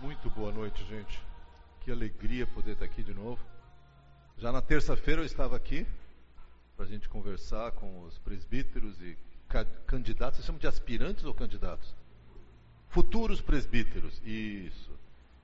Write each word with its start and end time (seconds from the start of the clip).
Muito 0.00 0.30
boa 0.30 0.52
noite, 0.52 0.84
gente. 0.84 1.20
Que 1.80 1.90
alegria 1.90 2.46
poder 2.46 2.72
estar 2.72 2.84
aqui 2.84 3.02
de 3.02 3.12
novo. 3.12 3.44
Já 4.36 4.52
na 4.52 4.62
terça-feira 4.62 5.22
eu 5.22 5.26
estava 5.26 5.56
aqui 5.56 5.84
para 6.76 6.84
a 6.84 6.88
gente 6.88 7.08
conversar 7.08 7.72
com 7.72 8.04
os 8.04 8.16
presbíteros 8.18 8.96
e 9.02 9.18
candidatos. 9.88 10.36
Vocês 10.36 10.46
chamam 10.46 10.60
de 10.60 10.68
aspirantes 10.68 11.24
ou 11.24 11.34
candidatos? 11.34 11.96
Futuros 12.90 13.40
presbíteros. 13.40 14.22
Isso. 14.24 14.96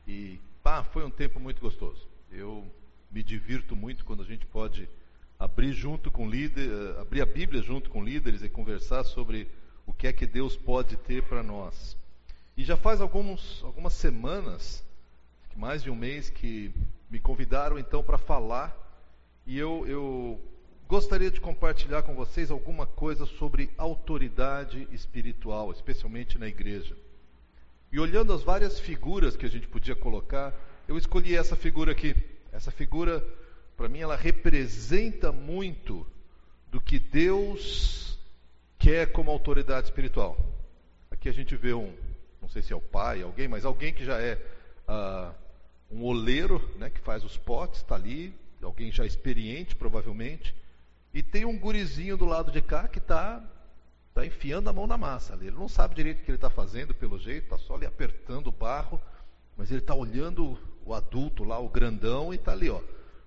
E 0.07 0.39
pá, 0.63 0.85
foi 0.85 1.05
um 1.05 1.11
tempo 1.11 1.41
muito 1.41 1.61
gostoso. 1.61 2.07
Eu 2.31 2.65
me 3.11 3.25
divirto 3.25 3.75
muito 3.75 4.05
quando 4.05 4.23
a 4.23 4.27
gente 4.27 4.47
pode 4.47 4.89
abrir 5.37 5.73
junto 5.73 6.13
com 6.13 6.31
líder, 6.31 6.71
eh, 6.71 7.01
abrir 7.01 7.23
a 7.23 7.27
Bíblia 7.27 7.61
junto 7.61 7.91
com 7.91 8.05
líderes 8.05 8.41
e 8.43 8.49
conversar 8.49 9.03
sobre 9.03 9.51
o 9.85 9.93
que 9.93 10.07
é 10.07 10.13
que 10.13 10.29
Deus 10.29 10.57
pode 10.57 10.97
ter 10.97 11.25
para 11.25 11.43
nós. 11.43 11.97
E 12.57 12.65
já 12.65 12.77
faz 12.77 13.01
alguns, 13.01 13.63
algumas 13.65 13.93
semanas, 13.95 14.85
mais 15.57 15.83
de 15.83 15.91
um 15.91 15.97
mês, 15.97 16.31
que 16.31 16.73
me 17.11 17.19
convidaram 17.19 17.79
então 17.79 18.03
para 18.03 18.19
falar 18.19 18.85
e 19.47 19.59
eu, 19.59 19.87
eu 19.87 20.41
gostaria 20.89 21.31
de 21.31 21.39
compartilhar 21.39 22.03
com 22.03 22.15
vocês 22.15 22.51
alguma 22.51 22.87
coisa 22.87 23.27
sobre 23.27 23.71
autoridade 23.77 24.89
espiritual, 24.91 25.71
especialmente 25.71 26.39
na 26.39 26.49
igreja. 26.49 26.97
E 27.93 28.01
olhando 28.01 28.33
as 28.33 28.43
várias 28.43 28.81
figuras 28.81 29.37
que 29.37 29.45
a 29.45 29.49
gente 29.49 29.69
podia 29.69 29.95
colocar, 29.95 30.55
eu 30.89 30.97
escolhi 30.97 31.37
essa 31.37 31.55
figura 31.55 31.93
aqui. 31.93 32.17
Essa 32.51 32.71
figura, 32.71 33.23
para 33.77 33.89
mim, 33.89 34.01
ela 34.01 34.17
representa 34.17 35.31
muito 35.31 36.07
do 36.71 36.81
que 36.81 36.99
Deus 36.99 38.19
quer 38.79 39.13
como 39.13 39.31
autoridade 39.31 39.89
espiritual. 39.89 40.39
Aqui 41.11 41.29
a 41.29 41.33
gente 41.33 41.55
vê 41.55 41.75
um, 41.75 41.93
não 42.45 42.49
sei 42.51 42.61
se 42.61 42.75
é 42.75 42.77
o 42.77 42.81
pai, 42.81 43.23
alguém, 43.23 43.49
mas 43.49 43.65
alguém 43.65 43.91
que 43.91 44.05
já 44.05 44.21
é 44.21 44.39
uh, 44.87 45.35
um 45.91 46.05
oleiro, 46.05 46.63
né, 46.77 46.91
que 46.91 47.01
faz 47.01 47.25
os 47.25 47.39
potes, 47.39 47.81
está 47.81 47.95
ali, 47.95 48.35
alguém 48.63 48.93
já 48.93 49.07
experiente, 49.07 49.75
provavelmente. 49.75 50.55
E 51.15 51.23
tem 51.23 51.47
um 51.47 51.59
gurizinho 51.59 52.19
do 52.19 52.27
lado 52.27 52.53
de 52.53 52.61
cá 52.61 52.87
que 52.87 52.99
está 52.99 53.43
tá 54.13 54.27
enfiando 54.27 54.69
a 54.69 54.75
mão 54.75 54.87
na 54.87 54.99
massa 54.99 55.33
ali. 55.33 55.47
Ele 55.47 55.57
não 55.57 55.69
sabe 55.69 55.95
direito 55.95 56.21
o 56.21 56.25
que 56.25 56.31
ele 56.33 56.37
está 56.37 56.51
fazendo, 56.51 56.95
pelo 56.95 57.19
jeito, 57.19 57.45
está 57.45 57.57
só 57.57 57.77
ali 57.77 57.87
apertando 57.87 58.49
o 58.49 58.53
barro, 58.53 59.01
mas 59.57 59.71
ele 59.71 59.81
está 59.81 59.95
olhando 59.95 60.59
o 60.85 60.93
adulto 60.93 61.45
lá, 61.45 61.59
o 61.59 61.69
grandão, 61.69 62.31
e 62.31 62.37
está 62.37 62.53
ali, 62.53 62.69
ó. 62.69 62.83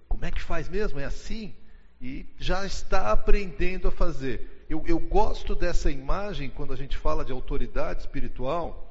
Como 0.08 0.24
é 0.26 0.30
que 0.30 0.42
faz 0.42 0.70
mesmo? 0.70 1.00
É 1.00 1.06
assim? 1.06 1.56
E 2.00 2.24
já 2.38 2.64
está 2.68 3.12
aprendendo 3.12 3.88
a 3.88 3.92
fazer. 3.92 4.66
Eu, 4.70 4.84
eu 4.86 5.00
gosto 5.00 5.56
dessa 5.56 5.90
imagem 5.90 6.52
quando 6.52 6.72
a 6.72 6.76
gente 6.76 6.96
fala 6.96 7.26
de 7.26 7.32
autoridade 7.32 8.02
espiritual, 8.02 8.87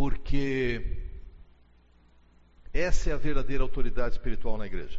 porque 0.00 0.96
essa 2.72 3.10
é 3.10 3.12
a 3.12 3.18
verdadeira 3.18 3.62
autoridade 3.62 4.14
espiritual 4.14 4.56
na 4.56 4.64
igreja. 4.64 4.98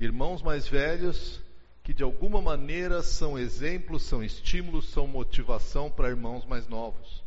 Irmãos 0.00 0.42
mais 0.42 0.66
velhos 0.66 1.40
que 1.84 1.94
de 1.94 2.02
alguma 2.02 2.42
maneira 2.42 3.04
são 3.04 3.38
exemplos, 3.38 4.02
são 4.02 4.20
estímulos, 4.20 4.88
são 4.88 5.06
motivação 5.06 5.88
para 5.88 6.08
irmãos 6.08 6.44
mais 6.44 6.66
novos. 6.66 7.22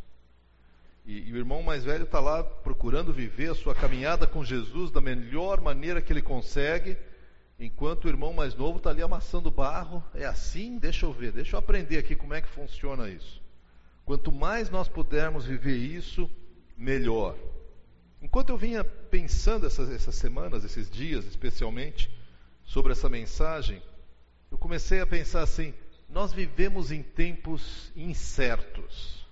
E, 1.06 1.30
e 1.30 1.32
o 1.32 1.38
irmão 1.38 1.64
mais 1.64 1.86
velho 1.86 2.04
está 2.04 2.20
lá 2.20 2.44
procurando 2.44 3.14
viver 3.14 3.52
a 3.52 3.56
sua 3.56 3.74
caminhada 3.74 4.28
com 4.28 4.44
Jesus 4.44 4.92
da 4.92 5.00
melhor 5.00 5.62
maneira 5.62 6.02
que 6.02 6.12
ele 6.12 6.22
consegue, 6.22 6.98
enquanto 7.58 8.04
o 8.04 8.10
irmão 8.10 8.34
mais 8.34 8.54
novo 8.56 8.78
está 8.78 8.90
ali 8.90 9.02
amassando 9.02 9.50
barro. 9.50 10.04
É 10.14 10.26
assim? 10.26 10.78
Deixa 10.78 11.06
eu 11.06 11.14
ver, 11.14 11.32
deixa 11.32 11.56
eu 11.56 11.60
aprender 11.60 11.98
aqui 11.98 12.14
como 12.14 12.34
é 12.34 12.42
que 12.42 12.50
funciona 12.50 13.10
isso. 13.10 13.42
Quanto 14.04 14.34
mais 14.34 14.70
nós 14.70 14.90
pudermos 14.90 15.46
viver 15.46 15.78
isso, 15.78 16.30
melhor. 16.82 17.38
Enquanto 18.22 18.50
eu 18.50 18.58
vinha 18.58 18.84
pensando 18.84 19.68
essas, 19.68 19.90
essas 19.90 20.16
semanas, 20.16 20.64
esses 20.64 20.90
dias 20.90 21.26
especialmente, 21.26 22.10
sobre 22.64 22.92
essa 22.92 23.08
mensagem, 23.08 23.82
eu 24.50 24.58
comecei 24.58 25.00
a 25.00 25.08
pensar 25.08 25.44
assim: 25.44 25.74
nós 26.10 26.34
vivemos 26.34 26.92
em 26.92 27.04
tempos 27.04 27.92
incertos. 27.96 29.26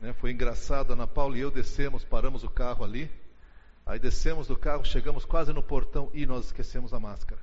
Né? 0.00 0.12
Foi 0.12 0.32
engraçado, 0.32 0.92
Ana 0.92 1.06
Paula 1.06 1.36
e 1.38 1.40
eu 1.40 1.50
descemos, 1.50 2.04
paramos 2.04 2.42
o 2.42 2.50
carro 2.50 2.84
ali. 2.84 3.10
Aí 3.86 3.98
descemos 3.98 4.46
do 4.46 4.56
carro, 4.56 4.84
chegamos 4.84 5.24
quase 5.24 5.52
no 5.52 5.62
portão 5.62 6.10
e 6.12 6.26
nós 6.26 6.46
esquecemos 6.46 6.92
a 6.92 7.00
máscara. 7.00 7.40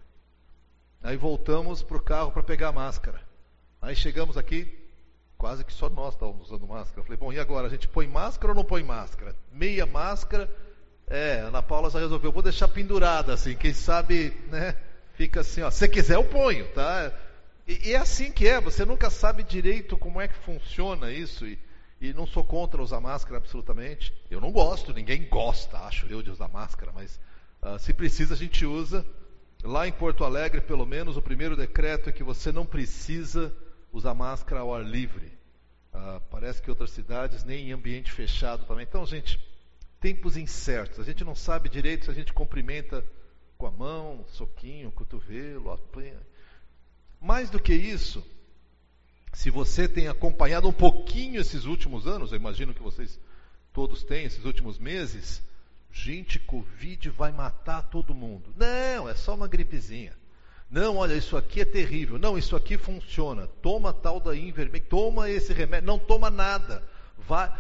Aí 1.01 1.17
voltamos 1.17 1.81
para 1.81 1.97
o 1.97 2.01
carro 2.01 2.31
para 2.31 2.43
pegar 2.43 2.69
a 2.69 2.71
máscara. 2.71 3.19
Aí 3.81 3.95
chegamos 3.95 4.37
aqui, 4.37 4.84
quase 5.45 5.63
que 5.63 5.73
só 5.73 5.87
nós 5.91 6.15
estávamos 6.15 6.47
usando 6.47 6.65
máscara. 6.65 7.01
Eu 7.01 7.03
falei, 7.03 7.19
bom, 7.19 7.31
e 7.31 7.39
agora? 7.39 7.67
A 7.67 7.69
gente 7.69 7.87
põe 7.87 8.07
máscara 8.07 8.51
ou 8.51 8.55
não 8.55 8.65
põe 8.65 8.81
máscara? 8.81 9.35
Meia 9.51 9.85
máscara. 9.85 10.49
É, 11.05 11.41
Ana 11.41 11.61
Paula 11.61 11.87
já 11.91 11.99
resolveu, 11.99 12.31
vou 12.31 12.41
deixar 12.41 12.67
pendurada 12.67 13.31
assim, 13.31 13.55
quem 13.55 13.71
sabe, 13.71 14.35
né? 14.49 14.75
Fica 15.13 15.41
assim, 15.41 15.61
ó, 15.61 15.69
se 15.69 15.87
quiser 15.87 16.15
eu 16.15 16.23
ponho, 16.23 16.67
tá? 16.69 17.13
E, 17.67 17.89
e, 17.89 17.93
é 17.93 17.97
assim 17.97 18.31
que 18.31 18.47
é, 18.47 18.59
você 18.59 18.83
nunca 18.85 19.11
sabe 19.11 19.43
direito 19.43 19.95
como 19.95 20.19
é 20.19 20.27
que 20.27 20.33
funciona 20.33 21.11
isso. 21.11 21.45
E, 21.45 21.59
e 22.01 22.11
não 22.11 22.25
sou 22.25 22.43
contra 22.43 22.81
usar 22.81 22.99
máscara 22.99 23.37
absolutamente. 23.37 24.11
Eu 24.31 24.41
não 24.41 24.51
gosto, 24.51 24.95
ninguém 24.95 25.29
gosta, 25.29 25.77
acho 25.77 26.07
eu, 26.07 26.23
de 26.23 26.31
usar 26.31 26.47
máscara, 26.47 26.91
mas 26.91 27.19
uh, 27.61 27.77
se 27.77 27.93
precisa 27.93 28.33
a 28.33 28.37
gente 28.37 28.65
usa. 28.65 29.05
Lá 29.63 29.87
em 29.87 29.91
Porto 29.91 30.23
Alegre, 30.23 30.59
pelo 30.59 30.87
menos, 30.87 31.17
o 31.17 31.21
primeiro 31.21 31.55
decreto 31.55 32.09
é 32.09 32.11
que 32.11 32.23
você 32.23 32.51
não 32.51 32.65
precisa 32.65 33.53
usar 33.93 34.15
máscara 34.15 34.61
ao 34.61 34.73
ar 34.73 34.83
livre. 34.83 35.34
Uh, 35.95 36.19
parece 36.29 36.61
que 36.61 36.69
outras 36.69 36.91
cidades 36.91 37.45
nem 37.45 37.69
em 37.69 37.71
ambiente 37.71 38.11
fechado 38.11 38.65
também. 38.65 38.83
Então, 38.83 39.05
gente, 39.05 39.39
tempos 40.01 40.35
incertos. 40.35 40.99
A 40.99 41.03
gente 41.03 41.23
não 41.23 41.33
sabe 41.33 41.69
direito 41.69 42.05
se 42.05 42.11
a 42.11 42.13
gente 42.13 42.33
cumprimenta 42.33 43.01
com 43.57 43.65
a 43.65 43.71
mão, 43.71 44.25
soquinho, 44.27 44.91
cotovelo, 44.91 45.71
apanha. 45.71 46.19
Mais 47.21 47.49
do 47.49 47.61
que 47.61 47.73
isso, 47.73 48.21
se 49.31 49.49
você 49.49 49.87
tem 49.87 50.09
acompanhado 50.09 50.67
um 50.67 50.73
pouquinho 50.73 51.39
esses 51.39 51.63
últimos 51.63 52.05
anos, 52.05 52.31
eu 52.31 52.37
imagino 52.37 52.73
que 52.73 52.83
vocês 52.83 53.17
todos 53.71 54.03
têm 54.03 54.25
esses 54.25 54.43
últimos 54.43 54.77
meses, 54.77 55.41
gente, 55.93 56.39
Covid 56.39 57.09
vai 57.11 57.31
matar 57.31 57.83
todo 57.83 58.13
mundo. 58.13 58.53
Não, 58.57 59.07
é 59.07 59.15
só 59.15 59.33
uma 59.33 59.47
gripezinha. 59.47 60.13
Não, 60.69 60.97
olha, 60.97 61.13
isso 61.13 61.37
aqui 61.37 61.61
é 61.61 61.65
terrível. 61.65 62.17
Não, 62.17 62.37
isso 62.37 62.55
aqui 62.55 62.77
funciona. 62.77 63.47
Toma 63.61 63.93
tal 63.93 64.19
da 64.19 64.35
Invermec, 64.35 64.87
toma 64.87 65.29
esse 65.29 65.53
remédio. 65.53 65.87
Não 65.87 65.99
toma 65.99 66.29
nada. 66.29 66.83
Vai. 67.17 67.51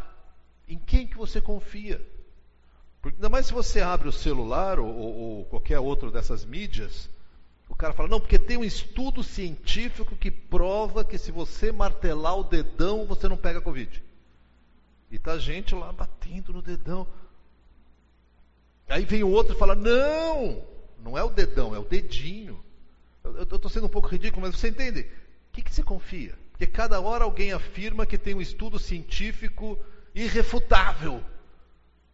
Em 0.67 0.77
quem 0.77 1.07
que 1.07 1.17
você 1.17 1.39
confia? 1.39 2.05
Porque 3.01 3.17
ainda 3.17 3.29
mais 3.29 3.45
se 3.45 3.53
você 3.53 3.81
abre 3.81 4.07
o 4.07 4.11
celular 4.11 4.79
ou, 4.79 4.87
ou, 4.87 5.15
ou 5.15 5.45
qualquer 5.45 5.79
outro 5.79 6.09
dessas 6.09 6.43
mídias, 6.43 7.07
o 7.69 7.75
cara 7.75 7.93
fala, 7.93 8.09
não, 8.09 8.19
porque 8.19 8.39
tem 8.39 8.57
um 8.57 8.63
estudo 8.63 9.23
científico 9.23 10.15
que 10.15 10.31
prova 10.31 11.05
que 11.05 11.17
se 11.17 11.31
você 11.31 11.71
martelar 11.71 12.37
o 12.37 12.43
dedão, 12.43 13.05
você 13.05 13.27
não 13.27 13.37
pega 13.37 13.61
Covid. 13.61 14.03
E 15.11 15.19
tá 15.19 15.37
gente 15.37 15.75
lá 15.75 15.93
batendo 15.93 16.51
no 16.51 16.63
dedão. 16.63 17.07
Aí 18.89 19.05
vem 19.05 19.23
o 19.23 19.29
outro 19.29 19.55
e 19.55 19.57
fala, 19.57 19.75
não, 19.75 20.63
não 20.99 21.17
é 21.17 21.23
o 21.23 21.29
dedão, 21.29 21.75
é 21.75 21.79
o 21.79 21.85
dedinho. 21.85 22.64
Eu 23.25 23.43
estou 23.43 23.69
sendo 23.69 23.87
um 23.87 23.89
pouco 23.89 24.07
ridículo, 24.07 24.43
mas 24.45 24.55
você 24.55 24.69
entende? 24.69 25.01
O 25.01 25.53
que, 25.53 25.61
que 25.61 25.73
você 25.73 25.81
confia? 25.81 26.37
Porque 26.51 26.67
cada 26.67 27.01
hora 27.01 27.23
alguém 27.23 27.51
afirma 27.51 28.05
que 28.05 28.17
tem 28.17 28.35
um 28.35 28.41
estudo 28.41 28.77
científico 28.77 29.77
irrefutável, 30.13 31.23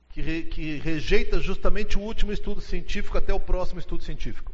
que, 0.09 0.22
re, 0.22 0.44
que 0.44 0.77
rejeita 0.77 1.39
justamente 1.39 1.97
o 1.97 2.01
último 2.01 2.31
estudo 2.31 2.61
científico 2.61 3.17
até 3.17 3.33
o 3.33 3.39
próximo 3.39 3.79
estudo 3.79 4.03
científico. 4.03 4.51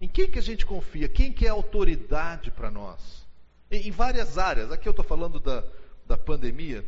Em 0.00 0.08
quem 0.08 0.28
que 0.28 0.38
a 0.38 0.42
gente 0.42 0.66
confia? 0.66 1.08
Quem 1.08 1.32
que 1.32 1.46
é 1.46 1.50
autoridade 1.50 2.50
para 2.50 2.70
nós? 2.70 3.24
Em, 3.70 3.86
em, 3.86 3.90
várias 3.90 4.38
áreas. 4.38 4.72
Aqui 4.72 4.88
eu 4.88 4.90
estou 4.90 5.04
falando 5.04 5.38
da, 5.38 5.62
da 6.04 6.18
pandemia, 6.18 6.84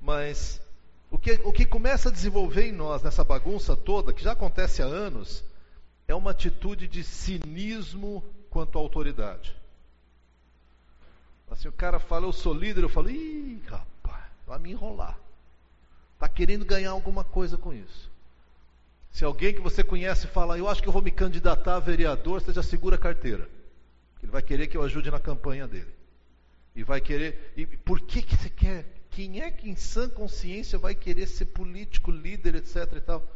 mas 0.00 0.62
o 1.10 1.18
que, 1.18 1.32
o 1.44 1.52
que 1.52 1.66
começa 1.66 2.08
a 2.08 2.12
desenvolver 2.12 2.66
em 2.66 2.72
nós 2.72 3.02
nessa 3.02 3.22
bagunça 3.22 3.76
toda, 3.76 4.12
que 4.12 4.24
já 4.24 4.32
acontece 4.32 4.82
há 4.82 4.86
anos, 4.86 5.44
é 6.08 6.14
uma 6.14 6.30
atitude 6.30 6.88
de 6.88 7.04
cinismo 7.04 8.24
quanto 8.54 8.78
à 8.78 8.80
autoridade. 8.80 9.52
Assim, 11.50 11.66
o 11.66 11.72
cara 11.72 11.98
fala, 11.98 12.24
eu 12.24 12.32
sou 12.32 12.54
líder, 12.54 12.84
eu 12.84 12.88
falo, 12.88 13.10
ih, 13.10 13.60
rapaz, 13.66 14.22
vai 14.46 14.60
me 14.60 14.70
enrolar. 14.70 15.18
Está 16.14 16.28
querendo 16.28 16.64
ganhar 16.64 16.92
alguma 16.92 17.24
coisa 17.24 17.58
com 17.58 17.72
isso. 17.72 18.08
Se 19.10 19.24
alguém 19.24 19.52
que 19.52 19.60
você 19.60 19.82
conhece 19.82 20.28
fala, 20.28 20.56
eu 20.56 20.68
acho 20.68 20.80
que 20.80 20.88
eu 20.88 20.92
vou 20.92 21.02
me 21.02 21.10
candidatar 21.10 21.74
a 21.74 21.80
vereador, 21.80 22.40
você 22.40 22.52
já 22.52 22.62
segura 22.62 22.94
a 22.94 22.98
carteira. 22.98 23.48
Ele 24.22 24.30
vai 24.30 24.40
querer 24.40 24.68
que 24.68 24.76
eu 24.76 24.84
ajude 24.84 25.10
na 25.10 25.18
campanha 25.18 25.66
dele. 25.66 25.92
E 26.76 26.84
vai 26.84 27.00
querer. 27.00 27.52
E 27.56 27.66
por 27.66 28.00
que, 28.00 28.22
que 28.22 28.36
você 28.36 28.50
quer? 28.50 28.86
Quem 29.10 29.42
é 29.42 29.50
que 29.50 29.68
em 29.68 29.76
sã 29.76 30.08
consciência 30.08 30.78
vai 30.78 30.94
querer 30.94 31.26
ser 31.26 31.46
político, 31.46 32.12
líder, 32.12 32.54
etc. 32.54 32.92
e 32.96 33.00
tal? 33.00 33.28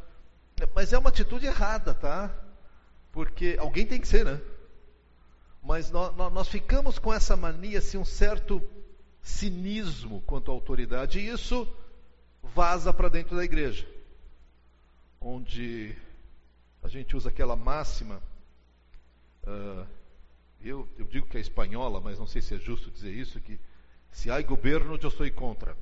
Mas 0.75 0.93
é 0.93 0.99
uma 0.99 1.09
atitude 1.09 1.47
errada, 1.47 1.93
tá? 1.93 2.33
Porque 3.13 3.57
alguém 3.59 3.85
tem 3.85 4.01
que 4.01 4.07
ser, 4.07 4.25
né? 4.25 4.41
Mas 5.63 5.91
nós, 5.91 6.15
nós 6.17 6.49
ficamos 6.49 6.99
com 6.99 7.13
essa 7.13 7.37
mania, 7.37 7.79
assim, 7.79 7.99
um 7.99 8.05
certo 8.05 8.63
cinismo 9.21 10.23
quanto 10.23 10.51
à 10.51 10.55
autoridade, 10.55 11.19
e 11.19 11.29
isso 11.29 11.67
vaza 12.43 12.93
para 12.93 13.09
dentro 13.09 13.37
da 13.37 13.45
igreja. 13.45 13.87
onde 15.21 15.97
a 16.83 16.89
gente 16.89 17.17
usa 17.17 17.29
aquela 17.29 17.57
máxima, 17.57 18.23
uh, 19.43 19.87
eu, 20.61 20.89
eu, 20.97 21.07
digo 21.07 21.27
que 21.27 21.37
é 21.37 21.41
espanhola, 21.41 22.01
mas 22.01 22.19
não 22.19 22.27
sei 22.27 22.41
se 22.41 22.55
é 22.55 22.59
justo 22.59 22.91
dizer 22.91 23.13
isso, 23.13 23.41
que 23.41 23.59
se 24.11 24.31
há 24.31 24.41
governo, 24.43 24.99
eu 25.01 25.11
sou 25.11 25.31
contra. 25.33 25.77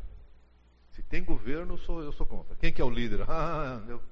Se 0.92 1.02
tem 1.02 1.22
governo, 1.22 1.74
eu 1.74 1.78
sou, 1.78 2.02
eu 2.02 2.12
sou 2.12 2.26
contra. 2.26 2.56
Quem 2.56 2.72
que 2.72 2.80
é 2.80 2.84
o 2.84 2.90
líder? 2.90 3.20
Ah, 3.28 3.82
eu, 3.88 4.02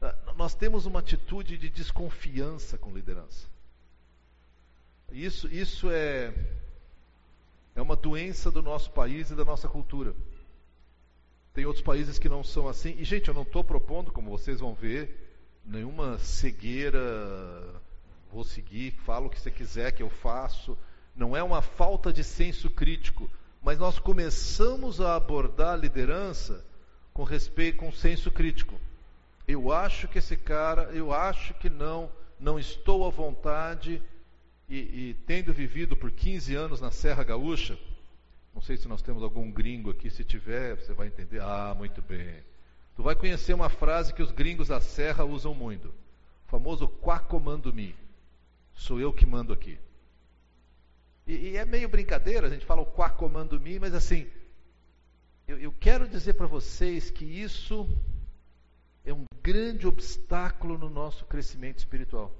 ah, 0.00 0.34
nós 0.36 0.54
temos 0.54 0.86
uma 0.86 1.00
atitude 1.00 1.58
de 1.58 1.68
desconfiança 1.68 2.78
com 2.78 2.94
liderança. 2.94 3.46
Isso, 5.12 5.48
isso 5.48 5.90
é, 5.90 6.32
é 7.74 7.82
uma 7.82 7.96
doença 7.96 8.50
do 8.50 8.62
nosso 8.62 8.90
país 8.90 9.30
e 9.30 9.34
da 9.34 9.44
nossa 9.44 9.68
cultura. 9.68 10.14
Tem 11.52 11.66
outros 11.66 11.84
países 11.84 12.18
que 12.18 12.28
não 12.28 12.44
são 12.44 12.68
assim. 12.68 12.94
E, 12.98 13.04
gente, 13.04 13.28
eu 13.28 13.34
não 13.34 13.42
estou 13.42 13.64
propondo, 13.64 14.12
como 14.12 14.30
vocês 14.30 14.60
vão 14.60 14.72
ver, 14.72 15.30
nenhuma 15.64 16.18
cegueira. 16.18 17.00
Vou 18.32 18.44
seguir, 18.44 18.92
falo 19.04 19.26
o 19.26 19.30
que 19.30 19.40
você 19.40 19.50
quiser 19.50 19.92
que 19.92 20.02
eu 20.02 20.10
faço. 20.10 20.78
Não 21.16 21.36
é 21.36 21.42
uma 21.42 21.60
falta 21.60 22.12
de 22.12 22.22
senso 22.22 22.70
crítico, 22.70 23.28
mas 23.60 23.78
nós 23.78 23.98
começamos 23.98 25.00
a 25.00 25.16
abordar 25.16 25.74
a 25.74 25.76
liderança 25.76 26.64
com 27.12 27.24
respeito, 27.24 27.78
com 27.78 27.90
senso 27.90 28.30
crítico. 28.30 28.80
Eu 29.46 29.72
acho 29.72 30.06
que 30.06 30.18
esse 30.18 30.36
cara, 30.36 30.84
eu 30.92 31.12
acho 31.12 31.52
que 31.54 31.68
não, 31.68 32.10
não 32.38 32.58
estou 32.58 33.04
à 33.04 33.10
vontade. 33.10 34.00
E, 34.70 34.76
e 34.76 35.14
tendo 35.26 35.52
vivido 35.52 35.96
por 35.96 36.12
15 36.12 36.54
anos 36.54 36.80
na 36.80 36.92
Serra 36.92 37.24
Gaúcha, 37.24 37.76
não 38.54 38.62
sei 38.62 38.76
se 38.76 38.86
nós 38.86 39.02
temos 39.02 39.20
algum 39.20 39.50
gringo 39.50 39.90
aqui, 39.90 40.08
se 40.08 40.22
tiver, 40.22 40.76
você 40.76 40.92
vai 40.92 41.08
entender. 41.08 41.42
Ah, 41.42 41.74
muito 41.76 42.00
bem. 42.00 42.44
Tu 42.94 43.02
vai 43.02 43.16
conhecer 43.16 43.52
uma 43.52 43.68
frase 43.68 44.14
que 44.14 44.22
os 44.22 44.30
gringos 44.30 44.68
da 44.68 44.80
Serra 44.80 45.24
usam 45.24 45.52
muito. 45.52 45.88
O 45.88 46.50
famoso 46.50 46.86
quá 46.86 47.18
comando 47.18 47.74
me. 47.74 47.96
Sou 48.72 49.00
eu 49.00 49.12
que 49.12 49.26
mando 49.26 49.52
aqui. 49.52 49.76
E, 51.26 51.32
e, 51.32 51.56
é 51.56 51.64
meio 51.64 51.88
brincadeira, 51.88 52.46
a 52.46 52.50
gente 52.50 52.64
fala 52.64 52.82
o 52.82 52.86
quá 52.86 53.10
comando 53.10 53.58
me, 53.58 53.78
mas 53.78 53.92
assim, 53.92 54.26
eu, 55.48 55.58
eu 55.58 55.72
quero 55.72 56.08
dizer 56.08 56.34
para 56.34 56.46
vocês 56.46 57.10
que 57.10 57.24
isso 57.24 57.88
é 59.04 59.12
um 59.12 59.24
grande 59.42 59.86
obstáculo 59.86 60.78
no 60.78 60.88
nosso 60.88 61.24
crescimento 61.24 61.78
espiritual. 61.78 62.32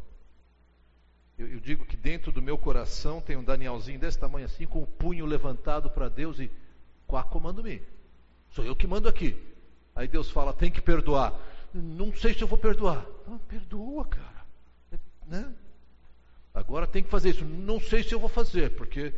Eu, 1.41 1.49
eu, 1.49 1.59
digo 1.59 1.87
que 1.87 1.97
dentro 1.97 2.31
do 2.31 2.43
meu 2.43 2.59
coração 2.59 3.19
tem 3.19 3.35
um 3.35 3.43
Danielzinho 3.43 3.99
desse 3.99 4.19
tamanho 4.19 4.45
assim, 4.45 4.67
com 4.67 4.83
o 4.83 4.87
punho 4.87 5.25
levantado 5.25 5.89
para 5.89 6.07
Deus 6.07 6.39
e 6.39 6.51
quá 7.07 7.23
comando-me. 7.25 7.81
Sou 8.51 8.63
eu 8.63 8.77
que 8.77 8.87
mando 8.87 9.09
aqui. 9.09 9.35
Aí 9.97 10.07
Deus 10.07 10.31
fala, 10.31 10.53
tem 10.53 10.71
que 10.71 10.83
perdoar. 10.83 11.33
Não 11.73 12.15
sei 12.15 12.35
se 12.35 12.43
eu 12.43 12.47
vou 12.47 12.59
perdoar. 12.59 13.07
Ah, 13.27 13.39
perdoa, 13.49 14.05
cara. 14.05 14.45
Né? 15.27 15.51
Agora 16.53 16.87
tem 16.87 17.03
que 17.03 17.09
fazer 17.09 17.31
isso. 17.31 17.45
Não 17.47 17.81
sei 17.81 18.03
se 18.03 18.13
eu 18.15 18.21
vou 18.21 18.29
fazer, 18.29 18.77
porque 18.77 19.15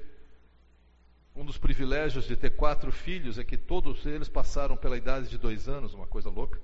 um 1.35 1.45
dos 1.45 1.59
privilégios 1.59 2.25
de 2.25 2.37
ter 2.37 2.51
quatro 2.51 2.93
filhos 2.93 3.37
é 3.37 3.43
que 3.43 3.57
todos 3.57 4.07
eles 4.07 4.29
passaram 4.29 4.77
pela 4.77 4.97
idade 4.97 5.29
de 5.29 5.39
dois 5.39 5.69
anos, 5.69 5.93
uma 5.93 6.07
coisa 6.07 6.31
louca. 6.31 6.61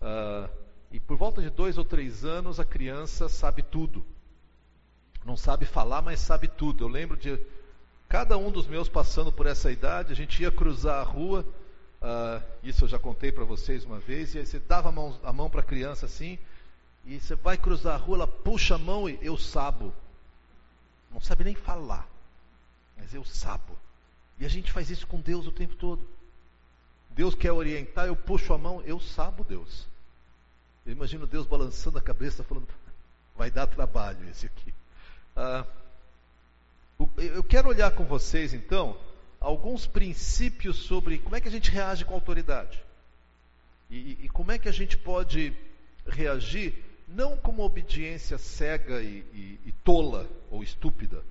Uh, 0.00 0.48
e 0.92 1.00
por 1.00 1.16
volta 1.16 1.42
de 1.42 1.50
dois 1.50 1.76
ou 1.76 1.84
três 1.84 2.24
anos 2.24 2.60
a 2.60 2.64
criança 2.64 3.28
sabe 3.28 3.64
tudo. 3.64 4.06
Não 5.24 5.36
sabe 5.36 5.64
falar, 5.64 6.02
mas 6.02 6.20
sabe 6.20 6.48
tudo. 6.48 6.84
Eu 6.84 6.88
lembro 6.88 7.16
de 7.16 7.38
cada 8.08 8.36
um 8.36 8.50
dos 8.50 8.66
meus 8.66 8.88
passando 8.88 9.32
por 9.32 9.46
essa 9.46 9.70
idade, 9.70 10.12
a 10.12 10.16
gente 10.16 10.42
ia 10.42 10.50
cruzar 10.50 11.00
a 11.00 11.02
rua, 11.02 11.46
uh, 12.02 12.42
isso 12.62 12.84
eu 12.84 12.88
já 12.88 12.98
contei 12.98 13.32
para 13.32 13.44
vocês 13.44 13.84
uma 13.84 13.98
vez, 13.98 14.34
e 14.34 14.38
aí 14.38 14.46
você 14.46 14.58
dava 14.58 14.90
a 14.90 14.92
mão, 14.92 15.18
mão 15.32 15.48
para 15.48 15.60
a 15.60 15.64
criança 15.64 16.06
assim, 16.06 16.38
e 17.06 17.18
você 17.18 17.34
vai 17.34 17.56
cruzar 17.56 17.94
a 17.94 17.96
rua, 17.96 18.18
ela 18.18 18.26
puxa 18.26 18.74
a 18.74 18.78
mão 18.78 19.08
e 19.08 19.18
eu 19.22 19.38
sabo. 19.38 19.94
Não 21.10 21.20
sabe 21.20 21.44
nem 21.44 21.54
falar, 21.54 22.06
mas 22.96 23.14
eu 23.14 23.24
sabo. 23.24 23.78
E 24.38 24.44
a 24.44 24.48
gente 24.48 24.72
faz 24.72 24.90
isso 24.90 25.06
com 25.06 25.20
Deus 25.20 25.46
o 25.46 25.52
tempo 25.52 25.74
todo. 25.76 26.06
Deus 27.10 27.34
quer 27.34 27.52
orientar, 27.52 28.06
eu 28.06 28.16
puxo 28.16 28.52
a 28.52 28.58
mão, 28.58 28.82
eu 28.82 28.98
sabo 28.98 29.44
Deus. 29.44 29.86
Eu 30.84 30.92
imagino 30.92 31.26
Deus 31.26 31.46
balançando 31.46 31.98
a 31.98 32.02
cabeça, 32.02 32.42
falando: 32.42 32.66
vai 33.36 33.50
dar 33.50 33.66
trabalho 33.66 34.28
esse 34.28 34.46
aqui. 34.46 34.74
Ah, 35.34 35.64
eu 37.16 37.42
quero 37.42 37.68
olhar 37.68 37.90
com 37.92 38.04
vocês, 38.04 38.54
então, 38.54 38.96
alguns 39.40 39.86
princípios 39.86 40.76
sobre 40.76 41.18
como 41.18 41.34
é 41.34 41.40
que 41.40 41.48
a 41.48 41.50
gente 41.50 41.70
reage 41.70 42.04
com 42.04 42.14
autoridade. 42.14 42.82
E, 43.90 44.18
e 44.22 44.28
como 44.28 44.52
é 44.52 44.58
que 44.58 44.68
a 44.68 44.72
gente 44.72 44.96
pode 44.96 45.54
reagir, 46.06 46.74
não 47.06 47.36
com 47.36 47.50
uma 47.50 47.64
obediência 47.64 48.38
cega 48.38 49.02
e, 49.02 49.18
e, 49.34 49.60
e 49.66 49.72
tola 49.84 50.28
ou 50.50 50.62
estúpida, 50.62 51.22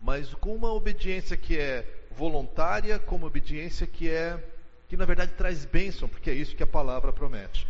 mas 0.00 0.34
com 0.34 0.54
uma 0.54 0.72
obediência 0.72 1.36
que 1.36 1.58
é 1.58 1.86
voluntária, 2.10 2.98
com 2.98 3.16
uma 3.16 3.26
obediência 3.26 3.86
que 3.86 4.10
é 4.10 4.42
que 4.88 4.96
na 4.96 5.06
verdade 5.06 5.32
traz 5.32 5.64
bênção, 5.64 6.06
porque 6.06 6.28
é 6.28 6.34
isso 6.34 6.54
que 6.54 6.62
a 6.62 6.66
palavra 6.66 7.12
promete. 7.14 7.66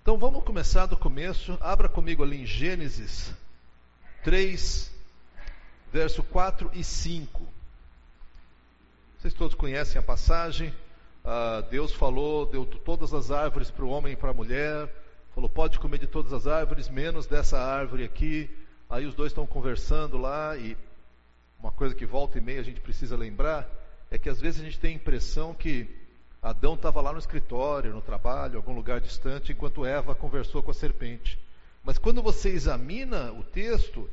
Então 0.00 0.16
vamos 0.16 0.44
começar 0.44 0.86
do 0.86 0.96
começo. 0.96 1.58
Abra 1.60 1.88
comigo 1.88 2.22
ali 2.22 2.42
em 2.42 2.46
Gênesis 2.46 3.34
3, 4.22 4.90
verso 5.92 6.22
4 6.22 6.70
e 6.74 6.84
5. 6.84 7.42
Vocês 9.18 9.34
todos 9.34 9.54
conhecem 9.54 9.98
a 9.98 10.02
passagem. 10.02 10.72
Ah, 11.24 11.62
Deus 11.70 11.92
falou, 11.92 12.46
deu 12.46 12.64
todas 12.64 13.12
as 13.12 13.30
árvores 13.30 13.70
para 13.70 13.84
o 13.84 13.88
homem 13.88 14.12
e 14.12 14.16
para 14.16 14.30
a 14.30 14.34
mulher. 14.34 14.88
Falou, 15.34 15.48
pode 15.48 15.78
comer 15.78 15.98
de 15.98 16.06
todas 16.06 16.32
as 16.32 16.46
árvores, 16.46 16.88
menos 16.88 17.26
dessa 17.26 17.58
árvore 17.58 18.04
aqui. 18.04 18.50
Aí 18.88 19.06
os 19.06 19.14
dois 19.14 19.32
estão 19.32 19.46
conversando 19.46 20.18
lá 20.18 20.56
e 20.56 20.76
uma 21.58 21.72
coisa 21.72 21.94
que 21.94 22.04
volta 22.04 22.38
e 22.38 22.40
meia 22.40 22.60
a 22.60 22.64
gente 22.64 22.80
precisa 22.80 23.16
lembrar 23.16 23.68
é 24.10 24.18
que 24.18 24.28
às 24.28 24.40
vezes 24.40 24.60
a 24.60 24.64
gente 24.64 24.78
tem 24.78 24.92
a 24.92 24.96
impressão 24.96 25.54
que 25.54 25.88
Adão 26.42 26.74
estava 26.74 27.00
lá 27.00 27.12
no 27.12 27.18
escritório, 27.18 27.94
no 27.94 28.02
trabalho, 28.02 28.54
em 28.54 28.56
algum 28.56 28.74
lugar 28.74 29.00
distante, 29.00 29.52
enquanto 29.52 29.86
Eva 29.86 30.14
conversou 30.14 30.62
com 30.62 30.70
a 30.70 30.74
serpente. 30.74 31.38
Mas 31.84 31.98
quando 31.98 32.22
você 32.22 32.50
examina 32.50 33.32
o 33.32 33.42
texto, 33.42 34.08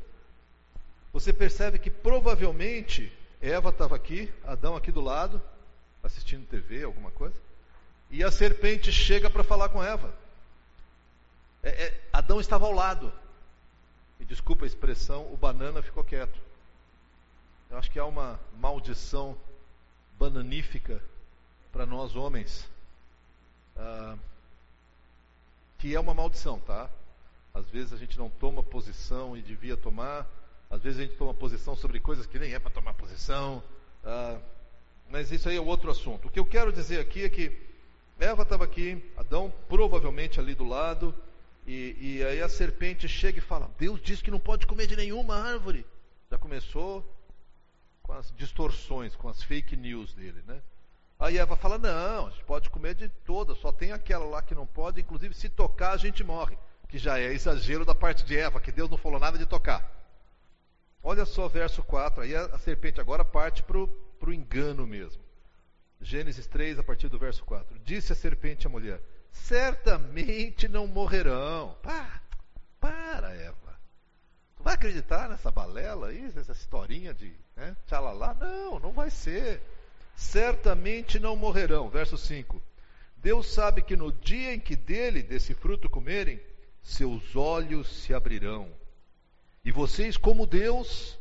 você 1.13 1.31
percebe 1.31 1.79
que 1.79 1.89
provavelmente 1.89 3.11
Eva 3.41 3.69
estava 3.69 3.95
aqui, 3.95 4.31
Adão 4.43 4.75
aqui 4.75 4.91
do 4.91 5.01
lado, 5.01 5.41
assistindo 6.03 6.47
TV, 6.47 6.83
alguma 6.83 7.11
coisa, 7.11 7.35
e 8.09 8.23
a 8.23 8.31
serpente 8.31 8.91
chega 8.91 9.29
para 9.29 9.43
falar 9.43 9.69
com 9.69 9.83
Eva. 9.83 10.13
É, 11.61 11.69
é, 11.69 12.01
Adão 12.11 12.39
estava 12.39 12.65
ao 12.65 12.71
lado. 12.71 13.11
E 14.19 14.25
desculpa 14.25 14.65
a 14.65 14.67
expressão, 14.67 15.31
o 15.31 15.37
banana 15.37 15.81
ficou 15.81 16.03
quieto. 16.03 16.39
Eu 17.69 17.77
acho 17.77 17.91
que 17.91 17.99
há 17.99 18.05
uma 18.05 18.39
maldição 18.57 19.37
bananífica 20.17 21.01
para 21.71 21.85
nós 21.85 22.15
homens, 22.15 22.67
ah, 23.77 24.17
que 25.77 25.95
é 25.95 25.99
uma 25.99 26.13
maldição, 26.13 26.59
tá? 26.59 26.89
Às 27.59 27.69
vezes 27.69 27.91
a 27.91 27.97
gente 27.97 28.17
não 28.17 28.29
toma 28.29 28.63
posição 28.63 29.35
e 29.35 29.41
devia 29.41 29.75
tomar, 29.75 30.25
às 30.69 30.81
vezes 30.81 30.99
a 30.99 31.03
gente 31.03 31.17
toma 31.17 31.33
posição 31.33 31.75
sobre 31.75 31.99
coisas 31.99 32.25
que 32.25 32.39
nem 32.39 32.53
é 32.53 32.59
para 32.59 32.71
tomar 32.71 32.93
posição, 32.93 33.61
ah, 34.03 34.39
mas 35.09 35.29
isso 35.31 35.49
aí 35.49 35.57
é 35.57 35.61
outro 35.61 35.91
assunto. 35.91 36.27
O 36.27 36.31
que 36.31 36.39
eu 36.39 36.45
quero 36.45 36.71
dizer 36.71 37.01
aqui 37.01 37.23
é 37.23 37.29
que 37.29 37.51
Eva 38.17 38.43
estava 38.43 38.63
aqui, 38.63 39.03
Adão 39.17 39.53
provavelmente 39.67 40.39
ali 40.39 40.55
do 40.55 40.63
lado, 40.63 41.13
e, 41.67 41.95
e 41.99 42.23
aí 42.23 42.41
a 42.41 42.47
serpente 42.47 43.07
chega 43.07 43.39
e 43.39 43.41
fala: 43.41 43.69
Deus 43.77 44.01
disse 44.01 44.23
que 44.23 44.31
não 44.31 44.39
pode 44.39 44.65
comer 44.65 44.87
de 44.87 44.95
nenhuma 44.95 45.35
árvore. 45.35 45.85
Já 46.31 46.37
começou 46.37 47.05
com 48.01 48.13
as 48.13 48.31
distorções, 48.37 49.15
com 49.15 49.27
as 49.27 49.43
fake 49.43 49.75
news 49.75 50.13
dele, 50.13 50.41
né? 50.47 50.61
Aí 51.19 51.37
Eva 51.37 51.57
fala: 51.57 51.77
Não, 51.77 52.27
a 52.27 52.29
gente 52.29 52.45
pode 52.45 52.69
comer 52.69 52.95
de 52.95 53.09
todas, 53.25 53.57
só 53.57 53.71
tem 53.71 53.91
aquela 53.91 54.25
lá 54.25 54.41
que 54.41 54.55
não 54.55 54.65
pode, 54.65 55.01
inclusive 55.01 55.33
se 55.33 55.49
tocar 55.49 55.91
a 55.91 55.97
gente 55.97 56.23
morre. 56.23 56.57
Que 56.89 56.97
já 56.97 57.17
é 57.17 57.31
exagero 57.31 57.85
da 57.85 57.95
parte 57.95 58.25
de 58.25 58.37
Eva, 58.37 58.59
que 58.59 58.71
Deus 58.71 58.89
não 58.89 58.97
falou 58.97 59.19
nada 59.19 59.37
de 59.37 59.45
tocar. 59.45 59.89
Olha 61.01 61.25
só 61.25 61.47
verso 61.47 61.81
4, 61.81 62.23
aí 62.23 62.35
a, 62.35 62.57
serpente 62.57 62.99
agora 62.99 63.23
parte 63.23 63.63
para 63.63 63.77
o 63.79 64.33
engano 64.33 64.85
mesmo. 64.85 65.21
Gênesis 66.01 66.47
3, 66.47 66.79
a 66.79 66.83
partir 66.83 67.07
do 67.07 67.17
verso 67.17 67.45
4. 67.45 67.79
Disse 67.79 68.11
a 68.11 68.15
serpente 68.15 68.67
à 68.67 68.69
mulher: 68.69 69.01
Certamente 69.31 70.67
não 70.67 70.87
morrerão. 70.87 71.77
Pá, 71.81 72.21
para, 72.79 73.33
Eva. 73.33 73.79
Tu 74.57 74.63
vai 74.63 74.73
acreditar 74.73 75.29
nessa 75.29 75.49
balela 75.49 76.07
aí, 76.07 76.21
nessa 76.35 76.51
historinha 76.51 77.13
de 77.13 77.33
né, 77.55 77.77
tchalalá? 77.87 78.33
Não, 78.33 78.79
não 78.79 78.91
vai 78.91 79.09
ser 79.09 79.61
certamente 80.19 81.17
não 81.17 81.35
morrerão. 81.35 81.89
Verso 81.89 82.17
5. 82.17 82.61
Deus 83.17 83.53
sabe 83.53 83.81
que 83.81 83.95
no 83.95 84.11
dia 84.11 84.53
em 84.53 84.59
que 84.59 84.75
dele, 84.75 85.23
desse 85.23 85.53
fruto, 85.53 85.89
comerem, 85.89 86.39
seus 86.89 87.35
olhos 87.35 87.87
se 87.87 88.13
abrirão. 88.13 88.71
E 89.63 89.71
vocês, 89.71 90.17
como 90.17 90.45
Deus, 90.45 91.17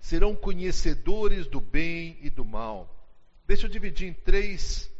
serão 0.00 0.34
conhecedores 0.34 1.46
do 1.46 1.60
bem 1.60 2.18
e 2.22 2.30
do 2.30 2.44
mal. 2.44 2.88
Deixa 3.46 3.66
eu 3.66 3.70
dividir 3.70 4.08
em 4.08 4.14
três 4.14 4.90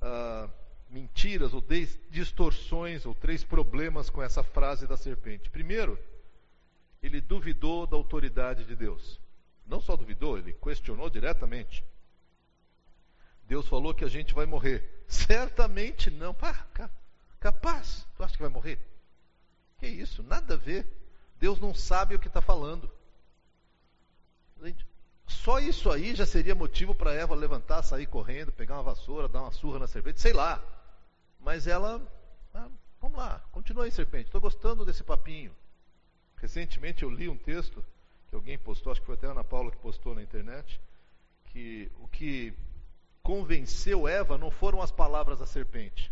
uh, 0.00 0.50
mentiras 0.88 1.52
ou 1.52 1.62
distorções 2.10 3.04
ou 3.04 3.14
três 3.14 3.44
problemas 3.44 4.08
com 4.08 4.22
essa 4.22 4.42
frase 4.42 4.86
da 4.86 4.96
serpente. 4.96 5.50
Primeiro, 5.50 5.98
ele 7.02 7.20
duvidou 7.20 7.86
da 7.86 7.96
autoridade 7.96 8.64
de 8.64 8.74
Deus. 8.74 9.20
Não 9.66 9.80
só 9.80 9.96
duvidou, 9.96 10.38
ele 10.38 10.52
questionou 10.54 11.10
diretamente. 11.10 11.84
Deus 13.44 13.68
falou 13.68 13.94
que 13.94 14.04
a 14.04 14.08
gente 14.08 14.32
vai 14.32 14.46
morrer. 14.46 15.04
Certamente 15.06 16.10
não. 16.10 16.32
Pá, 16.32 16.66
capaz. 17.38 18.06
Tu 18.16 18.24
acha 18.24 18.34
que 18.34 18.42
vai 18.42 18.50
morrer? 18.50 18.95
Que 19.78 19.86
isso? 19.86 20.22
Nada 20.22 20.54
a 20.54 20.56
ver. 20.56 20.86
Deus 21.38 21.60
não 21.60 21.74
sabe 21.74 22.14
o 22.14 22.18
que 22.18 22.28
está 22.28 22.40
falando. 22.40 22.90
Só 25.26 25.58
isso 25.58 25.90
aí 25.90 26.14
já 26.14 26.24
seria 26.24 26.54
motivo 26.54 26.94
para 26.94 27.12
Eva 27.12 27.34
levantar, 27.34 27.82
sair 27.82 28.06
correndo, 28.06 28.52
pegar 28.52 28.74
uma 28.74 28.82
vassoura, 28.82 29.28
dar 29.28 29.42
uma 29.42 29.52
surra 29.52 29.78
na 29.78 29.86
serpente, 29.86 30.20
sei 30.20 30.32
lá. 30.32 30.62
Mas 31.40 31.66
ela, 31.66 32.00
ah, 32.54 32.68
vamos 33.00 33.18
lá, 33.18 33.40
continua 33.52 33.84
aí, 33.84 33.90
serpente. 33.90 34.26
Estou 34.26 34.40
gostando 34.40 34.84
desse 34.84 35.04
papinho. 35.04 35.54
Recentemente 36.36 37.02
eu 37.02 37.10
li 37.10 37.28
um 37.28 37.36
texto 37.36 37.84
que 38.28 38.34
alguém 38.34 38.58
postou, 38.58 38.92
acho 38.92 39.00
que 39.00 39.06
foi 39.06 39.14
até 39.14 39.26
a 39.26 39.30
Ana 39.30 39.44
Paula 39.44 39.70
que 39.70 39.76
postou 39.78 40.14
na 40.14 40.22
internet, 40.22 40.80
que 41.46 41.90
o 42.00 42.08
que 42.08 42.54
convenceu 43.22 44.06
Eva 44.06 44.38
não 44.38 44.50
foram 44.50 44.80
as 44.80 44.90
palavras 44.90 45.38
da 45.38 45.46
serpente, 45.46 46.10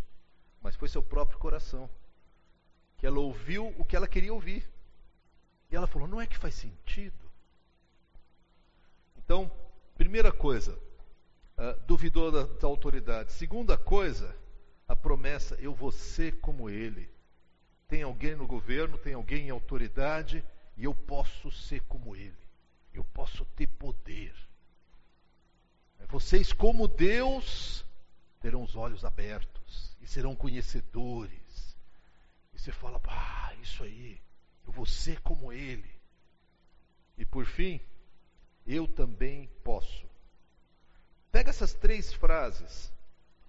mas 0.61 0.75
foi 0.75 0.87
seu 0.87 1.01
próprio 1.01 1.39
coração. 1.39 1.89
Ela 3.05 3.19
ouviu 3.19 3.73
o 3.77 3.85
que 3.85 3.95
ela 3.95 4.07
queria 4.07 4.33
ouvir. 4.33 4.67
E 5.69 5.75
ela 5.75 5.87
falou: 5.87 6.07
não 6.07 6.21
é 6.21 6.27
que 6.27 6.37
faz 6.37 6.55
sentido? 6.55 7.13
Então, 9.17 9.51
primeira 9.95 10.31
coisa, 10.31 10.73
uh, 11.57 11.79
duvidou 11.85 12.31
da, 12.31 12.43
da 12.43 12.67
autoridade. 12.67 13.33
Segunda 13.33 13.77
coisa, 13.77 14.35
a 14.87 14.95
promessa: 14.95 15.55
eu 15.55 15.73
vou 15.73 15.91
ser 15.91 16.39
como 16.39 16.69
ele. 16.69 17.09
Tem 17.87 18.01
alguém 18.01 18.35
no 18.35 18.47
governo, 18.47 18.97
tem 18.97 19.13
alguém 19.13 19.47
em 19.47 19.51
autoridade, 19.51 20.43
e 20.75 20.83
eu 20.83 20.95
posso 20.95 21.51
ser 21.51 21.81
como 21.83 22.15
ele. 22.15 22.33
Eu 22.93 23.03
posso 23.03 23.45
ter 23.55 23.67
poder. 23.67 24.33
Vocês, 26.07 26.53
como 26.53 26.87
Deus, 26.87 27.85
terão 28.39 28.63
os 28.63 28.75
olhos 28.75 29.03
abertos 29.03 29.95
e 30.01 30.07
serão 30.07 30.35
conhecedores. 30.35 31.74
E 32.55 32.59
você 32.59 32.71
fala, 32.71 33.01
ah, 33.07 33.53
isso 33.61 33.83
aí, 33.83 34.19
eu 34.65 34.71
vou 34.71 34.85
ser 34.85 35.19
como 35.21 35.51
Ele. 35.51 35.93
E 37.17 37.25
por 37.25 37.45
fim, 37.45 37.81
eu 38.65 38.87
também 38.87 39.49
posso. 39.63 40.05
Pega 41.31 41.49
essas 41.49 41.73
três 41.73 42.13
frases, 42.13 42.91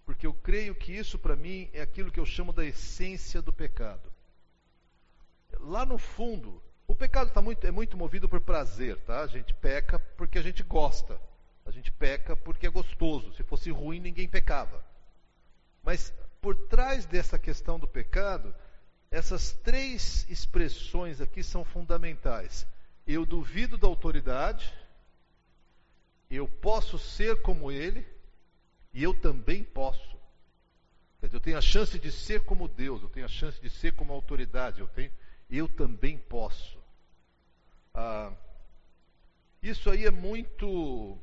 porque 0.05 0.27
eu 0.27 0.35
creio 0.35 0.75
que 0.75 0.93
isso 0.93 1.19
para 1.19 1.37
mim 1.37 1.71
é 1.73 1.81
aquilo 1.81 2.11
que 2.11 2.21
eu 2.21 2.27
chamo 2.27 2.53
da 2.53 2.65
essência 2.65 3.41
do 3.41 3.53
pecado. 3.53 4.13
Lá 5.61 5.87
no 5.87 5.97
fundo, 5.97 6.63
o 6.87 6.95
pecado 6.95 7.33
tá 7.33 7.41
muito, 7.41 7.67
é 7.67 7.71
muito 7.71 7.97
movido 7.97 8.29
por 8.29 8.41
prazer, 8.41 8.97
tá? 9.03 9.21
A 9.21 9.27
gente 9.27 9.55
peca 9.55 9.99
porque 9.99 10.39
a 10.39 10.43
gente 10.43 10.63
gosta. 10.63 11.21
A 11.65 11.71
gente 11.71 11.91
peca 11.91 12.37
porque 12.37 12.67
é 12.67 12.71
gostoso. 12.71 13.33
Se 13.35 13.43
fosse 13.43 13.71
ruim, 13.71 14.01
ninguém 14.01 14.29
pecava. 14.29 14.85
Mas 15.83 16.13
por 16.41 16.55
trás 16.69 17.07
dessa 17.07 17.39
questão 17.39 17.79
do 17.79 17.89
pecado, 17.89 18.55
essas 19.11 19.53
três 19.53 20.29
expressões 20.29 21.21
aqui 21.21 21.43
são 21.43 21.65
fundamentais. 21.65 22.67
Eu 23.07 23.25
duvido 23.25 23.79
da 23.79 23.87
autoridade, 23.87 24.73
eu 26.31 26.49
posso 26.49 26.99
ser 26.99 27.41
como 27.43 27.71
ele, 27.71 28.07
e 28.93 29.03
eu 29.03 29.15
também 29.15 29.63
posso. 29.63 30.17
Quer 31.21 31.27
dizer, 31.27 31.37
eu 31.37 31.41
tenho 31.41 31.59
a 31.59 31.63
chance 31.63 31.99
de 31.99 32.11
ser 32.11 32.45
como 32.45 32.69
Deus, 32.69 33.03
eu 33.03 33.09
tenho 33.09 33.27
a 33.27 33.29
chance 33.29 33.61
de 33.61 33.71
ser 33.71 33.93
como 33.95 34.13
autoridade, 34.13 34.81
eu, 34.81 34.89
tenho, 34.89 35.13
eu 35.51 35.69
também 35.69 36.19
posso. 36.19 36.79
Ah, 37.95 38.33
isso 39.63 39.91
aí 39.91 40.05
é 40.05 40.11
muito 40.11 41.19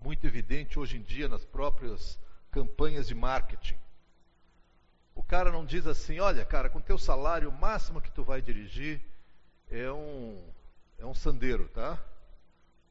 muito 0.00 0.26
evidente 0.26 0.78
hoje 0.78 0.98
em 0.98 1.02
dia 1.02 1.28
nas 1.28 1.44
próprias 1.44 2.18
campanhas 2.50 3.08
de 3.08 3.14
marketing. 3.14 3.78
O 5.14 5.22
cara 5.22 5.50
não 5.50 5.64
diz 5.64 5.86
assim, 5.86 6.18
olha, 6.18 6.44
cara, 6.44 6.68
com 6.68 6.80
teu 6.80 6.98
salário, 6.98 7.48
o 7.48 7.52
máximo 7.52 8.00
que 8.00 8.10
tu 8.10 8.24
vai 8.24 8.42
dirigir 8.42 9.00
é 9.70 9.90
um, 9.90 10.42
é 10.98 11.06
um 11.06 11.14
Sandero, 11.14 11.68
tá? 11.68 11.98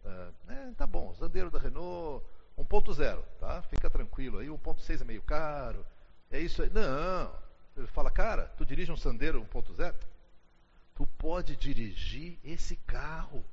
É, 0.06 0.30
é 0.50 0.72
tá 0.78 0.88
bom, 0.88 1.14
Sandero 1.16 1.52
da 1.52 1.60
Renault 1.60 2.26
1.0, 2.58 3.22
tá? 3.40 3.62
Fica 3.64 3.90
tranquilo 3.90 4.40
aí, 4.40 4.48
1.6 4.48 5.02
é 5.02 5.04
meio 5.04 5.22
caro, 5.22 5.86
é 6.32 6.40
isso 6.40 6.64
aí. 6.64 6.70
Não, 6.70 7.32
ele 7.76 7.88
fala, 7.88 8.10
cara, 8.10 8.48
tu 8.58 8.66
dirige 8.66 8.92
um 8.92 8.98
Sandero 8.98 9.44
1.0? 9.46 9.94
Tu 10.96 11.08
pode 11.18 11.56
dirigir 11.56 12.38
esse 12.44 12.76
carro. 12.76 13.44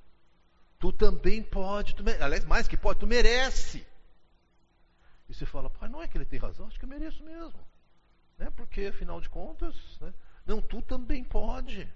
Tu 0.79 0.93
também 0.93 1.43
pode, 1.43 1.95
tu, 1.95 2.05
aliás, 2.21 2.45
mais 2.45 2.69
que 2.69 2.77
pode, 2.77 3.01
tu 3.01 3.07
merece. 3.07 3.87
E 5.29 5.35
você 5.35 5.47
fala, 5.47 5.71
pai, 5.71 5.89
não 5.89 6.03
é 6.03 6.09
que 6.09 6.17
ele 6.19 6.25
tem 6.25 6.39
razão, 6.39 6.67
acho 6.67 6.79
que 6.79 6.85
eu 6.85 6.89
mereço 6.89 7.23
mesmo. 7.23 7.59
Né? 8.41 8.51
Porque, 8.57 8.87
afinal 8.87 9.21
de 9.21 9.29
contas, 9.29 9.75
né? 10.01 10.15
não, 10.47 10.63
tu 10.63 10.81
também 10.81 11.23
pode. 11.23 11.87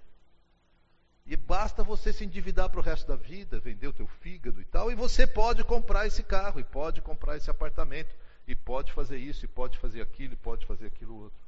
E 1.25 1.35
basta 1.35 1.83
você 1.83 2.13
se 2.13 2.23
endividar 2.23 2.69
para 2.69 2.79
o 2.79 2.83
resto 2.83 3.07
da 3.07 3.15
vida, 3.15 3.59
vender 3.59 3.87
o 3.87 3.93
teu 3.93 4.05
fígado 4.05 4.61
e 4.61 4.65
tal, 4.65 4.91
e 4.91 4.95
você 4.95 5.25
pode 5.25 5.63
comprar 5.63 6.05
esse 6.05 6.21
carro, 6.21 6.59
e 6.59 6.63
pode 6.63 7.01
comprar 7.01 7.35
esse 7.35 7.49
apartamento, 7.49 8.15
e 8.47 8.55
pode 8.55 8.93
fazer 8.93 9.17
isso, 9.17 9.43
e 9.43 9.47
pode 9.47 9.79
fazer 9.79 10.03
aquilo, 10.03 10.33
e 10.33 10.37
pode 10.37 10.67
fazer 10.67 10.85
aquilo 10.85 11.15
outro. 11.15 11.39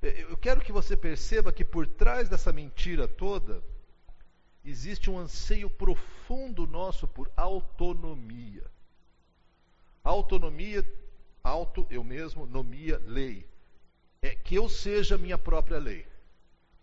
Eu 0.00 0.38
quero 0.38 0.62
que 0.62 0.72
você 0.72 0.96
perceba 0.96 1.52
que 1.52 1.64
por 1.64 1.86
trás 1.86 2.30
dessa 2.30 2.50
mentira 2.50 3.06
toda, 3.06 3.62
existe 4.64 5.10
um 5.10 5.18
anseio 5.18 5.68
profundo 5.68 6.66
nosso 6.66 7.06
por 7.06 7.30
autonomia. 7.36 8.64
Autonomia, 10.02 10.82
auto, 11.44 11.86
eu 11.90 12.02
mesmo, 12.02 12.46
nomia, 12.46 12.98
lei. 13.06 13.51
É 14.22 14.34
que 14.34 14.54
eu 14.54 14.68
seja 14.68 15.18
minha 15.18 15.36
própria 15.36 15.78
lei. 15.78 16.06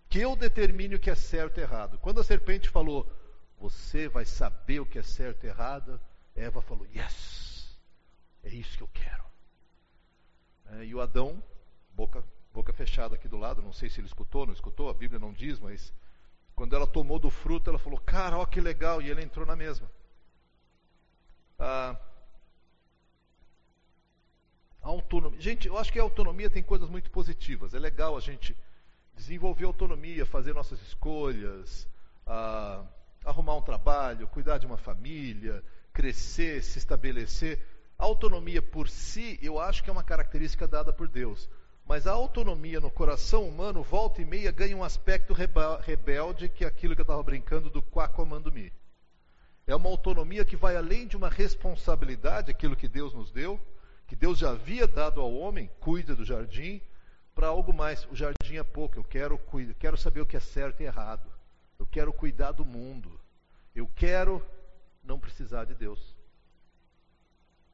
Que 0.09 0.19
eu 0.19 0.35
determine 0.35 0.95
o 0.95 0.99
que 0.99 1.09
é 1.09 1.15
certo 1.15 1.59
e 1.59 1.61
errado. 1.61 1.97
Quando 1.99 2.19
a 2.19 2.23
serpente 2.23 2.69
falou, 2.69 3.11
você 3.57 4.07
vai 4.07 4.25
saber 4.25 4.79
o 4.79 4.85
que 4.85 4.99
é 4.99 5.03
certo 5.03 5.45
e 5.45 5.47
errado, 5.47 5.99
Eva 6.35 6.61
falou, 6.61 6.85
yes, 6.93 7.79
é 8.43 8.49
isso 8.49 8.77
que 8.77 8.83
eu 8.83 8.89
quero. 8.93 9.23
É, 10.73 10.85
e 10.85 10.93
o 10.93 11.01
Adão, 11.01 11.43
boca, 11.93 12.23
boca 12.53 12.73
fechada 12.73 13.15
aqui 13.15 13.27
do 13.27 13.37
lado, 13.37 13.61
não 13.61 13.73
sei 13.73 13.89
se 13.89 13.99
ele 13.99 14.07
escutou, 14.07 14.45
não 14.45 14.53
escutou, 14.53 14.89
a 14.89 14.93
Bíblia 14.93 15.19
não 15.19 15.33
diz, 15.33 15.59
mas 15.59 15.93
quando 16.59 16.75
ela 16.75 16.85
tomou 16.85 17.17
do 17.17 17.29
fruto, 17.29 17.69
ela 17.69 17.79
falou: 17.79 17.97
Cara, 18.01 18.37
ó 18.37 18.45
que 18.45 18.59
legal. 18.59 19.01
E 19.01 19.09
ele 19.09 19.23
entrou 19.23 19.45
na 19.45 19.55
mesma. 19.55 19.89
Ah, 21.57 21.95
autonomia. 24.89 25.39
Gente, 25.39 25.67
eu 25.67 25.77
acho 25.77 25.91
que 25.91 25.99
a 25.99 26.03
autonomia 26.03 26.49
tem 26.49 26.63
coisas 26.63 26.89
muito 26.89 27.09
positivas. 27.11 27.73
É 27.73 27.79
legal 27.79 28.17
a 28.17 28.19
gente 28.19 28.55
desenvolver 29.15 29.65
autonomia, 29.65 30.25
fazer 30.25 30.53
nossas 30.53 30.81
escolhas, 30.81 31.87
ah, 32.25 32.83
arrumar 33.25 33.55
um 33.55 33.61
trabalho, 33.61 34.27
cuidar 34.27 34.57
de 34.57 34.65
uma 34.65 34.77
família, 34.77 35.63
crescer, 35.91 36.63
se 36.63 36.77
estabelecer. 36.77 37.59
A 37.97 38.05
autonomia 38.05 38.61
por 38.61 38.87
si, 38.87 39.37
eu 39.41 39.59
acho 39.59 39.83
que 39.83 39.89
é 39.89 39.93
uma 39.93 40.03
característica 40.03 40.67
dada 40.67 40.93
por 40.93 41.07
Deus. 41.07 41.49
Mas 41.85 42.05
a 42.05 42.11
autonomia 42.11 42.79
no 42.79 42.91
coração 42.91 43.47
humano, 43.47 43.81
volta 43.81 44.21
e 44.21 44.25
meia, 44.25 44.51
ganha 44.51 44.77
um 44.77 44.83
aspecto 44.83 45.33
rebelde, 45.33 46.47
que 46.47 46.63
é 46.63 46.67
aquilo 46.67 46.95
que 46.95 47.01
eu 47.01 47.03
estava 47.03 47.23
brincando 47.23 47.69
do 47.69 47.81
quá 47.81 48.07
comando-me. 48.07 48.71
É 49.65 49.75
uma 49.75 49.89
autonomia 49.89 50.45
que 50.45 50.55
vai 50.55 50.75
além 50.75 51.07
de 51.07 51.17
uma 51.17 51.29
responsabilidade, 51.29 52.51
aquilo 52.51 52.75
que 52.75 52.87
Deus 52.87 53.13
nos 53.13 53.31
deu, 53.31 53.59
que 54.09 54.15
Deus 54.15 54.39
já 54.39 54.49
havia 54.49 54.87
dado 54.87 55.21
ao 55.21 55.31
homem, 55.31 55.69
cuida 55.79 56.15
do 56.15 56.25
jardim, 56.25 56.81
para 57.35 57.47
algo 57.47 57.71
mais. 57.71 58.05
O 58.07 58.15
jardim 58.15 58.57
é 58.57 58.63
pouco, 58.63 58.97
eu 58.97 59.03
quero, 59.03 59.39
quero 59.77 59.95
saber 59.95 60.19
o 60.19 60.25
que 60.25 60.35
é 60.35 60.39
certo 60.39 60.81
e 60.81 60.85
errado. 60.85 61.31
Eu 61.77 61.85
quero 61.85 62.11
cuidar 62.11 62.51
do 62.51 62.65
mundo. 62.65 63.21
Eu 63.75 63.87
quero 63.87 64.43
não 65.03 65.19
precisar 65.19 65.65
de 65.65 65.75
Deus. 65.75 66.15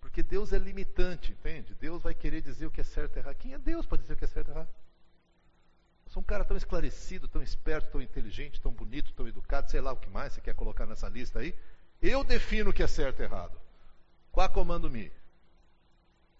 Porque 0.01 0.21
Deus 0.21 0.51
é 0.51 0.57
limitante, 0.57 1.31
entende? 1.31 1.73
Deus 1.73 2.03
vai 2.03 2.13
querer 2.13 2.41
dizer 2.41 2.65
o 2.65 2.71
que 2.71 2.81
é 2.81 2.83
certo 2.83 3.15
e 3.15 3.19
errado. 3.19 3.35
Quem 3.37 3.53
é 3.53 3.57
Deus 3.57 3.85
para 3.85 3.97
dizer 3.97 4.13
o 4.13 4.17
que 4.17 4.25
é 4.25 4.27
certo 4.27 4.49
e 4.49 4.51
errado? 4.51 4.69
Eu 6.05 6.11
sou 6.11 6.21
um 6.21 6.25
cara 6.25 6.43
tão 6.43 6.57
esclarecido, 6.57 7.29
tão 7.29 7.41
esperto, 7.41 7.91
tão 7.91 8.01
inteligente, 8.01 8.59
tão 8.59 8.73
bonito, 8.73 9.13
tão 9.13 9.25
educado, 9.25 9.71
sei 9.71 9.79
lá 9.79 9.93
o 9.93 9.97
que 9.97 10.09
mais 10.09 10.33
você 10.33 10.41
quer 10.41 10.53
colocar 10.53 10.85
nessa 10.85 11.07
lista 11.07 11.39
aí. 11.39 11.55
Eu 12.01 12.25
defino 12.25 12.71
o 12.71 12.73
que 12.73 12.83
é 12.83 12.87
certo 12.87 13.21
e 13.21 13.23
errado. 13.23 13.57
Qual 14.33 14.49
comando-me? 14.49 15.09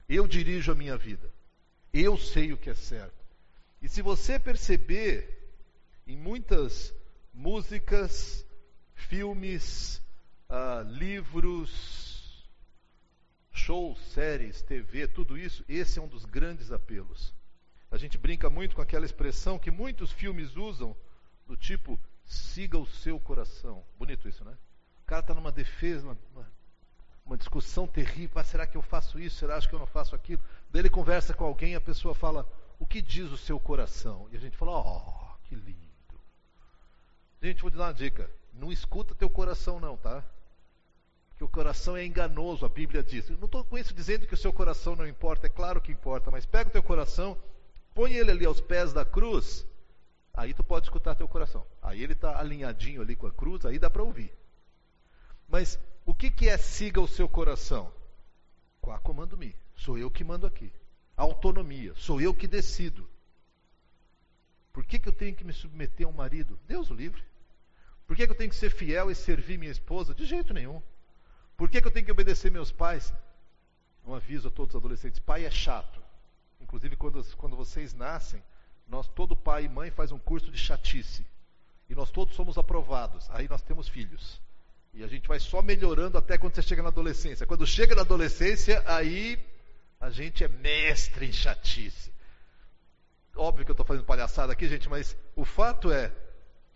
Eu 0.07 0.27
dirijo 0.27 0.71
a 0.71 0.75
minha 0.75 0.97
vida. 0.97 1.31
Eu 1.93 2.17
sei 2.17 2.53
o 2.53 2.57
que 2.57 2.69
é 2.69 2.75
certo. 2.75 3.25
E 3.81 3.87
se 3.87 4.01
você 4.01 4.39
perceber 4.39 5.35
em 6.05 6.17
muitas 6.17 6.93
músicas, 7.33 8.45
filmes, 8.93 10.01
uh, 10.49 10.87
livros, 10.87 12.49
shows, 13.51 13.99
séries, 14.11 14.61
TV, 14.61 15.07
tudo 15.07 15.37
isso, 15.37 15.63
esse 15.67 15.99
é 15.99 16.01
um 16.01 16.07
dos 16.07 16.25
grandes 16.25 16.71
apelos. 16.71 17.33
A 17.89 17.97
gente 17.97 18.17
brinca 18.17 18.49
muito 18.49 18.75
com 18.75 18.81
aquela 18.81 19.05
expressão 19.05 19.57
que 19.57 19.71
muitos 19.71 20.11
filmes 20.11 20.55
usam, 20.55 20.95
do 21.47 21.55
tipo, 21.55 21.99
siga 22.25 22.77
o 22.77 22.85
seu 22.85 23.19
coração. 23.19 23.83
Bonito 23.97 24.27
isso, 24.27 24.43
né? 24.43 24.57
O 25.03 25.05
cara 25.05 25.21
está 25.21 25.33
numa 25.33 25.51
defesa, 25.51 26.07
uma, 26.07 26.17
uma, 26.33 26.51
discussão 27.33 27.87
terrível. 27.87 28.39
Ah, 28.39 28.43
será 28.43 28.67
que 28.67 28.77
eu 28.77 28.81
faço 28.81 29.19
isso? 29.19 29.37
Será 29.37 29.59
que 29.59 29.73
eu 29.73 29.79
não 29.79 29.87
faço 29.87 30.15
aquilo? 30.15 30.41
Daí 30.69 30.81
ele 30.81 30.89
conversa 30.89 31.33
com 31.33 31.43
alguém 31.43 31.73
e 31.73 31.75
a 31.75 31.81
pessoa 31.81 32.13
fala, 32.13 32.47
o 32.77 32.85
que 32.85 33.01
diz 33.01 33.31
o 33.31 33.37
seu 33.37 33.59
coração? 33.59 34.27
E 34.31 34.37
a 34.37 34.39
gente 34.39 34.55
fala, 34.55 34.79
oh, 34.79 35.37
que 35.43 35.55
lindo. 35.55 35.79
Gente, 37.41 37.61
vou 37.61 37.71
te 37.71 37.77
dar 37.77 37.85
uma 37.85 37.93
dica. 37.93 38.29
Não 38.53 38.71
escuta 38.71 39.15
teu 39.15 39.29
coração 39.29 39.79
não, 39.79 39.97
tá? 39.97 40.23
que 41.37 41.43
o 41.43 41.49
coração 41.49 41.97
é 41.97 42.05
enganoso, 42.05 42.65
a 42.65 42.69
Bíblia 42.69 43.03
diz. 43.03 43.29
Eu 43.29 43.37
não 43.37 43.45
estou 43.45 43.63
com 43.63 43.77
isso 43.77 43.93
dizendo 43.93 44.25
que 44.25 44.33
o 44.33 44.37
seu 44.37 44.53
coração 44.53 44.95
não 44.95 45.07
importa, 45.07 45.47
é 45.47 45.49
claro 45.49 45.81
que 45.81 45.91
importa, 45.91 46.31
mas 46.31 46.45
pega 46.45 46.69
o 46.69 46.71
teu 46.71 46.83
coração, 46.83 47.37
põe 47.93 48.13
ele 48.13 48.31
ali 48.31 48.45
aos 48.45 48.61
pés 48.61 48.93
da 48.93 49.03
cruz, 49.03 49.65
aí 50.33 50.53
tu 50.53 50.63
pode 50.63 50.85
escutar 50.85 51.15
teu 51.15 51.27
coração. 51.27 51.65
Aí 51.81 52.01
ele 52.01 52.13
está 52.13 52.39
alinhadinho 52.39 53.01
ali 53.01 53.15
com 53.15 53.27
a 53.27 53.31
cruz, 53.31 53.65
aí 53.65 53.77
dá 53.77 53.89
para 53.89 54.03
ouvir. 54.03 54.33
Mas 55.47 55.77
o 56.05 56.13
que, 56.13 56.29
que 56.29 56.47
é 56.47 56.57
siga 56.57 57.01
o 57.01 57.07
seu 57.07 57.27
coração? 57.27 57.91
Quá 58.79 58.99
comando-me, 58.99 59.55
sou 59.75 59.97
eu 59.97 60.11
que 60.11 60.23
mando 60.23 60.45
aqui. 60.45 60.71
Autonomia, 61.17 61.93
sou 61.95 62.21
eu 62.21 62.33
que 62.33 62.47
decido. 62.47 63.09
Por 64.71 64.85
que, 64.85 64.99
que 64.99 65.07
eu 65.09 65.13
tenho 65.13 65.35
que 65.35 65.43
me 65.43 65.53
submeter 65.53 66.05
a 66.05 66.09
um 66.09 66.13
marido? 66.13 66.59
Deus 66.67 66.91
o 66.91 66.93
livre. 66.93 67.23
Por 68.05 68.15
que, 68.15 68.25
que 68.25 68.31
eu 68.31 68.37
tenho 68.37 68.49
que 68.49 68.55
ser 68.55 68.69
fiel 68.69 69.09
e 69.09 69.15
servir 69.15 69.57
minha 69.57 69.71
esposa? 69.71 70.13
De 70.13 70.25
jeito 70.25 70.53
nenhum. 70.53 70.81
Por 71.57 71.69
que, 71.69 71.81
que 71.81 71.87
eu 71.87 71.91
tenho 71.91 72.05
que 72.05 72.11
obedecer 72.11 72.51
meus 72.51 72.71
pais? 72.71 73.13
Um 74.05 74.13
aviso 74.13 74.49
a 74.49 74.51
todos 74.51 74.75
os 74.75 74.79
adolescentes: 74.79 75.19
pai 75.19 75.45
é 75.45 75.49
chato. 75.49 76.03
Inclusive, 76.59 76.95
quando, 76.95 77.23
quando 77.37 77.55
vocês 77.55 77.93
nascem, 77.93 78.43
nós, 78.87 79.07
todo 79.07 79.35
pai 79.35 79.65
e 79.65 79.69
mãe 79.69 79.89
faz 79.89 80.11
um 80.11 80.19
curso 80.19 80.51
de 80.51 80.57
chatice. 80.57 81.25
E 81.89 81.95
nós 81.95 82.11
todos 82.11 82.35
somos 82.35 82.57
aprovados. 82.57 83.29
Aí 83.31 83.47
nós 83.47 83.61
temos 83.61 83.87
filhos. 83.87 84.41
E 84.95 85.03
a 85.03 85.07
gente 85.07 85.27
vai 85.27 85.39
só 85.41 85.61
melhorando 85.61 86.17
até 86.17 86.37
quando 86.37 86.55
você 86.55 86.61
chega 86.61 86.81
na 86.81 86.87
adolescência. 86.87 87.45
Quando 87.45 87.67
chega 87.67 87.93
na 87.93 88.01
adolescência, 88.01 88.81
aí 88.85 89.37
a 89.99 90.09
gente 90.09 90.41
é 90.41 90.47
mestre 90.47 91.27
em 91.27 91.33
chatice. 91.33 92.13
Óbvio 93.35 93.65
que 93.65 93.71
eu 93.71 93.73
estou 93.73 93.85
fazendo 93.85 94.05
palhaçada 94.05 94.53
aqui, 94.53 94.69
gente, 94.69 94.87
mas 94.87 95.17
o 95.35 95.43
fato 95.43 95.91
é, 95.91 96.13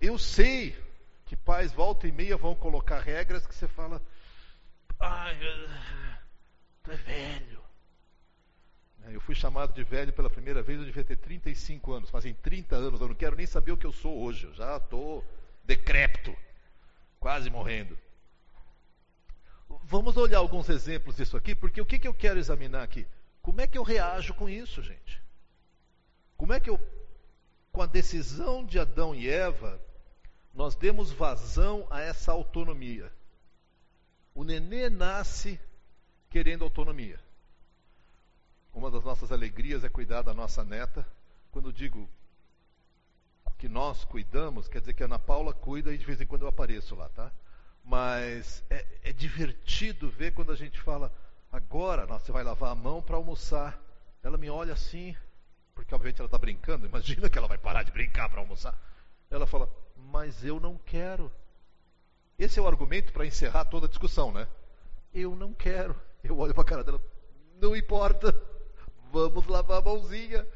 eu 0.01 0.17
sei 0.17 0.77
que 1.25 1.37
pais 1.37 1.71
volta 1.71 2.07
e 2.09 2.11
meia 2.11 2.35
vão 2.35 2.53
colocar 2.53 2.99
regras 2.99 3.47
que 3.47 3.55
você 3.55 3.69
fala, 3.69 4.01
Ai, 4.99 5.39
tu 6.83 6.91
é 6.91 6.97
velho. 6.97 7.63
Né, 8.97 9.15
eu 9.15 9.21
fui 9.21 9.33
chamado 9.33 9.73
de 9.73 9.83
velho 9.83 10.11
pela 10.11 10.29
primeira 10.29 10.61
vez, 10.61 10.77
eu 10.77 10.85
devia 10.85 11.05
ter 11.05 11.15
35 11.15 11.93
anos. 11.93 12.09
Fazem 12.09 12.33
30 12.33 12.75
anos, 12.75 12.99
eu 12.99 13.07
não 13.07 13.15
quero 13.15 13.37
nem 13.37 13.45
saber 13.45 13.71
o 13.71 13.77
que 13.77 13.85
eu 13.85 13.93
sou 13.93 14.21
hoje. 14.21 14.43
Eu 14.45 14.53
já 14.53 14.75
estou 14.75 15.23
decrépito, 15.63 16.35
quase 17.17 17.49
morrendo. 17.49 17.97
Vamos 19.89 20.15
olhar 20.17 20.37
alguns 20.37 20.69
exemplos 20.69 21.15
disso 21.15 21.35
aqui, 21.35 21.55
porque 21.55 21.81
o 21.81 21.85
que, 21.85 21.97
que 21.97 22.07
eu 22.07 22.13
quero 22.13 22.37
examinar 22.37 22.83
aqui? 22.83 23.07
Como 23.41 23.59
é 23.59 23.65
que 23.65 23.75
eu 23.75 23.81
reajo 23.81 24.35
com 24.35 24.47
isso, 24.47 24.83
gente? 24.83 25.19
Como 26.37 26.53
é 26.53 26.59
que 26.59 26.69
eu, 26.69 26.79
com 27.71 27.81
a 27.81 27.87
decisão 27.87 28.63
de 28.63 28.77
Adão 28.77 29.15
e 29.15 29.27
Eva, 29.27 29.81
nós 30.53 30.75
demos 30.75 31.11
vazão 31.11 31.87
a 31.89 32.01
essa 32.01 32.31
autonomia? 32.31 33.11
O 34.35 34.43
nenê 34.43 34.91
nasce 34.91 35.59
querendo 36.29 36.63
autonomia. 36.63 37.19
Uma 38.71 38.91
das 38.91 39.03
nossas 39.03 39.31
alegrias 39.31 39.83
é 39.83 39.89
cuidar 39.89 40.21
da 40.21 40.35
nossa 40.35 40.63
neta. 40.63 41.03
Quando 41.51 41.73
digo 41.73 42.07
que 43.57 43.67
nós 43.67 44.05
cuidamos, 44.05 44.67
quer 44.67 44.81
dizer 44.81 44.93
que 44.93 45.01
a 45.01 45.07
Ana 45.07 45.17
Paula 45.17 45.51
cuida 45.51 45.91
e 45.91 45.97
de 45.97 46.05
vez 46.05 46.21
em 46.21 46.27
quando 46.27 46.43
eu 46.43 46.47
apareço 46.47 46.93
lá, 46.93 47.09
tá? 47.09 47.31
Mas 47.83 48.63
é, 48.69 48.85
é 49.03 49.13
divertido 49.13 50.09
ver 50.09 50.33
quando 50.33 50.51
a 50.51 50.55
gente 50.55 50.79
fala, 50.81 51.11
agora 51.51 52.05
nossa, 52.05 52.25
você 52.25 52.31
vai 52.31 52.43
lavar 52.43 52.71
a 52.71 52.75
mão 52.75 53.01
para 53.01 53.15
almoçar. 53.15 53.79
Ela 54.21 54.37
me 54.37 54.49
olha 54.49 54.73
assim, 54.73 55.15
porque 55.73 55.93
obviamente 55.95 56.19
ela 56.19 56.27
está 56.27 56.37
brincando, 56.37 56.85
imagina 56.85 57.29
que 57.29 57.37
ela 57.37 57.47
vai 57.47 57.57
parar 57.57 57.83
de 57.83 57.91
brincar 57.91 58.29
para 58.29 58.41
almoçar. 58.41 58.77
Ela 59.29 59.47
fala, 59.47 59.69
mas 59.95 60.43
eu 60.43 60.59
não 60.59 60.77
quero. 60.77 61.31
Esse 62.37 62.59
é 62.59 62.61
o 62.61 62.67
argumento 62.67 63.11
para 63.11 63.25
encerrar 63.25 63.65
toda 63.65 63.85
a 63.85 63.89
discussão, 63.89 64.31
né? 64.31 64.47
Eu 65.13 65.35
não 65.35 65.53
quero. 65.53 65.95
Eu 66.23 66.37
olho 66.37 66.53
para 66.53 66.63
a 66.63 66.65
cara 66.65 66.83
dela, 66.83 67.01
não 67.59 67.75
importa, 67.75 68.33
vamos 69.11 69.45
lavar 69.47 69.79
a 69.79 69.81
mãozinha. 69.81 70.47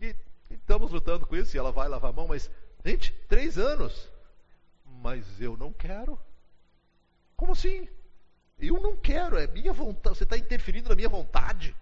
E, 0.00 0.14
e 0.50 0.54
estamos 0.54 0.90
lutando 0.90 1.26
com 1.26 1.36
isso, 1.36 1.56
e 1.56 1.58
ela 1.58 1.72
vai 1.72 1.88
lavar 1.88 2.10
a 2.10 2.14
mão, 2.14 2.28
mas, 2.28 2.50
gente, 2.84 3.12
três 3.28 3.58
anos. 3.58 4.10
Mas 5.02 5.40
eu 5.40 5.56
não 5.56 5.72
quero. 5.72 6.18
Como 7.36 7.52
assim? 7.52 7.88
Eu 8.58 8.80
não 8.80 8.96
quero, 8.96 9.38
é 9.38 9.46
minha 9.46 9.72
vontade. 9.72 10.16
Você 10.16 10.24
está 10.24 10.38
interferindo 10.38 10.88
na 10.88 10.94
minha 10.94 11.08
vontade. 11.08 11.74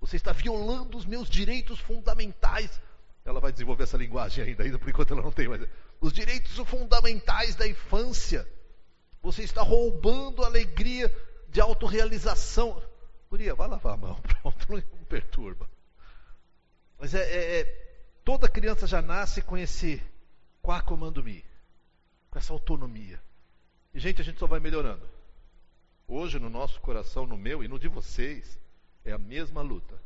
Você 0.00 0.16
está 0.16 0.32
violando 0.32 0.96
os 0.96 1.06
meus 1.06 1.28
direitos 1.28 1.78
fundamentais. 1.78 2.80
Ela 3.24 3.40
vai 3.40 3.52
desenvolver 3.52 3.84
essa 3.84 3.96
linguagem 3.96 4.44
ainda, 4.44 4.64
ainda 4.64 4.78
por 4.78 4.88
enquanto 4.88 5.12
ela 5.12 5.22
não 5.22 5.30
tem, 5.30 5.46
mas 5.48 5.66
os 6.00 6.12
direitos 6.12 6.56
fundamentais 6.68 7.54
da 7.54 7.66
infância. 7.66 8.46
Você 9.22 9.44
está 9.44 9.62
roubando 9.62 10.42
a 10.42 10.46
alegria 10.46 11.14
de 11.48 11.60
autorrealização. 11.60 12.82
Guria, 13.30 13.54
vai 13.54 13.68
lavar 13.68 13.94
a 13.94 13.96
mão, 13.96 14.20
pronto, 14.42 14.66
não 14.72 15.04
perturba. 15.04 15.70
Mas 16.98 17.14
é, 17.14 17.20
é, 17.20 17.60
é, 17.60 17.64
toda 18.24 18.48
criança 18.48 18.86
já 18.86 19.00
nasce 19.00 19.40
com 19.40 19.56
esse 19.56 20.02
quá 20.60 20.82
comando-me, 20.82 21.44
com 22.30 22.38
essa 22.38 22.52
autonomia. 22.52 23.20
E, 23.94 24.00
gente, 24.00 24.20
a 24.20 24.24
gente 24.24 24.38
só 24.38 24.46
vai 24.46 24.60
melhorando. 24.60 25.06
Hoje, 26.08 26.38
no 26.38 26.48
nosso 26.48 26.80
coração, 26.80 27.26
no 27.26 27.36
meu 27.36 27.62
e 27.62 27.68
no 27.68 27.78
de 27.78 27.88
vocês, 27.88 28.58
é 29.04 29.12
a 29.12 29.18
mesma 29.18 29.62
luta. 29.62 30.00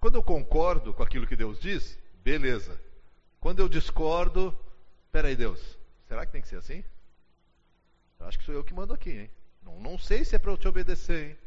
Quando 0.00 0.16
eu 0.16 0.22
concordo 0.22 0.94
com 0.94 1.02
aquilo 1.02 1.26
que 1.26 1.36
Deus 1.36 1.58
diz, 1.58 1.98
beleza. 2.22 2.80
Quando 3.40 3.60
eu 3.60 3.68
discordo, 3.68 4.56
peraí, 5.10 5.34
Deus, 5.34 5.78
será 6.06 6.24
que 6.24 6.32
tem 6.32 6.42
que 6.42 6.48
ser 6.48 6.56
assim? 6.56 6.84
Eu 8.18 8.26
acho 8.26 8.38
que 8.38 8.44
sou 8.44 8.54
eu 8.54 8.64
que 8.64 8.74
mando 8.74 8.92
aqui, 8.92 9.10
hein? 9.10 9.30
Não, 9.62 9.80
não 9.80 9.98
sei 9.98 10.24
se 10.24 10.34
é 10.34 10.38
para 10.38 10.50
eu 10.50 10.58
te 10.58 10.68
obedecer, 10.68 11.30
hein? 11.30 11.38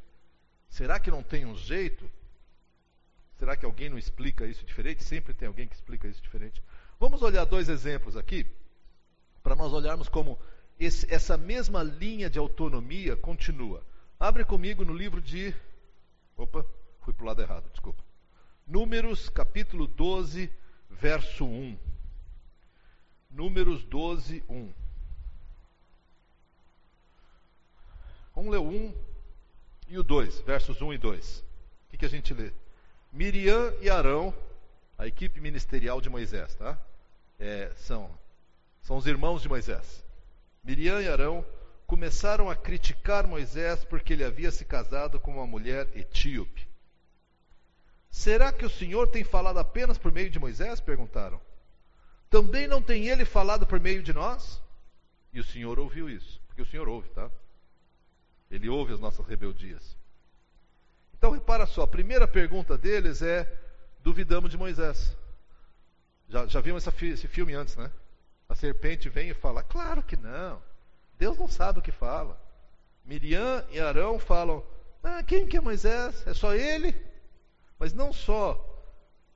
Será 0.69 1.00
que 1.00 1.12
não 1.12 1.21
tem 1.21 1.45
um 1.45 1.56
jeito? 1.56 2.10
Será 3.38 3.58
que 3.58 3.65
alguém 3.65 3.89
não 3.89 3.97
explica 3.97 4.45
isso 4.45 4.65
diferente? 4.65 5.04
Sempre 5.04 5.34
tem 5.34 5.47
alguém 5.47 5.67
que 5.67 5.76
explica 5.76 6.08
isso 6.08 6.21
diferente. 6.21 6.63
Vamos 7.00 7.21
olhar 7.21 7.43
dois 7.45 7.67
exemplos 7.67 8.15
aqui, 8.15 8.45
para 9.41 9.56
nós 9.56 9.74
olharmos 9.74 10.08
como 10.08 10.39
esse, 10.82 11.13
essa 11.13 11.38
mesma 11.38 11.84
linha 11.84 12.28
de 12.28 12.39
autonomia 12.39 13.15
continua. 13.15 13.86
Abre 14.20 14.44
comigo 14.44 14.84
no 14.84 14.96
livro 14.96 15.22
de. 15.22 15.54
Opa, 16.36 16.65
fui 17.02 17.13
para 17.13 17.24
o 17.24 17.28
lado 17.28 17.41
errado, 17.41 17.70
desculpa. 17.70 18.04
Números, 18.65 19.30
capítulo 19.30 19.86
12, 19.86 20.52
verso 20.89 21.46
1. 21.46 21.78
Números 23.30 23.84
12, 23.84 24.44
1. 24.50 24.74
Vamos 28.34 28.52
ler 28.52 28.58
o 28.58 28.67
1 28.67 28.96
e 29.89 30.00
o 30.00 30.04
2, 30.04 30.39
versos 30.41 30.82
1 30.82 30.94
e 30.94 30.98
2. 30.98 31.39
O 31.39 31.44
que, 31.91 31.98
que 32.00 32.06
a 32.06 32.10
gente 32.10 32.34
lê? 32.34 32.52
Miriam 33.12 33.72
e 33.82 33.89
Arão, 33.89 34.34
a 34.98 35.06
equipe 35.06 35.39
ministerial 35.39 36.02
de 36.02 36.10
Moisés, 36.10 36.56
tá? 36.56 36.76
É, 37.38 37.72
são, 37.76 38.10
são 38.82 38.98
os 38.98 39.06
irmãos 39.06 39.44
de 39.44 39.50
Moisés. 39.50 40.04
Miriam 40.63 41.02
e 41.02 41.08
Arão 41.08 41.45
começaram 41.88 42.50
a 42.50 42.56
criticar 42.56 43.28
Moisés 43.28 43.84
porque 43.84 44.13
ele 44.13 44.24
havia 44.24 44.52
se 44.52 44.63
casado 44.63 45.19
com 45.19 45.34
uma 45.34 45.47
mulher 45.47 45.89
etíope. 45.95 46.67
Será 48.10 48.52
que 48.52 48.65
o 48.65 48.69
Senhor 48.69 49.08
tem 49.08 49.24
falado 49.24 49.58
apenas 49.58 49.97
por 49.97 50.12
meio 50.12 50.30
de 50.30 50.39
Moisés? 50.39 50.80
perguntaram. 50.80 51.41
Também 52.30 52.67
não 52.67 52.82
tem 52.82 53.08
ele 53.08 53.26
falado 53.26 53.65
por 53.65 53.80
meio 53.80 54.04
de 54.04 54.13
nós? 54.13 54.62
E 55.34 55.39
o 55.39 55.43
Senhor 55.43 55.80
ouviu 55.80 56.10
isso, 56.10 56.39
porque 56.47 56.62
o 56.62 56.65
Senhor 56.65 56.88
ouve, 56.88 57.10
tá? 57.10 57.32
Ele 58.50 58.69
ouve 58.69 58.93
as 58.93 59.00
nossas 59.00 59.26
rebeldias. 59.26 59.97
Então, 61.13 61.32
repara 61.32 61.65
só, 61.65 61.84
a 61.84 61.88
primeira 61.88 62.28
pergunta 62.28 62.78
deles 62.78 63.21
é: 63.21 63.47
duvidamos 64.02 64.52
de 64.52 64.58
Moisés. 64.58 65.15
Já, 66.28 66.47
já 66.47 66.62
vimos 66.62 66.86
essa, 66.86 67.06
esse 67.06 67.28
filme 67.28 67.54
antes, 67.54 67.76
né? 67.76 67.91
A 68.51 68.55
serpente 68.55 69.07
vem 69.07 69.29
e 69.29 69.33
fala: 69.33 69.63
claro 69.63 70.03
que 70.03 70.17
não. 70.17 70.61
Deus 71.17 71.37
não 71.37 71.47
sabe 71.47 71.79
o 71.79 71.81
que 71.81 71.89
fala. 71.89 72.37
Miriam 73.05 73.65
e 73.71 73.79
Arão 73.79 74.19
falam: 74.19 74.61
ah, 75.01 75.23
quem 75.23 75.47
que 75.47 75.55
é 75.55 75.61
Moisés? 75.61 76.27
É 76.27 76.33
só 76.33 76.53
ele? 76.53 76.93
Mas 77.79 77.93
não 77.93 78.11
só 78.11 78.59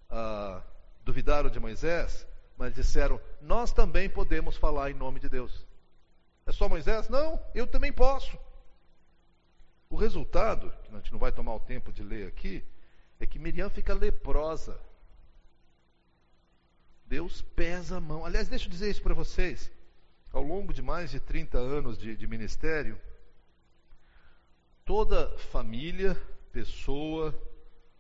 ah, 0.10 0.62
duvidaram 1.02 1.50
de 1.50 1.62
Moisés, 1.62 2.28
mas 2.58 2.74
disseram: 2.74 3.22
nós 3.42 3.72
também 3.72 4.10
podemos 4.10 4.58
falar 4.58 4.92
em 4.92 4.96
nome 4.96 5.22
de 5.22 5.30
Deus. 5.30 5.66
É 6.46 6.52
só 6.52 6.68
Moisés? 6.68 7.08
Não, 7.08 7.42
eu 7.54 7.66
também 7.66 7.94
posso. 7.94 8.38
O 9.90 9.96
resultado, 9.96 10.74
que 10.84 10.94
a 10.94 10.98
gente 10.98 11.14
não 11.14 11.20
vai 11.20 11.32
tomar 11.32 11.56
o 11.56 11.60
tempo 11.62 11.94
de 11.94 12.04
ler 12.04 12.28
aqui, 12.28 12.62
é 13.18 13.26
que 13.26 13.40
Miriam 13.40 13.70
fica 13.70 13.94
leprosa. 13.94 14.78
Deus 17.06 17.42
pesa 17.56 17.98
a 17.98 18.02
mão. 18.02 18.26
Aliás, 18.26 18.48
deixa 18.48 18.66
eu 18.66 18.72
dizer 18.72 18.90
isso 18.90 19.02
para 19.02 19.14
vocês. 19.14 19.72
Ao 20.32 20.42
longo 20.42 20.74
de 20.74 20.82
mais 20.82 21.12
de 21.12 21.20
30 21.20 21.58
anos 21.58 21.98
de, 21.98 22.16
de 22.16 22.28
ministério, 22.28 23.00
toda 24.84 25.38
família, 25.38 26.16
pessoa 26.52 27.34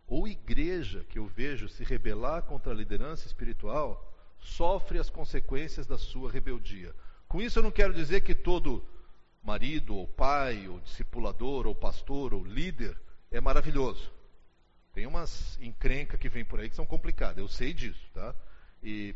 ou 0.07 0.27
igreja 0.27 1.03
que 1.09 1.17
eu 1.17 1.25
vejo 1.25 1.67
se 1.67 1.83
rebelar 1.83 2.43
contra 2.43 2.71
a 2.71 2.75
liderança 2.75 3.25
espiritual 3.25 4.13
sofre 4.39 4.99
as 4.99 5.09
consequências 5.09 5.87
da 5.87 5.97
sua 5.97 6.31
rebeldia. 6.31 6.93
Com 7.27 7.41
isso, 7.41 7.59
eu 7.59 7.63
não 7.63 7.71
quero 7.71 7.93
dizer 7.93 8.21
que 8.21 8.35
todo 8.35 8.85
marido, 9.41 9.95
ou 9.95 10.07
pai, 10.07 10.67
ou 10.67 10.79
discipulador, 10.79 11.67
ou 11.67 11.75
pastor, 11.75 12.33
ou 12.33 12.43
líder 12.43 12.97
é 13.31 13.41
maravilhoso. 13.41 14.11
Tem 14.93 15.05
umas 15.05 15.59
encrencas 15.59 16.19
que 16.19 16.29
vem 16.29 16.45
por 16.45 16.59
aí 16.59 16.69
que 16.69 16.75
são 16.75 16.85
complicadas, 16.85 17.37
eu 17.37 17.47
sei 17.47 17.73
disso, 17.73 18.09
tá? 18.13 18.33
E, 18.85 19.15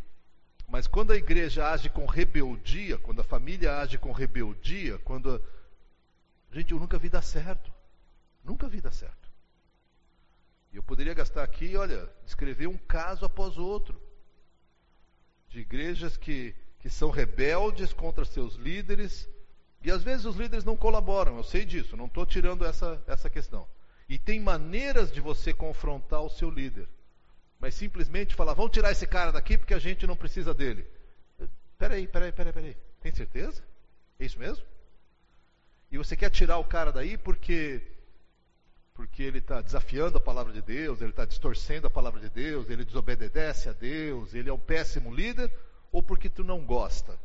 mas 0.68 0.88
quando 0.88 1.14
a 1.14 1.16
igreja 1.16 1.70
age 1.70 1.92
com 1.92 2.08
rebeldia, 2.08 2.98
quando 2.98 3.22
a 3.22 3.24
família 3.24 3.78
age 3.78 4.00
com 4.00 4.12
rebeldia, 4.12 4.98
quando. 4.98 5.40
Gente, 6.52 6.72
eu 6.72 6.80
nunca 6.80 6.98
vi 6.98 7.08
dar 7.08 7.22
certo. 7.22 7.72
Nunca 8.44 8.68
vi 8.68 8.82
dar 8.82 8.92
certo. 8.92 9.30
E 10.74 10.78
eu 10.78 10.82
poderia 10.82 11.14
gastar 11.14 11.44
aqui, 11.44 11.78
olha, 11.78 12.10
descrever 12.26 12.66
um 12.66 12.78
caso 12.78 13.26
após 13.26 13.60
outro. 13.60 14.02
De 15.50 15.60
igrejas 15.60 16.18
que, 16.18 16.56
que 16.80 16.90
são 16.90 17.12
rebeldes 17.12 17.94
contra 17.94 18.26
seus 18.26 18.56
líderes. 18.56 19.30
E 19.84 19.92
às 19.92 20.02
vezes 20.02 20.26
os 20.26 20.36
líderes 20.36 20.66
não 20.66 20.76
colaboram, 20.76 21.38
eu 21.38 21.44
sei 21.44 21.64
disso, 21.64 21.96
não 21.96 22.06
estou 22.08 22.26
tirando 22.26 22.66
essa, 22.66 23.02
essa 23.06 23.30
questão. 23.30 23.68
E 24.08 24.18
tem 24.18 24.40
maneiras 24.40 25.12
de 25.12 25.22
você 25.22 25.54
confrontar 25.54 26.22
o 26.22 26.30
seu 26.30 26.50
líder. 26.50 26.90
Mas 27.60 27.76
simplesmente 27.76 28.36
falar, 28.36 28.54
vamos 28.54 28.72
tirar 28.72 28.92
esse 28.92 29.06
cara 29.06 29.32
daqui 29.32 29.58
porque 29.58 29.74
a 29.74 29.80
gente 29.80 30.08
não 30.08 30.16
precisa 30.16 30.54
dele. 30.54 30.88
Peraí, 31.78 32.08
peraí, 32.08 32.32
peraí, 32.32 32.54
peraí. 32.54 32.78
Tem 33.02 33.14
certeza? 33.14 33.64
É 34.20 34.26
isso 34.26 34.40
mesmo? 34.40 34.66
E 35.92 35.98
você 35.98 36.16
quer 36.16 36.30
tirar 36.30 36.58
o 36.58 36.64
cara 36.64 36.92
daí 36.92 37.18
porque 37.18 37.82
porque 38.94 39.24
ele 39.24 39.38
está 39.38 39.62
desafiando 39.62 40.18
a 40.18 40.22
palavra 40.22 40.52
de 40.52 40.62
Deus, 40.62 41.00
ele 41.00 41.12
está 41.12 41.24
distorcendo 41.24 41.88
a 41.88 41.90
palavra 41.90 42.20
de 42.20 42.30
Deus, 42.30 42.70
ele 42.70 42.84
desobedece 42.84 43.70
a 43.70 43.72
Deus, 43.72 44.34
ele 44.34 44.50
é 44.50 44.54
um 44.54 44.60
péssimo 44.60 45.16
líder, 45.16 45.50
ou 45.90 46.04
porque 46.04 46.28
tu 46.28 46.44
não 46.44 46.66
gosta? 46.66 47.18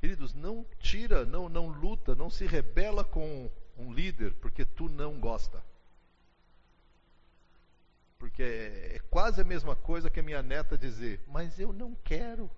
Queridos, 0.00 0.32
não 0.32 0.64
tira, 0.78 1.24
não, 1.24 1.48
não 1.48 1.66
luta, 1.66 2.14
não 2.14 2.30
se 2.30 2.46
rebela 2.46 3.02
com 3.02 3.50
um 3.76 3.92
líder 3.92 4.32
porque 4.34 4.64
tu 4.64 4.88
não 4.88 5.18
gosta. 5.18 5.60
Porque 8.18 8.42
é, 8.42 9.00
quase 9.10 9.40
a 9.40 9.44
mesma 9.44 9.76
coisa 9.76 10.10
que 10.10 10.20
a 10.20 10.22
minha 10.22 10.42
neta 10.42 10.78
dizer, 10.78 11.22
mas 11.26 11.58
eu 11.58 11.72
não 11.72 11.94
quero. 11.94 12.50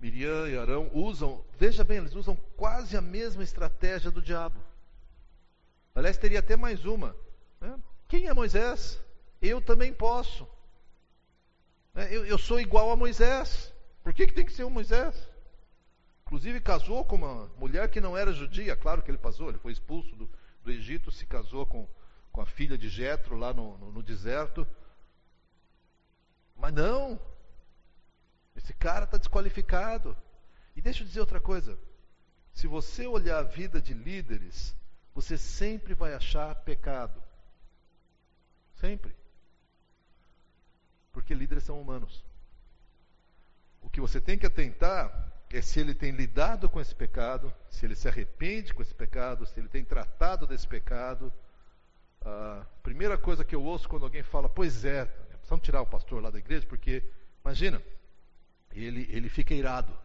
Miriam 0.00 0.48
e 0.48 0.56
Arão 0.56 0.90
usam, 0.94 1.44
veja 1.58 1.82
bem, 1.82 1.98
eles 1.98 2.14
usam 2.14 2.36
quase 2.56 2.96
a 2.96 3.00
mesma 3.00 3.42
estratégia 3.42 4.10
do 4.10 4.22
diabo. 4.22 4.58
Aliás, 5.94 6.16
teria 6.16 6.38
até 6.38 6.56
mais 6.56 6.84
uma. 6.84 7.16
Né? 7.60 7.76
Quem 8.06 8.28
é 8.28 8.32
Moisés? 8.32 9.00
Eu 9.42 9.60
também 9.60 9.92
posso. 9.92 10.46
Né? 11.92 12.06
Eu, 12.14 12.24
eu, 12.24 12.38
sou 12.38 12.60
igual 12.60 12.92
a 12.92 12.96
Moisés. 12.96 13.74
Por 14.04 14.14
que, 14.14 14.28
que 14.28 14.32
tem 14.32 14.44
que 14.44 14.52
ser 14.52 14.62
um 14.62 14.70
Moisés? 14.70 15.16
Inclusive 16.24 16.60
casou 16.60 17.04
com 17.04 17.16
uma 17.16 17.50
mulher 17.56 17.90
que 17.90 18.00
não 18.00 18.16
era 18.16 18.32
judia. 18.32 18.76
Claro 18.76 19.02
que 19.02 19.10
ele 19.10 19.18
passou, 19.18 19.48
ele 19.48 19.58
foi 19.58 19.72
expulso 19.72 20.14
do, 20.14 20.30
do 20.68 20.72
Egito, 20.72 21.10
se 21.10 21.24
casou 21.24 21.64
com, 21.64 21.88
com 22.30 22.42
a 22.42 22.46
filha 22.46 22.76
de 22.76 22.90
Jetro 22.90 23.36
lá 23.36 23.54
no, 23.54 23.78
no, 23.78 23.92
no 23.92 24.02
deserto. 24.02 24.68
Mas 26.54 26.74
não, 26.74 27.18
esse 28.54 28.74
cara 28.74 29.04
está 29.04 29.16
desqualificado. 29.16 30.16
E 30.76 30.82
deixa 30.82 31.02
eu 31.02 31.06
dizer 31.06 31.20
outra 31.20 31.40
coisa: 31.40 31.78
se 32.52 32.66
você 32.66 33.06
olhar 33.06 33.38
a 33.38 33.42
vida 33.42 33.80
de 33.80 33.94
líderes, 33.94 34.76
você 35.14 35.38
sempre 35.38 35.94
vai 35.94 36.12
achar 36.12 36.54
pecado. 36.56 37.22
Sempre. 38.74 39.16
Porque 41.12 41.34
líderes 41.34 41.64
são 41.64 41.80
humanos. 41.80 42.22
O 43.80 43.88
que 43.88 44.00
você 44.00 44.20
tem 44.20 44.38
que 44.38 44.46
atentar 44.46 45.32
é 45.50 45.62
se 45.62 45.80
ele 45.80 45.94
tem 45.94 46.10
lidado 46.12 46.68
com 46.68 46.80
esse 46.80 46.94
pecado, 46.94 47.52
se 47.70 47.86
ele 47.86 47.94
se 47.94 48.06
arrepende 48.06 48.74
com 48.74 48.82
esse 48.82 48.94
pecado, 48.94 49.46
se 49.46 49.58
ele 49.58 49.68
tem 49.68 49.84
tratado 49.84 50.46
desse 50.46 50.68
pecado. 50.68 51.32
A 52.20 52.66
primeira 52.82 53.16
coisa 53.16 53.44
que 53.44 53.54
eu 53.54 53.62
ouço 53.62 53.88
quando 53.88 54.04
alguém 54.04 54.22
fala, 54.22 54.48
pois 54.48 54.84
é, 54.84 55.04
precisamos 55.04 55.64
tirar 55.64 55.80
o 55.80 55.86
pastor 55.86 56.22
lá 56.22 56.30
da 56.30 56.38
igreja, 56.38 56.66
porque, 56.66 57.02
imagina, 57.42 57.82
ele, 58.72 59.08
ele 59.10 59.28
fica 59.28 59.54
irado. 59.54 59.96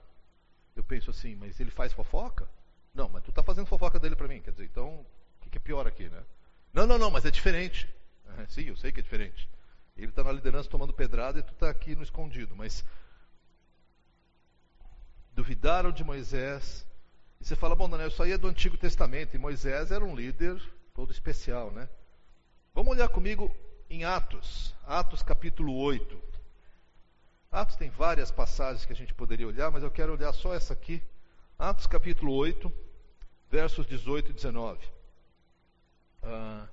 Eu 0.75 0.84
penso 0.84 1.12
assim, 1.12 1.36
mas 1.36 1.60
ele 1.60 1.71
faz 1.71 1.91
fofoca? 1.91 2.47
Não, 2.93 3.10
mas 3.10 3.23
tu 3.23 3.29
está 3.29 3.43
fazendo 3.43 3.65
fofoca 3.65 3.99
dele 3.99 4.15
para 4.15 4.27
mim, 4.27 4.41
quer 4.41 4.51
dizer, 4.51 4.65
então, 4.65 4.99
o 4.99 5.06
que, 5.41 5.49
que, 5.49 5.58
é 5.58 5.62
pior 5.62 5.86
aqui, 5.86 6.08
né? 6.08 6.23
Não, 6.71 6.88
não, 6.88 6.97
não, 6.97 7.12
mas 7.12 7.25
é 7.25 7.32
diferente. 7.32 7.93
É, 8.38 8.45
sim, 8.47 8.63
eu 8.63 8.77
sei 8.77 8.91
que 8.91 8.99
é 8.99 9.03
diferente. 9.03 9.49
Ele 9.97 10.08
está 10.08 10.23
na 10.23 10.32
liderança 10.32 10.69
tomando 10.69 10.93
pedrada 10.93 11.39
e 11.39 11.43
tu 11.43 11.53
está 11.53 11.69
aqui 11.69 11.95
no 11.95 12.03
escondido, 12.03 12.56
mas 12.56 12.84
duvidaram 15.35 15.91
de 15.91 16.03
Moisés. 16.03 16.85
E 17.39 17.45
você 17.45 17.55
fala, 17.55 17.75
bom, 17.75 17.89
Daniel, 17.89 18.07
isso 18.07 18.23
aí 18.23 18.31
é 18.31 18.37
do 18.37 18.47
Antigo 18.47 18.77
Testamento, 18.77 19.35
e 19.35 19.39
Moisés 19.39 19.91
era 19.91 20.03
um 20.03 20.15
líder 20.15 20.61
todo 20.93 21.11
especial, 21.11 21.71
né? 21.71 21.89
Vamos 22.73 22.91
olhar 22.91 23.07
comigo 23.09 23.53
em 23.89 24.03
Atos, 24.03 24.73
Atos 24.87 25.21
capítulo 25.21 25.75
8. 25.75 26.17
Atos 27.51 27.75
tem 27.75 27.89
várias 27.89 28.31
passagens 28.31 28.85
que 28.85 28.93
a 28.93 28.95
gente 28.95 29.13
poderia 29.13 29.47
olhar, 29.47 29.69
mas 29.69 29.83
eu 29.83 29.91
quero 29.91 30.13
olhar 30.13 30.33
só 30.33 30.53
essa 30.53 30.73
aqui. 30.73 31.03
Atos 31.59 31.85
capítulo 31.85 32.33
8, 32.33 32.71
versos 33.51 33.85
18 33.85 34.31
e 34.31 34.33
19. 34.33 34.79
Ah, 36.23 36.67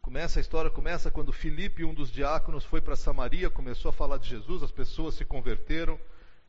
começa 0.00 0.38
a 0.38 0.42
história, 0.42 0.70
começa 0.70 1.10
quando 1.10 1.32
Filipe, 1.32 1.84
um 1.84 1.94
dos 1.94 2.12
diáconos, 2.12 2.64
foi 2.64 2.80
para 2.80 2.94
Samaria, 2.94 3.50
começou 3.50 3.88
a 3.88 3.92
falar 3.92 4.18
de 4.18 4.28
Jesus, 4.28 4.62
as 4.62 4.70
pessoas 4.70 5.14
se 5.14 5.24
converteram. 5.24 5.98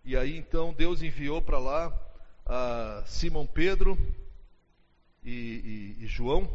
E 0.06 0.15
aí 0.15 0.38
então 0.38 0.72
Deus 0.72 1.02
enviou 1.02 1.41
para 1.41 1.58
lá 1.58 1.91
a 2.46 3.04
Simão 3.08 3.48
Pedro 3.48 3.98
e, 5.24 5.96
e, 6.00 6.04
e, 6.04 6.08
João. 6.08 6.46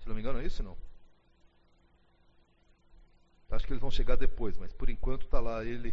Se 0.00 0.06
não 0.06 0.14
me 0.14 0.20
engano, 0.20 0.40
é 0.40 0.46
isso 0.46 0.62
não? 0.62 0.76
Acho 3.50 3.66
que 3.66 3.72
eles 3.72 3.80
vão 3.80 3.90
chegar 3.90 4.16
depois, 4.16 4.56
mas 4.56 4.72
por 4.72 4.88
enquanto 4.88 5.24
está 5.24 5.40
lá 5.40 5.64
ele, 5.64 5.92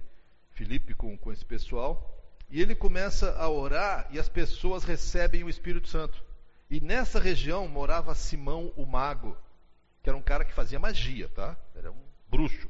Felipe, 0.51 0.93
com, 0.93 1.17
com 1.17 1.33
esse 1.33 1.43
pessoal. 1.43 2.15
E 2.51 2.61
ele 2.61 2.75
começa 2.75 3.35
a 3.35 3.49
orar 3.49 4.07
e 4.11 4.19
as 4.19 4.29
pessoas 4.29 4.83
recebem 4.83 5.43
o 5.43 5.49
Espírito 5.49 5.87
Santo. 5.87 6.23
E 6.69 6.79
nessa 6.79 7.19
região 7.19 7.67
morava 7.67 8.13
Simão 8.13 8.71
o 8.77 8.85
Mago, 8.85 9.35
que 10.03 10.09
era 10.09 10.17
um 10.17 10.21
cara 10.21 10.45
que 10.45 10.53
fazia 10.53 10.79
magia, 10.79 11.27
tá? 11.29 11.57
Era 11.75 11.91
um 11.91 12.01
bruxo. 12.29 12.69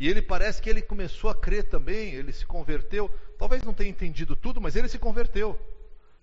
E 0.00 0.08
ele 0.08 0.22
parece 0.22 0.62
que 0.62 0.70
ele 0.70 0.80
começou 0.80 1.28
a 1.28 1.34
crer 1.34 1.64
também, 1.64 2.14
ele 2.14 2.32
se 2.32 2.46
converteu. 2.46 3.10
Talvez 3.38 3.62
não 3.62 3.74
tenha 3.74 3.90
entendido 3.90 4.34
tudo, 4.34 4.58
mas 4.58 4.74
ele 4.74 4.88
se 4.88 4.98
converteu. 4.98 5.60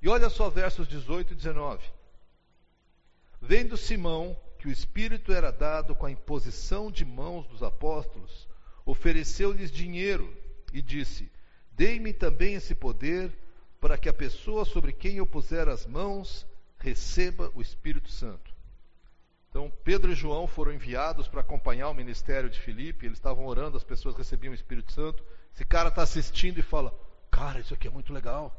E 0.01 0.09
olha 0.09 0.31
só 0.31 0.49
versos 0.49 0.87
18 0.87 1.33
e 1.33 1.35
19. 1.35 1.85
Vendo 3.39 3.77
Simão 3.77 4.35
que 4.57 4.67
o 4.67 4.71
Espírito 4.71 5.31
era 5.31 5.51
dado 5.51 5.93
com 5.93 6.07
a 6.07 6.11
imposição 6.11 6.89
de 6.89 7.05
mãos 7.05 7.45
dos 7.45 7.61
apóstolos, 7.61 8.49
ofereceu-lhes 8.83 9.71
dinheiro 9.71 10.35
e 10.73 10.81
disse: 10.81 11.31
Dei-me 11.71 12.13
também 12.13 12.55
esse 12.55 12.73
poder 12.73 13.31
para 13.79 13.95
que 13.95 14.09
a 14.09 14.13
pessoa 14.13 14.65
sobre 14.65 14.91
quem 14.91 15.17
eu 15.17 15.27
puser 15.27 15.69
as 15.69 15.85
mãos 15.85 16.47
receba 16.79 17.51
o 17.53 17.61
Espírito 17.61 18.09
Santo. 18.09 18.56
Então, 19.57 19.73
Pedro 19.83 20.11
e 20.11 20.15
João 20.15 20.45
foram 20.45 20.71
enviados 20.71 21.27
para 21.27 21.41
acompanhar 21.41 21.89
o 21.89 21.93
ministério 21.93 22.47
de 22.47 22.59
Filipe, 22.59 23.07
eles 23.07 23.17
estavam 23.17 23.47
orando, 23.47 23.75
as 23.75 23.83
pessoas 23.83 24.15
recebiam 24.15 24.51
o 24.51 24.53
Espírito 24.53 24.91
Santo. 24.91 25.25
Esse 25.51 25.65
cara 25.65 25.89
está 25.89 26.03
assistindo 26.03 26.59
e 26.59 26.61
fala: 26.61 26.93
Cara, 27.31 27.59
isso 27.59 27.73
aqui 27.73 27.87
é 27.87 27.89
muito 27.89 28.13
legal. 28.13 28.55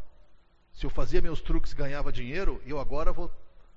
Se 0.72 0.84
eu 0.84 0.90
fazia 0.90 1.22
meus 1.22 1.40
truques 1.40 1.70
e 1.70 1.76
ganhava 1.76 2.10
dinheiro, 2.10 2.60
eu 2.66 2.80
agora 2.80 3.12
vou 3.12 3.30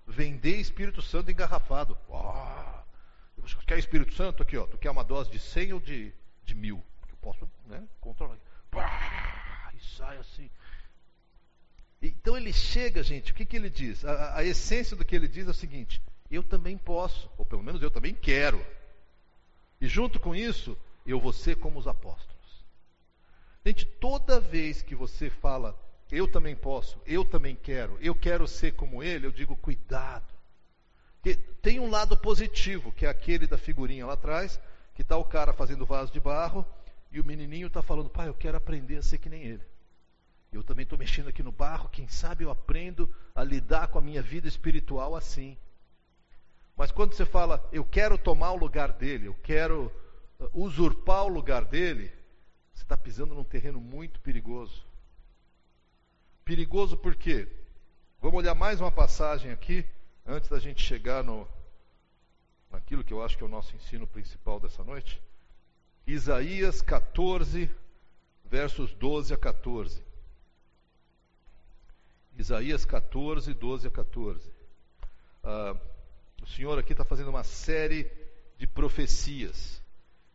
vender 0.08 0.56
Espírito 0.56 1.00
Santo 1.00 1.30
engarrafado. 1.30 1.96
Oh, 2.10 3.44
quer 3.68 3.78
Espírito 3.78 4.16
Santo? 4.16 4.42
Aqui, 4.42 4.58
ó, 4.58 4.66
tu 4.66 4.80
quer 4.80 4.90
uma 4.90 5.04
dose 5.04 5.30
de 5.30 5.38
100 5.38 5.74
ou 5.74 5.80
de, 5.80 6.12
de 6.44 6.56
mil? 6.56 6.84
Eu 7.08 7.18
posso 7.18 7.48
né, 7.68 7.84
controlar. 8.00 8.40
e 9.76 9.96
sai 9.96 10.18
assim. 10.18 10.50
Então 12.02 12.36
ele 12.36 12.52
chega, 12.52 13.04
gente, 13.04 13.32
o 13.32 13.36
que, 13.36 13.46
que 13.46 13.58
ele 13.58 13.70
diz? 13.70 14.04
A, 14.04 14.38
a 14.38 14.44
essência 14.44 14.98
do 14.98 15.06
que 15.06 15.16
ele 15.16 15.28
diz 15.28 15.46
é 15.46 15.52
o 15.52 15.54
seguinte: 15.54 16.02
eu 16.32 16.44
também 16.44 16.78
posso, 16.78 17.30
ou 17.38 17.46
pelo 17.46 17.62
menos 17.62 17.82
eu 17.82 17.92
também 17.92 18.14
quero. 18.14 18.66
E 19.80 19.88
junto 19.88 20.20
com 20.20 20.34
isso, 20.34 20.78
eu 21.06 21.20
vou 21.20 21.34
ser 21.34 21.58
como 21.58 21.78
os 21.78 21.88
apóstolos. 21.88 22.66
Gente, 23.66 23.86
toda 23.86 24.40
vez 24.40 24.82
que 24.82 24.96
você 24.96 25.30
fala, 25.30 25.78
eu 26.12 26.28
também 26.28 26.56
posso, 26.56 27.00
eu 27.06 27.24
também 27.26 27.56
quero, 27.56 27.98
eu 28.02 28.16
quero 28.16 28.48
ser 28.48 28.74
como 28.74 29.04
ele, 29.04 29.28
eu 29.28 29.32
digo 29.32 29.56
cuidado. 29.56 30.34
Porque 31.16 31.36
tem 31.62 31.80
um 31.80 31.90
lado 31.90 32.18
positivo, 32.18 32.92
que 32.92 33.06
é 33.06 33.10
aquele 33.10 33.46
da 33.46 33.58
figurinha 33.58 34.06
lá 34.06 34.14
atrás, 34.14 34.60
que 34.96 35.04
está 35.04 35.16
o 35.18 35.26
cara 35.26 35.54
fazendo 35.54 35.86
vaso 35.86 36.12
de 36.12 36.20
barro 36.20 36.66
e 37.12 37.20
o 37.20 37.26
menininho 37.26 37.68
está 37.68 37.82
falando, 37.82 38.10
pai, 38.10 38.28
eu 38.28 38.34
quero 38.34 38.58
aprender 38.58 38.98
a 38.98 39.04
ser 39.04 39.20
que 39.20 39.30
nem 39.30 39.44
ele. 39.44 39.64
Eu 40.52 40.64
também 40.64 40.84
estou 40.84 40.98
mexendo 40.98 41.30
aqui 41.30 41.44
no 41.44 41.52
barro, 41.52 41.90
quem 41.90 42.08
sabe 42.08 42.44
eu 42.44 42.50
aprendo 42.50 43.14
a 43.36 43.44
lidar 43.44 43.88
com 43.88 44.00
a 44.00 44.02
minha 44.02 44.22
vida 44.22 44.48
espiritual 44.48 45.16
assim. 45.16 45.58
Mas 46.76 46.92
quando 46.92 47.14
você 47.14 47.26
fala, 47.26 47.68
eu 47.72 47.84
quero 47.84 48.18
tomar 48.18 48.52
o 48.52 48.58
lugar 48.58 48.92
dele, 48.92 49.28
eu 49.28 49.36
quero 49.44 49.92
uh, 50.40 50.50
usurpar 50.54 51.26
o 51.26 51.30
lugar 51.30 51.66
dele, 51.66 52.12
você 52.74 52.84
está 52.84 52.98
pisando 52.98 53.36
num 53.36 53.44
terreno 53.44 53.80
muito 53.80 54.20
perigoso. 54.22 54.86
Perigoso 56.44 56.98
por 56.98 57.16
quê? 57.16 57.48
Vamos 58.22 58.40
olhar 58.40 58.56
mais 58.56 58.80
uma 58.82 58.92
passagem 58.92 59.52
aqui, 59.52 59.86
antes 60.26 60.50
da 60.50 60.60
gente 60.60 60.84
chegar 60.84 61.24
no, 61.24 61.48
naquilo 62.72 63.04
que 63.04 63.14
eu 63.14 63.24
acho 63.24 63.38
que 63.38 63.44
é 63.44 63.46
o 63.46 63.50
nosso 63.50 63.76
ensino 63.76 64.08
principal 64.08 64.60
dessa 64.60 64.84
noite. 64.84 65.22
Isaías 66.08 66.82
14, 66.82 67.70
versos 68.46 68.94
12 68.94 69.34
a 69.34 69.38
14. 69.38 70.04
Isaías 72.38 72.86
14, 72.86 73.54
12 73.54 73.88
a 73.88 73.92
14. 73.92 74.52
Ah, 75.44 75.76
o 76.42 76.48
Senhor 76.48 76.78
aqui 76.78 76.94
está 76.94 77.04
fazendo 77.04 77.30
uma 77.30 77.44
série 77.44 78.10
de 78.58 78.68
profecias. 78.68 79.82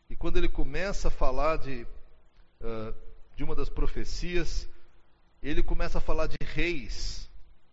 E 0.08 0.16
quando 0.16 0.36
ele 0.36 0.48
começa 0.48 1.08
a 1.08 1.10
falar 1.10 1.56
de, 1.56 1.86
uh, 2.60 2.94
de 3.34 3.42
uma 3.42 3.54
das 3.54 3.68
profecias, 3.68 4.68
ele 5.42 5.62
começa 5.62 5.98
a 5.98 6.00
falar 6.00 6.26
de 6.26 6.36
reis 6.40 7.28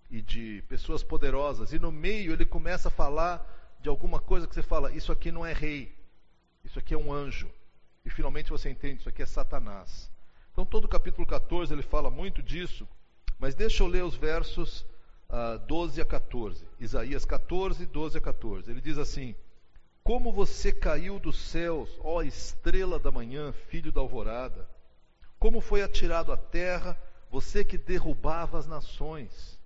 e 0.09 0.21
de 0.21 0.63
pessoas 0.67 1.03
poderosas. 1.03 1.73
E 1.73 1.79
no 1.79 1.91
meio 1.91 2.33
ele 2.33 2.45
começa 2.45 2.87
a 2.87 2.91
falar 2.91 3.77
de 3.79 3.89
alguma 3.89 4.19
coisa 4.19 4.47
que 4.47 4.53
você 4.53 4.63
fala: 4.63 4.91
Isso 4.91 5.11
aqui 5.11 5.31
não 5.31 5.45
é 5.45 5.53
rei, 5.53 5.95
isso 6.63 6.79
aqui 6.79 6.93
é 6.93 6.97
um 6.97 7.11
anjo. 7.11 7.49
E 8.05 8.09
finalmente 8.09 8.49
você 8.49 8.69
entende: 8.69 9.01
Isso 9.01 9.09
aqui 9.09 9.21
é 9.21 9.25
Satanás. 9.25 10.11
Então, 10.51 10.65
todo 10.65 10.85
o 10.85 10.87
capítulo 10.87 11.25
14 11.25 11.73
ele 11.73 11.81
fala 11.81 12.11
muito 12.11 12.41
disso. 12.41 12.87
Mas 13.39 13.55
deixa 13.55 13.81
eu 13.81 13.87
ler 13.87 14.03
os 14.03 14.15
versos 14.15 14.85
uh, 15.33 15.55
ah, 15.55 15.57
12 15.57 15.99
a 15.99 16.05
14. 16.05 16.63
Isaías 16.79 17.25
14, 17.25 17.87
12 17.87 18.17
a 18.19 18.21
14. 18.21 18.69
Ele 18.69 18.79
diz 18.79 18.99
assim: 18.99 19.35
Como 20.03 20.31
você 20.31 20.71
caiu 20.71 21.19
dos 21.19 21.37
céus, 21.37 21.89
ó 22.01 22.21
estrela 22.21 22.99
da 22.99 23.11
manhã, 23.11 23.51
filho 23.51 23.91
da 23.91 23.99
alvorada. 23.99 24.69
Como 25.39 25.59
foi 25.59 25.81
atirado 25.81 26.31
à 26.31 26.37
terra, 26.37 26.97
você 27.31 27.65
que 27.65 27.77
derrubava 27.77 28.59
as 28.59 28.67
nações. 28.67 29.59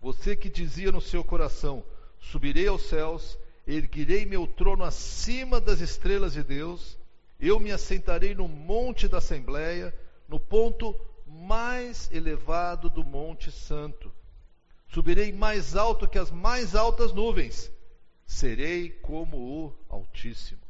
Você 0.00 0.34
que 0.34 0.50
dizia 0.50 0.90
no 0.90 1.00
seu 1.00 1.22
coração: 1.22 1.84
Subirei 2.18 2.66
aos 2.66 2.82
céus, 2.82 3.38
erguirei 3.64 4.26
meu 4.26 4.48
trono 4.48 4.82
acima 4.82 5.60
das 5.60 5.80
estrelas 5.80 6.32
de 6.32 6.42
Deus, 6.42 6.98
eu 7.38 7.60
me 7.60 7.70
assentarei 7.70 8.34
no 8.34 8.48
monte 8.48 9.06
da 9.06 9.18
Assembleia, 9.18 9.94
no 10.28 10.40
ponto 10.40 10.98
mais 11.26 12.10
elevado 12.12 12.90
do 12.90 13.04
Monte 13.04 13.50
Santo. 13.50 14.12
Subirei 14.92 15.32
mais 15.32 15.74
alto 15.74 16.06
que 16.06 16.18
as 16.18 16.30
mais 16.30 16.74
altas 16.74 17.12
nuvens. 17.12 17.72
Serei 18.26 18.90
como 18.90 19.36
o 19.36 19.76
Altíssimo. 19.88 20.60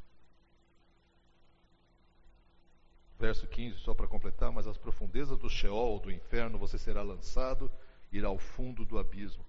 Verso 3.18 3.46
15, 3.46 3.78
só 3.78 3.94
para 3.94 4.06
completar: 4.06 4.52
Mas 4.52 4.66
as 4.66 4.76
profundezas 4.76 5.38
do 5.38 5.48
Sheol, 5.48 6.00
do 6.00 6.10
inferno, 6.10 6.58
você 6.58 6.78
será 6.78 7.02
lançado, 7.02 7.70
irá 8.10 8.28
ao 8.28 8.38
fundo 8.38 8.84
do 8.84 8.98
abismo. 8.98 9.44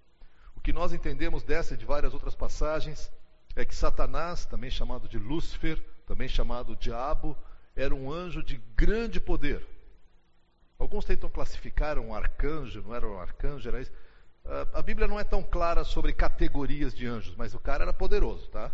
O 0.55 0.61
que 0.61 0.73
nós 0.73 0.93
entendemos 0.93 1.43
dessa 1.43 1.73
e 1.73 1.77
de 1.77 1.85
várias 1.85 2.13
outras 2.13 2.35
passagens 2.35 3.11
é 3.55 3.65
que 3.65 3.75
Satanás, 3.75 4.45
também 4.45 4.69
chamado 4.69 5.07
de 5.07 5.17
Lúcifer, 5.17 5.83
também 6.05 6.27
chamado 6.27 6.75
Diabo, 6.75 7.37
era 7.75 7.93
um 7.93 8.11
anjo 8.11 8.43
de 8.43 8.57
grande 8.75 9.19
poder 9.19 9.67
Alguns 10.83 11.05
tentam 11.05 11.29
classificar 11.29 11.97
um 11.97 12.13
arcanjo, 12.13 12.81
não 12.81 12.93
era 12.93 13.07
um 13.07 13.17
arcanjo, 13.17 13.69
era 13.69 13.81
isso. 13.81 13.91
A 14.73 14.81
Bíblia 14.81 15.07
não 15.07 15.19
é 15.19 15.23
tão 15.23 15.41
clara 15.41 15.83
sobre 15.83 16.13
categorias 16.13 16.93
de 16.93 17.07
anjos, 17.07 17.35
mas 17.35 17.53
o 17.53 17.59
cara 17.59 17.83
era 17.83 17.93
poderoso, 17.93 18.47
tá? 18.49 18.71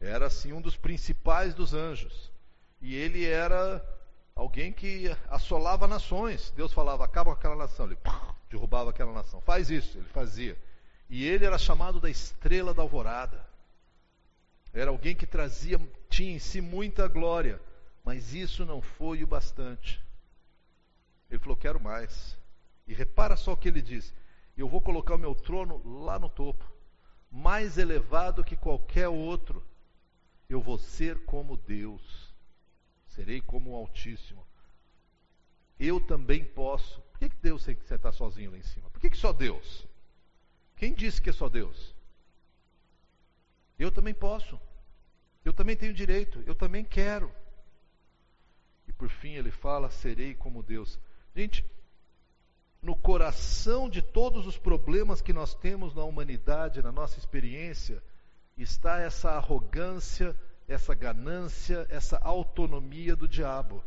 Era 0.00 0.26
assim 0.26 0.52
um 0.52 0.60
dos 0.60 0.76
principais 0.76 1.54
dos 1.54 1.72
anjos. 1.72 2.30
E 2.80 2.96
ele 2.96 3.24
era 3.24 3.84
alguém 4.34 4.72
que 4.72 5.08
assolava 5.28 5.86
nações. 5.86 6.52
Deus 6.56 6.72
falava, 6.72 7.04
acaba 7.04 7.30
com 7.30 7.38
aquela 7.38 7.54
nação, 7.54 7.86
ele 7.86 7.96
derrubava 8.50 8.90
aquela 8.90 9.12
nação. 9.12 9.40
Faz 9.40 9.70
isso, 9.70 9.96
ele 9.98 10.08
fazia. 10.08 10.58
E 11.08 11.24
ele 11.24 11.44
era 11.44 11.58
chamado 11.58 12.00
da 12.00 12.10
estrela 12.10 12.74
da 12.74 12.82
alvorada. 12.82 13.46
Era 14.74 14.90
alguém 14.90 15.14
que 15.14 15.26
trazia, 15.26 15.78
tinha 16.08 16.34
em 16.34 16.38
si 16.38 16.60
muita 16.60 17.06
glória, 17.06 17.60
mas 18.02 18.34
isso 18.34 18.64
não 18.64 18.80
foi 18.80 19.22
o 19.22 19.26
bastante. 19.26 20.02
Ele 21.30 21.38
falou: 21.38 21.56
Quero 21.56 21.78
mais. 21.78 22.36
E 22.86 22.94
repara 22.94 23.36
só 23.36 23.52
o 23.52 23.56
que 23.56 23.68
ele 23.68 23.82
diz: 23.82 24.12
Eu 24.56 24.68
vou 24.68 24.80
colocar 24.80 25.14
o 25.14 25.18
meu 25.18 25.34
trono 25.34 25.82
lá 26.04 26.18
no 26.18 26.28
topo, 26.28 26.64
mais 27.30 27.78
elevado 27.78 28.44
que 28.44 28.56
qualquer 28.56 29.08
outro. 29.08 29.64
Eu 30.48 30.60
vou 30.60 30.76
ser 30.76 31.24
como 31.24 31.56
Deus, 31.56 32.34
serei 33.06 33.40
como 33.40 33.70
o 33.70 33.76
Altíssimo. 33.76 34.46
Eu 35.78 36.00
também 36.00 36.44
posso. 36.44 37.00
Por 37.00 37.18
que, 37.18 37.28
Deus 37.40 37.64
tem 37.64 37.74
que 37.74 37.84
sentar 37.86 38.12
sozinho 38.12 38.50
lá 38.50 38.58
em 38.58 38.62
cima? 38.62 38.90
Por 38.90 39.00
que, 39.00 39.10
que 39.10 39.16
só 39.16 39.32
Deus? 39.32 39.86
Quem 40.76 40.92
disse 40.92 41.20
que 41.20 41.30
é 41.30 41.32
só 41.32 41.48
Deus? 41.48 41.94
Eu 43.78 43.90
também 43.90 44.14
posso. 44.14 44.60
Eu 45.44 45.52
também 45.52 45.76
tenho 45.76 45.94
direito. 45.94 46.42
Eu 46.46 46.54
também 46.54 46.84
quero. 46.84 47.32
E 48.86 48.92
por 48.92 49.08
fim 49.08 49.34
ele 49.34 49.50
fala: 49.50 49.90
serei 49.90 50.34
como 50.34 50.62
Deus. 50.62 50.98
Gente, 51.34 51.64
no 52.82 52.96
coração 52.96 53.88
de 53.88 54.02
todos 54.02 54.46
os 54.46 54.58
problemas 54.58 55.22
que 55.22 55.32
nós 55.32 55.54
temos 55.54 55.94
na 55.94 56.02
humanidade, 56.02 56.82
na 56.82 56.90
nossa 56.90 57.16
experiência, 57.16 58.02
está 58.56 58.98
essa 58.98 59.30
arrogância, 59.30 60.36
essa 60.66 60.92
ganância, 60.92 61.86
essa 61.88 62.18
autonomia 62.18 63.14
do 63.14 63.28
diabo. 63.28 63.82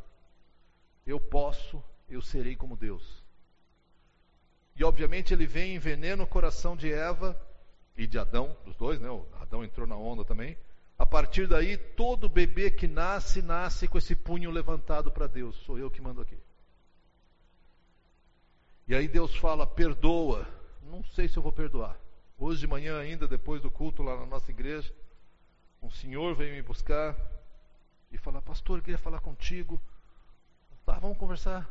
Eu 1.06 1.20
posso, 1.20 1.84
eu 2.10 2.22
serei 2.22 2.56
como 2.56 2.78
Deus. 2.78 3.22
E 4.78 4.84
obviamente 4.84 5.34
ele 5.34 5.46
vem 5.46 5.74
e 5.74 5.76
envenena 5.76 6.24
o 6.24 6.28
coração 6.28 6.76
de 6.76 6.92
Eva 6.92 7.40
e 7.98 8.08
de 8.08 8.18
Adão, 8.18 8.56
dos 8.66 8.76
dois, 8.78 9.00
né? 9.00 9.10
O 9.10 9.26
Adão 9.42 9.64
entrou 9.64 9.86
na 9.86 9.96
onda 9.96 10.24
também. 10.24 10.58
A 10.98 11.06
partir 11.06 11.48
daí, 11.48 11.78
todo 11.78 12.30
bebê 12.30 12.72
que 12.72 12.88
nasce, 12.88 13.42
nasce 13.42 13.88
com 13.88 13.98
esse 13.98 14.16
punho 14.16 14.50
levantado 14.52 15.12
para 15.12 15.28
Deus. 15.28 15.56
Sou 15.66 15.78
eu 15.78 15.92
que 15.92 16.02
mando 16.02 16.22
aqui. 16.22 16.38
E 18.88 18.94
aí 18.94 19.08
Deus 19.08 19.36
fala: 19.36 19.66
perdoa. 19.66 20.48
Não 20.84 21.04
sei 21.04 21.28
se 21.28 21.38
eu 21.38 21.44
vou 21.44 21.52
perdoar. 21.52 21.98
Hoje 22.38 22.60
de 22.60 22.68
manhã, 22.68 23.00
ainda 23.00 23.28
depois 23.28 23.62
do 23.62 23.72
culto 23.72 24.04
lá 24.04 24.16
na 24.16 24.26
nossa 24.26 24.52
igreja, 24.52 24.94
um 25.82 25.90
senhor 25.90 26.36
veio 26.36 26.54
me 26.54 26.62
buscar 26.62 27.16
e 28.12 28.18
falar: 28.18 28.42
Pastor, 28.42 28.78
eu 28.78 28.84
queria 28.84 28.98
falar 28.98 29.20
contigo. 29.20 29.82
Tá, 30.86 31.00
vamos 31.00 31.18
conversar. 31.18 31.68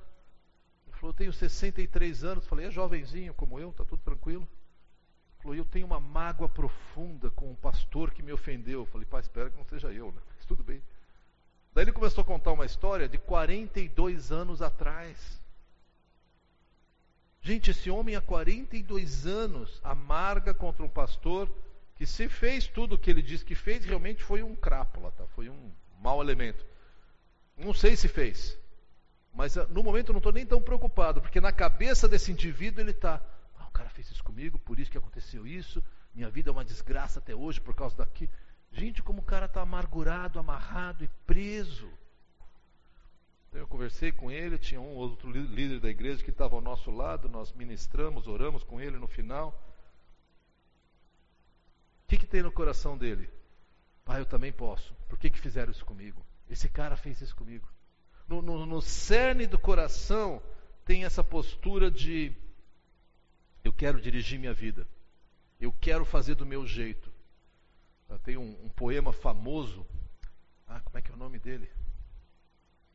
Ele 0.86 0.96
falou: 0.96 1.10
Eu 1.10 1.16
tenho 1.16 1.32
63 1.32 2.24
anos. 2.24 2.46
falei: 2.46 2.66
É 2.66 2.70
jovenzinho 2.70 3.32
como 3.34 3.60
eu, 3.60 3.72
tá 3.72 3.84
tudo 3.84 4.02
tranquilo. 4.02 4.42
Ele 4.42 5.42
falou: 5.42 5.56
Eu 5.56 5.64
tenho 5.64 5.86
uma 5.86 6.00
mágoa 6.00 6.48
profunda 6.48 7.30
com 7.30 7.48
um 7.48 7.54
pastor 7.54 8.10
que 8.10 8.24
me 8.24 8.32
ofendeu. 8.32 8.80
Eu 8.80 8.86
falei: 8.86 9.06
Pai, 9.06 9.20
espera 9.20 9.50
que 9.50 9.56
não 9.56 9.64
seja 9.64 9.92
eu, 9.92 10.10
né? 10.10 10.20
Mas 10.34 10.44
tudo 10.44 10.64
bem. 10.64 10.82
Daí 11.72 11.84
ele 11.84 11.92
começou 11.92 12.22
a 12.22 12.24
contar 12.24 12.52
uma 12.52 12.66
história 12.66 13.08
de 13.08 13.18
42 13.18 14.32
anos 14.32 14.60
atrás. 14.60 15.43
Gente, 17.44 17.72
esse 17.72 17.90
homem 17.90 18.16
há 18.16 18.22
42 18.22 19.26
anos 19.26 19.78
amarga 19.84 20.54
contra 20.54 20.82
um 20.82 20.88
pastor 20.88 21.46
que 21.94 22.06
se 22.06 22.26
fez 22.26 22.66
tudo 22.66 22.94
o 22.94 22.98
que 22.98 23.10
ele 23.10 23.20
disse 23.20 23.44
que 23.44 23.54
fez, 23.54 23.84
realmente 23.84 24.24
foi 24.24 24.42
um 24.42 24.56
crápula, 24.56 25.12
tá? 25.12 25.26
foi 25.26 25.50
um 25.50 25.70
mau 26.00 26.22
elemento. 26.22 26.64
Não 27.54 27.74
sei 27.74 27.96
se 27.96 28.08
fez, 28.08 28.58
mas 29.30 29.58
ah, 29.58 29.66
no 29.66 29.82
momento 29.82 30.08
eu 30.08 30.14
não 30.14 30.20
estou 30.20 30.32
nem 30.32 30.46
tão 30.46 30.62
preocupado, 30.62 31.20
porque 31.20 31.38
na 31.38 31.52
cabeça 31.52 32.08
desse 32.08 32.32
indivíduo 32.32 32.80
ele 32.80 32.92
está, 32.92 33.20
ah, 33.58 33.66
o 33.66 33.70
cara 33.72 33.90
fez 33.90 34.10
isso 34.10 34.24
comigo, 34.24 34.58
por 34.58 34.80
isso 34.80 34.90
que 34.90 34.96
aconteceu 34.96 35.46
isso, 35.46 35.84
minha 36.14 36.30
vida 36.30 36.48
é 36.48 36.52
uma 36.52 36.64
desgraça 36.64 37.18
até 37.18 37.34
hoje 37.34 37.60
por 37.60 37.74
causa 37.74 37.94
daqui. 37.94 38.26
Gente, 38.72 39.02
como 39.02 39.18
o 39.18 39.24
cara 39.24 39.44
está 39.44 39.60
amargurado, 39.60 40.38
amarrado 40.38 41.04
e 41.04 41.10
preso. 41.26 41.90
Então, 43.54 43.62
eu 43.62 43.68
conversei 43.68 44.10
com 44.10 44.32
ele, 44.32 44.58
tinha 44.58 44.80
um 44.80 44.96
outro 44.96 45.30
líder 45.30 45.78
da 45.78 45.88
igreja 45.88 46.24
que 46.24 46.30
estava 46.30 46.56
ao 46.56 46.60
nosso 46.60 46.90
lado, 46.90 47.28
nós 47.28 47.52
ministramos, 47.52 48.26
oramos 48.26 48.64
com 48.64 48.80
ele 48.80 48.98
no 48.98 49.06
final. 49.06 49.50
O 52.02 52.08
que, 52.08 52.16
que 52.16 52.26
tem 52.26 52.42
no 52.42 52.50
coração 52.50 52.98
dele? 52.98 53.30
Pai, 54.04 54.20
eu 54.20 54.26
também 54.26 54.52
posso. 54.52 54.92
Por 55.08 55.16
que, 55.16 55.30
que 55.30 55.38
fizeram 55.38 55.70
isso 55.70 55.84
comigo? 55.84 56.20
Esse 56.50 56.68
cara 56.68 56.96
fez 56.96 57.20
isso 57.20 57.36
comigo. 57.36 57.68
No, 58.26 58.42
no, 58.42 58.66
no 58.66 58.82
cerne 58.82 59.46
do 59.46 59.56
coração 59.56 60.42
tem 60.84 61.04
essa 61.04 61.22
postura 61.22 61.92
de 61.92 62.32
eu 63.62 63.72
quero 63.72 64.00
dirigir 64.00 64.36
minha 64.36 64.52
vida, 64.52 64.84
eu 65.60 65.70
quero 65.70 66.04
fazer 66.04 66.34
do 66.34 66.44
meu 66.44 66.66
jeito. 66.66 67.08
Tem 68.24 68.36
um, 68.36 68.64
um 68.64 68.68
poema 68.70 69.12
famoso, 69.12 69.86
ah, 70.66 70.80
como 70.80 70.98
é 70.98 71.00
que 71.00 71.12
é 71.12 71.14
o 71.14 71.18
nome 71.18 71.38
dele? 71.38 71.70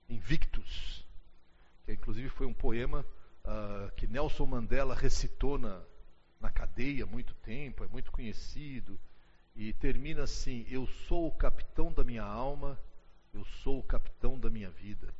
Invictus, 0.10 1.06
que 1.86 1.93
inclusive 1.93 2.30
foi 2.30 2.48
um 2.48 2.54
poema 2.54 3.06
uh, 3.45 3.91
que 3.95 4.08
Nelson 4.08 4.45
Mandela 4.45 4.95
recitou 4.95 5.58
na, 5.58 5.82
na 6.39 6.50
cadeia 6.50 7.04
há 7.04 7.08
muito 7.08 7.34
tempo, 7.36 7.84
é 7.84 7.88
muito 7.88 8.12
conhecido, 8.12 9.00
e 9.56 9.74
termina 9.74 10.24
assim: 10.24 10.65
Eu 10.69 10.88
sou 11.08 11.28
o 11.28 11.32
capitão 11.32 11.91
da 11.91 12.04
minha 12.04 12.24
alma, 12.24 12.80
eu 13.34 13.43
sou 13.63 13.80
o 13.80 13.84
capitão 13.84 14.39
da 14.39 14.50
minha 14.50 14.69
vida. 14.69 15.13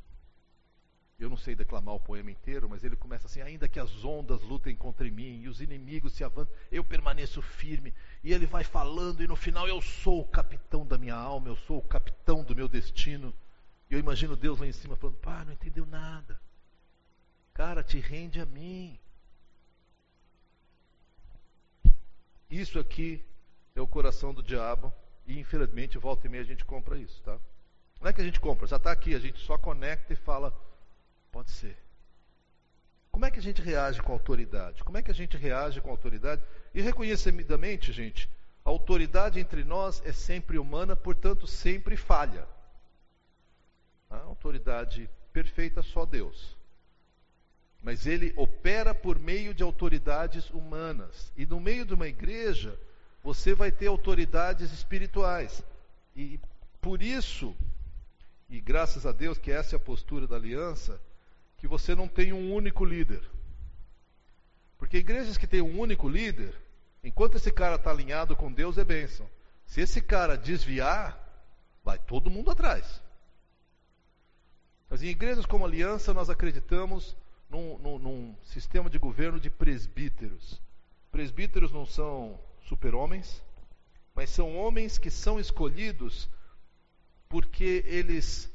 Eu 1.18 1.28
não 1.28 1.36
sei 1.36 1.54
declamar 1.54 1.94
o 1.94 2.00
poema 2.00 2.30
inteiro, 2.30 2.66
mas 2.68 2.82
ele 2.82 2.96
começa 2.96 3.26
assim: 3.26 3.42
Ainda 3.42 3.68
que 3.68 3.78
as 3.78 4.04
ondas 4.04 4.40
lutem 4.40 4.74
contra 4.74 5.08
mim 5.10 5.42
e 5.42 5.48
os 5.48 5.60
inimigos 5.60 6.14
se 6.14 6.24
avancem, 6.24 6.52
eu 6.72 6.82
permaneço 6.82 7.42
firme. 7.42 7.92
E 8.24 8.32
ele 8.32 8.46
vai 8.46 8.64
falando, 8.64 9.22
e 9.22 9.28
no 9.28 9.36
final 9.36 9.68
eu 9.68 9.82
sou 9.82 10.22
o 10.22 10.28
capitão 10.28 10.86
da 10.86 10.96
minha 10.96 11.14
alma, 11.14 11.48
eu 11.48 11.56
sou 11.56 11.78
o 11.78 11.82
capitão 11.82 12.42
do 12.42 12.56
meu 12.56 12.66
destino. 12.66 13.34
E 13.90 13.94
eu 13.94 13.98
imagino 13.98 14.36
Deus 14.36 14.60
lá 14.60 14.66
em 14.66 14.72
cima 14.72 14.96
falando: 14.96 15.18
Pá, 15.18 15.44
não 15.44 15.52
entendeu 15.52 15.84
nada. 15.84 16.40
Cara, 17.52 17.82
te 17.82 17.98
rende 17.98 18.40
a 18.40 18.46
mim. 18.46 18.98
Isso 22.48 22.78
aqui 22.78 23.24
é 23.74 23.80
o 23.80 23.86
coração 23.86 24.32
do 24.32 24.42
diabo 24.42 24.92
e 25.26 25.38
infelizmente 25.38 25.98
volta 25.98 26.26
e 26.26 26.30
meia 26.30 26.42
a 26.42 26.46
gente 26.46 26.64
compra 26.64 26.98
isso, 26.98 27.20
tá? 27.22 27.38
Não 28.00 28.08
é 28.08 28.12
que 28.12 28.20
a 28.20 28.24
gente 28.24 28.40
compra, 28.40 28.66
já 28.66 28.76
está 28.76 28.90
aqui, 28.90 29.14
a 29.14 29.18
gente 29.18 29.38
só 29.40 29.58
conecta 29.58 30.12
e 30.12 30.16
fala, 30.16 30.52
pode 31.30 31.50
ser. 31.50 31.76
Como 33.12 33.26
é 33.26 33.30
que 33.30 33.38
a 33.38 33.42
gente 33.42 33.60
reage 33.60 34.00
com 34.00 34.12
autoridade? 34.12 34.82
Como 34.82 34.96
é 34.96 35.02
que 35.02 35.10
a 35.10 35.14
gente 35.14 35.36
reage 35.36 35.80
com 35.80 35.90
autoridade? 35.90 36.42
E 36.72 36.80
reconhecidamente, 36.80 37.92
gente, 37.92 38.28
a 38.64 38.70
autoridade 38.70 39.38
entre 39.38 39.62
nós 39.64 40.02
é 40.04 40.12
sempre 40.12 40.58
humana, 40.58 40.96
portanto 40.96 41.46
sempre 41.46 41.96
falha. 41.96 42.48
A 44.10 44.16
autoridade 44.16 45.08
perfeita 45.32 45.82
só 45.82 46.04
Deus. 46.04 46.56
Mas 47.82 48.06
ele 48.06 48.34
opera 48.36 48.94
por 48.94 49.18
meio 49.18 49.54
de 49.54 49.62
autoridades 49.62 50.50
humanas. 50.50 51.32
E 51.36 51.46
no 51.46 51.58
meio 51.60 51.86
de 51.86 51.94
uma 51.94 52.08
igreja, 52.08 52.78
você 53.22 53.54
vai 53.54 53.70
ter 53.70 53.86
autoridades 53.86 54.72
espirituais. 54.72 55.62
E 56.14 56.38
por 56.80 57.02
isso, 57.02 57.54
e 58.48 58.60
graças 58.60 59.06
a 59.06 59.12
Deus 59.12 59.38
que 59.38 59.50
essa 59.50 59.76
é 59.76 59.78
a 59.78 59.80
postura 59.80 60.26
da 60.26 60.36
aliança, 60.36 61.00
que 61.56 61.66
você 61.66 61.94
não 61.94 62.08
tem 62.08 62.32
um 62.32 62.52
único 62.52 62.84
líder. 62.84 63.22
Porque 64.78 64.96
igrejas 64.98 65.36
que 65.36 65.46
têm 65.46 65.60
um 65.60 65.78
único 65.78 66.08
líder, 66.08 66.54
enquanto 67.04 67.36
esse 67.36 67.52
cara 67.52 67.76
está 67.76 67.90
alinhado 67.90 68.34
com 68.34 68.50
Deus, 68.50 68.76
é 68.78 68.84
bênção. 68.84 69.28
Se 69.66 69.80
esse 69.80 70.00
cara 70.00 70.36
desviar, 70.36 71.16
vai 71.84 71.98
todo 71.98 72.30
mundo 72.30 72.50
atrás. 72.50 73.00
Em 74.90 75.06
igrejas 75.06 75.46
como 75.46 75.64
aliança, 75.64 76.12
nós 76.12 76.28
acreditamos 76.28 77.16
num, 77.48 77.78
num, 77.78 77.98
num 77.98 78.36
sistema 78.44 78.90
de 78.90 78.98
governo 78.98 79.38
de 79.38 79.48
presbíteros. 79.48 80.60
Presbíteros 81.10 81.72
não 81.72 81.86
são 81.86 82.38
super-homens, 82.68 83.42
mas 84.14 84.30
são 84.30 84.56
homens 84.56 84.98
que 84.98 85.10
são 85.10 85.40
escolhidos 85.40 86.28
porque 87.28 87.84
eles, 87.86 88.52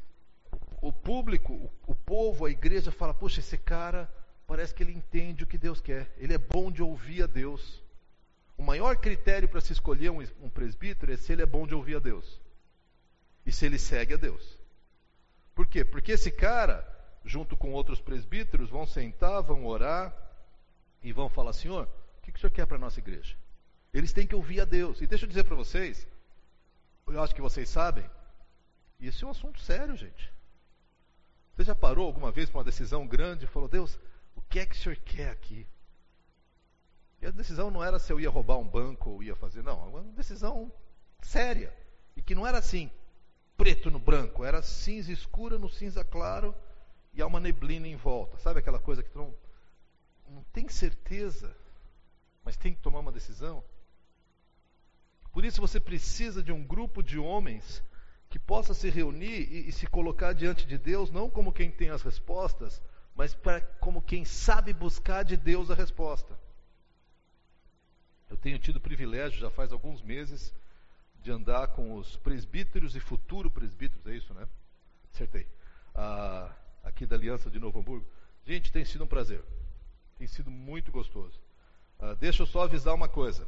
o 0.81 0.91
público, 0.91 1.53
o, 1.53 1.71
o 1.87 1.95
povo, 1.95 2.45
a 2.45 2.51
igreja 2.51 2.91
fala: 2.91 3.13
puxa, 3.13 3.39
esse 3.39 3.57
cara 3.57 4.13
parece 4.45 4.73
que 4.73 4.83
ele 4.83 4.91
entende 4.91 5.43
o 5.43 5.47
que 5.47 5.57
Deus 5.57 5.81
quer, 5.81 6.13
ele 6.17 6.33
é 6.33 6.37
bom 6.37 6.71
de 6.71 6.83
ouvir 6.83 7.23
a 7.23 7.27
Deus. 7.27 7.81
O 8.57 8.61
maior 8.61 8.97
critério 8.97 9.49
para 9.49 9.61
se 9.61 9.73
escolher 9.73 10.11
um, 10.11 10.21
um 10.41 10.49
presbítero 10.49 11.11
é 11.11 11.17
se 11.17 11.33
ele 11.33 11.41
é 11.41 11.45
bom 11.45 11.65
de 11.65 11.73
ouvir 11.73 11.95
a 11.95 11.99
Deus 11.99 12.39
e 13.45 13.51
se 13.51 13.65
ele 13.65 13.79
segue 13.79 14.13
a 14.13 14.17
Deus. 14.17 14.54
Por 15.55 15.65
quê? 15.65 15.83
Porque 15.83 16.11
esse 16.11 16.29
cara 16.29 16.95
junto 17.25 17.57
com 17.57 17.73
outros 17.73 17.99
presbíteros, 17.99 18.69
vão 18.69 18.85
sentar, 18.85 19.41
vão 19.41 19.65
orar 19.65 20.15
e 21.01 21.11
vão 21.11 21.27
falar: 21.27 21.53
Senhor, 21.53 21.89
o 22.19 22.21
que, 22.21 22.31
o 22.31 22.39
senhor 22.39 22.51
quer 22.51 22.67
para 22.67 22.77
a 22.77 22.79
nossa 22.79 22.99
igreja? 22.99 23.35
Eles 23.93 24.13
têm 24.13 24.27
que 24.27 24.35
ouvir 24.35 24.61
a 24.61 24.65
Deus. 24.65 25.01
E 25.01 25.07
deixa 25.07 25.25
eu 25.25 25.29
dizer 25.29 25.43
para 25.43 25.55
vocês, 25.55 26.07
eu 27.07 27.21
acho 27.21 27.33
que 27.33 27.41
vocês 27.41 27.67
sabem, 27.67 28.07
isso 28.99 29.25
é 29.25 29.27
um 29.27 29.31
assunto 29.31 29.59
sério, 29.59 29.95
gente. 29.95 30.31
Você 31.55 31.63
já 31.63 31.75
parou 31.75 32.05
alguma 32.05 32.31
vez 32.31 32.49
para 32.49 32.59
uma 32.59 32.63
decisão 32.63 33.07
grande 33.07 33.45
e 33.45 33.47
falou: 33.47 33.67
Deus, 33.67 33.99
o 34.35 34.41
que 34.41 34.59
é 34.59 34.65
que 34.65 34.75
o 34.75 34.77
senhor 34.77 34.97
quer 34.97 35.31
aqui? 35.31 35.67
E 37.21 37.25
a 37.25 37.31
decisão 37.31 37.71
não 37.71 37.83
era 37.83 37.97
se 37.97 38.11
eu 38.13 38.19
ia 38.19 38.29
roubar 38.29 38.57
um 38.57 38.67
banco 38.67 39.09
ou 39.09 39.23
ia 39.23 39.35
fazer, 39.35 39.63
não, 39.63 39.89
uma 39.89 40.03
decisão 40.13 40.71
séria. 41.21 41.73
E 42.15 42.21
que 42.21 42.35
não 42.35 42.45
era 42.45 42.59
assim, 42.59 42.91
preto 43.57 43.89
no 43.89 43.99
branco, 43.99 44.43
era 44.43 44.61
cinza 44.61 45.11
escura 45.11 45.57
no 45.57 45.69
cinza 45.69 46.03
claro 46.03 46.55
e 47.13 47.21
há 47.21 47.27
uma 47.27 47.39
neblina 47.39 47.87
em 47.87 47.95
volta. 47.95 48.37
Sabe 48.37 48.59
aquela 48.59 48.79
coisa 48.79 49.01
que 49.01 49.09
tu 49.09 49.17
não, 49.17 49.33
não 50.29 50.43
tem 50.51 50.67
certeza, 50.67 51.55
mas 52.43 52.57
tem 52.57 52.73
que 52.73 52.81
tomar 52.81 52.99
uma 52.99 53.11
decisão? 53.11 53.63
Por 55.31 55.43
isso 55.43 55.61
você 55.61 55.79
precisa 55.79 56.41
de 56.41 56.51
um 56.51 56.63
grupo 56.63 57.01
de 57.01 57.17
homens 57.17 57.83
que 58.29 58.39
possa 58.39 58.73
se 58.73 58.89
reunir 58.89 59.51
e, 59.51 59.69
e 59.69 59.71
se 59.71 59.87
colocar 59.87 60.33
diante 60.33 60.65
de 60.65 60.77
Deus, 60.77 61.09
não 61.09 61.29
como 61.29 61.53
quem 61.53 61.71
tem 61.71 61.89
as 61.89 62.01
respostas, 62.01 62.81
mas 63.15 63.33
para, 63.33 63.61
como 63.79 64.01
quem 64.01 64.25
sabe 64.25 64.73
buscar 64.73 65.23
de 65.23 65.37
Deus 65.37 65.71
a 65.71 65.75
resposta. 65.75 66.37
Eu 68.29 68.35
tenho 68.35 68.59
tido 68.59 68.77
o 68.77 68.81
privilégio, 68.81 69.39
já 69.39 69.49
faz 69.49 69.71
alguns 69.71 70.01
meses, 70.01 70.53
de 71.25 71.31
andar 71.31 71.69
com 71.69 71.95
os 71.95 72.15
presbíteros 72.17 72.95
e 72.95 72.99
futuro 72.99 73.49
presbíteros, 73.49 74.05
é 74.05 74.15
isso, 74.15 74.31
né? 74.35 74.47
Acertei. 75.11 75.47
Ah, 75.95 76.53
aqui 76.83 77.03
da 77.03 77.15
Aliança 77.15 77.49
de 77.49 77.57
Novo 77.59 77.79
Hamburgo. 77.79 78.05
Gente, 78.45 78.71
tem 78.71 78.85
sido 78.85 79.05
um 79.05 79.07
prazer. 79.07 79.43
Tem 80.19 80.27
sido 80.27 80.51
muito 80.51 80.91
gostoso. 80.91 81.41
Uh, 81.99 82.15
deixa 82.17 82.43
eu 82.43 82.45
só 82.45 82.61
avisar 82.61 82.93
uma 82.93 83.09
coisa. 83.09 83.47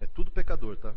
É 0.00 0.06
tudo 0.08 0.32
pecador, 0.32 0.76
tá? 0.76 0.92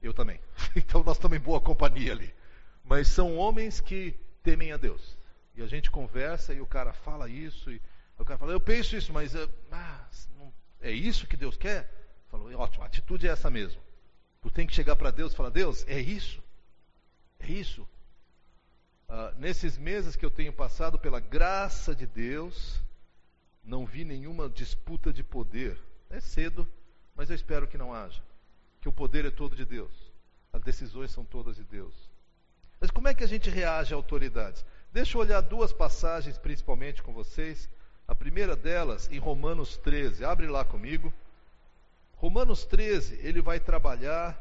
Eu 0.00 0.14
também. 0.14 0.40
Então 0.74 1.04
nós 1.04 1.18
estamos 1.18 1.36
em 1.36 1.40
boa 1.40 1.60
companhia 1.60 2.12
ali. 2.12 2.34
Mas 2.82 3.08
são 3.08 3.36
homens 3.36 3.78
que 3.78 4.18
temem 4.42 4.72
a 4.72 4.78
Deus. 4.78 5.18
E 5.54 5.60
a 5.60 5.66
gente 5.66 5.90
conversa 5.90 6.54
e 6.54 6.62
o 6.62 6.66
cara 6.66 6.94
fala 6.94 7.28
isso. 7.28 7.70
E 7.70 7.82
o 8.18 8.24
cara 8.24 8.38
fala, 8.38 8.52
eu 8.52 8.60
penso 8.60 8.96
isso, 8.96 9.12
mas 9.12 9.36
ah, 9.36 10.08
não, 10.38 10.50
é 10.80 10.90
isso 10.90 11.26
que 11.26 11.36
Deus 11.36 11.58
quer? 11.58 11.92
Falou, 12.30 12.50
ótimo, 12.58 12.84
a 12.84 12.86
atitude 12.86 13.28
é 13.28 13.32
essa 13.32 13.50
mesmo. 13.50 13.89
Tu 14.42 14.50
tem 14.50 14.66
que 14.66 14.74
chegar 14.74 14.96
para 14.96 15.10
Deus 15.10 15.32
e 15.32 15.36
falar, 15.36 15.50
Deus, 15.50 15.84
é 15.86 16.00
isso? 16.00 16.42
É 17.38 17.50
isso? 17.50 17.86
Uh, 19.08 19.34
nesses 19.38 19.76
meses 19.76 20.16
que 20.16 20.24
eu 20.24 20.30
tenho 20.30 20.52
passado, 20.52 20.98
pela 20.98 21.20
graça 21.20 21.94
de 21.94 22.06
Deus, 22.06 22.80
não 23.62 23.84
vi 23.84 24.04
nenhuma 24.04 24.48
disputa 24.48 25.12
de 25.12 25.22
poder. 25.22 25.78
É 26.08 26.20
cedo, 26.20 26.68
mas 27.14 27.28
eu 27.28 27.36
espero 27.36 27.66
que 27.66 27.76
não 27.76 27.92
haja. 27.92 28.22
Que 28.80 28.88
o 28.88 28.92
poder 28.92 29.24
é 29.24 29.30
todo 29.30 29.56
de 29.56 29.64
Deus. 29.64 29.92
As 30.52 30.62
decisões 30.62 31.10
são 31.10 31.24
todas 31.24 31.56
de 31.56 31.64
Deus. 31.64 31.94
Mas 32.80 32.90
como 32.90 33.08
é 33.08 33.14
que 33.14 33.22
a 33.22 33.28
gente 33.28 33.50
reage 33.50 33.92
a 33.92 33.96
autoridades? 33.96 34.64
Deixa 34.92 35.16
eu 35.16 35.20
olhar 35.20 35.40
duas 35.40 35.72
passagens 35.72 36.38
principalmente 36.38 37.02
com 37.02 37.12
vocês. 37.12 37.68
A 38.08 38.14
primeira 38.14 38.56
delas 38.56 39.08
em 39.12 39.18
Romanos 39.18 39.76
13. 39.76 40.24
Abre 40.24 40.46
lá 40.48 40.64
comigo. 40.64 41.12
Romanos 42.20 42.66
13, 42.66 43.18
ele 43.26 43.40
vai 43.40 43.58
trabalhar 43.58 44.38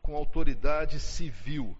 com 0.00 0.16
autoridade 0.16 0.98
civil 0.98 1.76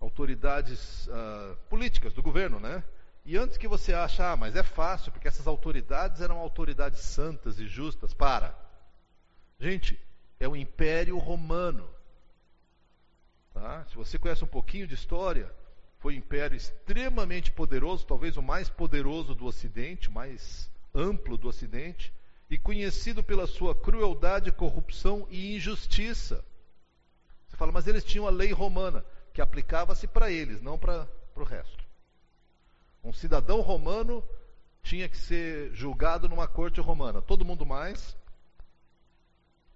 autoridades 0.00 1.06
uh, 1.08 1.56
políticas 1.68 2.14
do 2.14 2.22
governo, 2.22 2.58
né? 2.58 2.82
E 3.24 3.36
antes 3.36 3.58
que 3.58 3.68
você 3.68 3.92
ache, 3.92 4.22
ah, 4.22 4.36
mas 4.36 4.56
é 4.56 4.62
fácil, 4.62 5.12
porque 5.12 5.28
essas 5.28 5.46
autoridades 5.46 6.22
eram 6.22 6.38
autoridades 6.38 7.00
santas 7.00 7.58
e 7.58 7.66
justas. 7.66 8.14
Para. 8.14 8.56
Gente, 9.60 10.00
é 10.40 10.48
o 10.48 10.56
Império 10.56 11.18
Romano. 11.18 11.90
Tá? 13.52 13.84
Se 13.90 13.96
você 13.96 14.18
conhece 14.18 14.44
um 14.44 14.48
pouquinho 14.48 14.86
de 14.86 14.94
história, 14.94 15.52
foi 15.98 16.14
um 16.14 16.18
império 16.18 16.56
extremamente 16.56 17.52
poderoso, 17.52 18.06
talvez 18.06 18.36
o 18.38 18.42
mais 18.42 18.70
poderoso 18.70 19.34
do 19.34 19.44
Ocidente, 19.44 20.08
o 20.08 20.12
mais 20.12 20.70
amplo 20.94 21.36
do 21.36 21.48
Ocidente, 21.48 22.14
e 22.50 22.56
conhecido 22.56 23.22
pela 23.22 23.46
sua 23.46 23.74
crueldade, 23.74 24.50
corrupção 24.50 25.26
e 25.30 25.56
injustiça. 25.56 26.44
Você 27.46 27.56
fala, 27.56 27.72
mas 27.72 27.86
eles 27.86 28.04
tinham 28.04 28.26
a 28.26 28.30
lei 28.30 28.52
romana 28.52 29.04
que 29.32 29.40
aplicava-se 29.40 30.06
para 30.06 30.30
eles, 30.30 30.62
não 30.62 30.78
para 30.78 31.08
o 31.36 31.44
resto. 31.44 31.84
Um 33.04 33.12
cidadão 33.12 33.60
romano 33.60 34.24
tinha 34.82 35.08
que 35.08 35.16
ser 35.16 35.72
julgado 35.74 36.28
numa 36.28 36.48
corte 36.48 36.80
romana. 36.80 37.20
Todo 37.20 37.44
mundo 37.44 37.64
mais. 37.66 38.16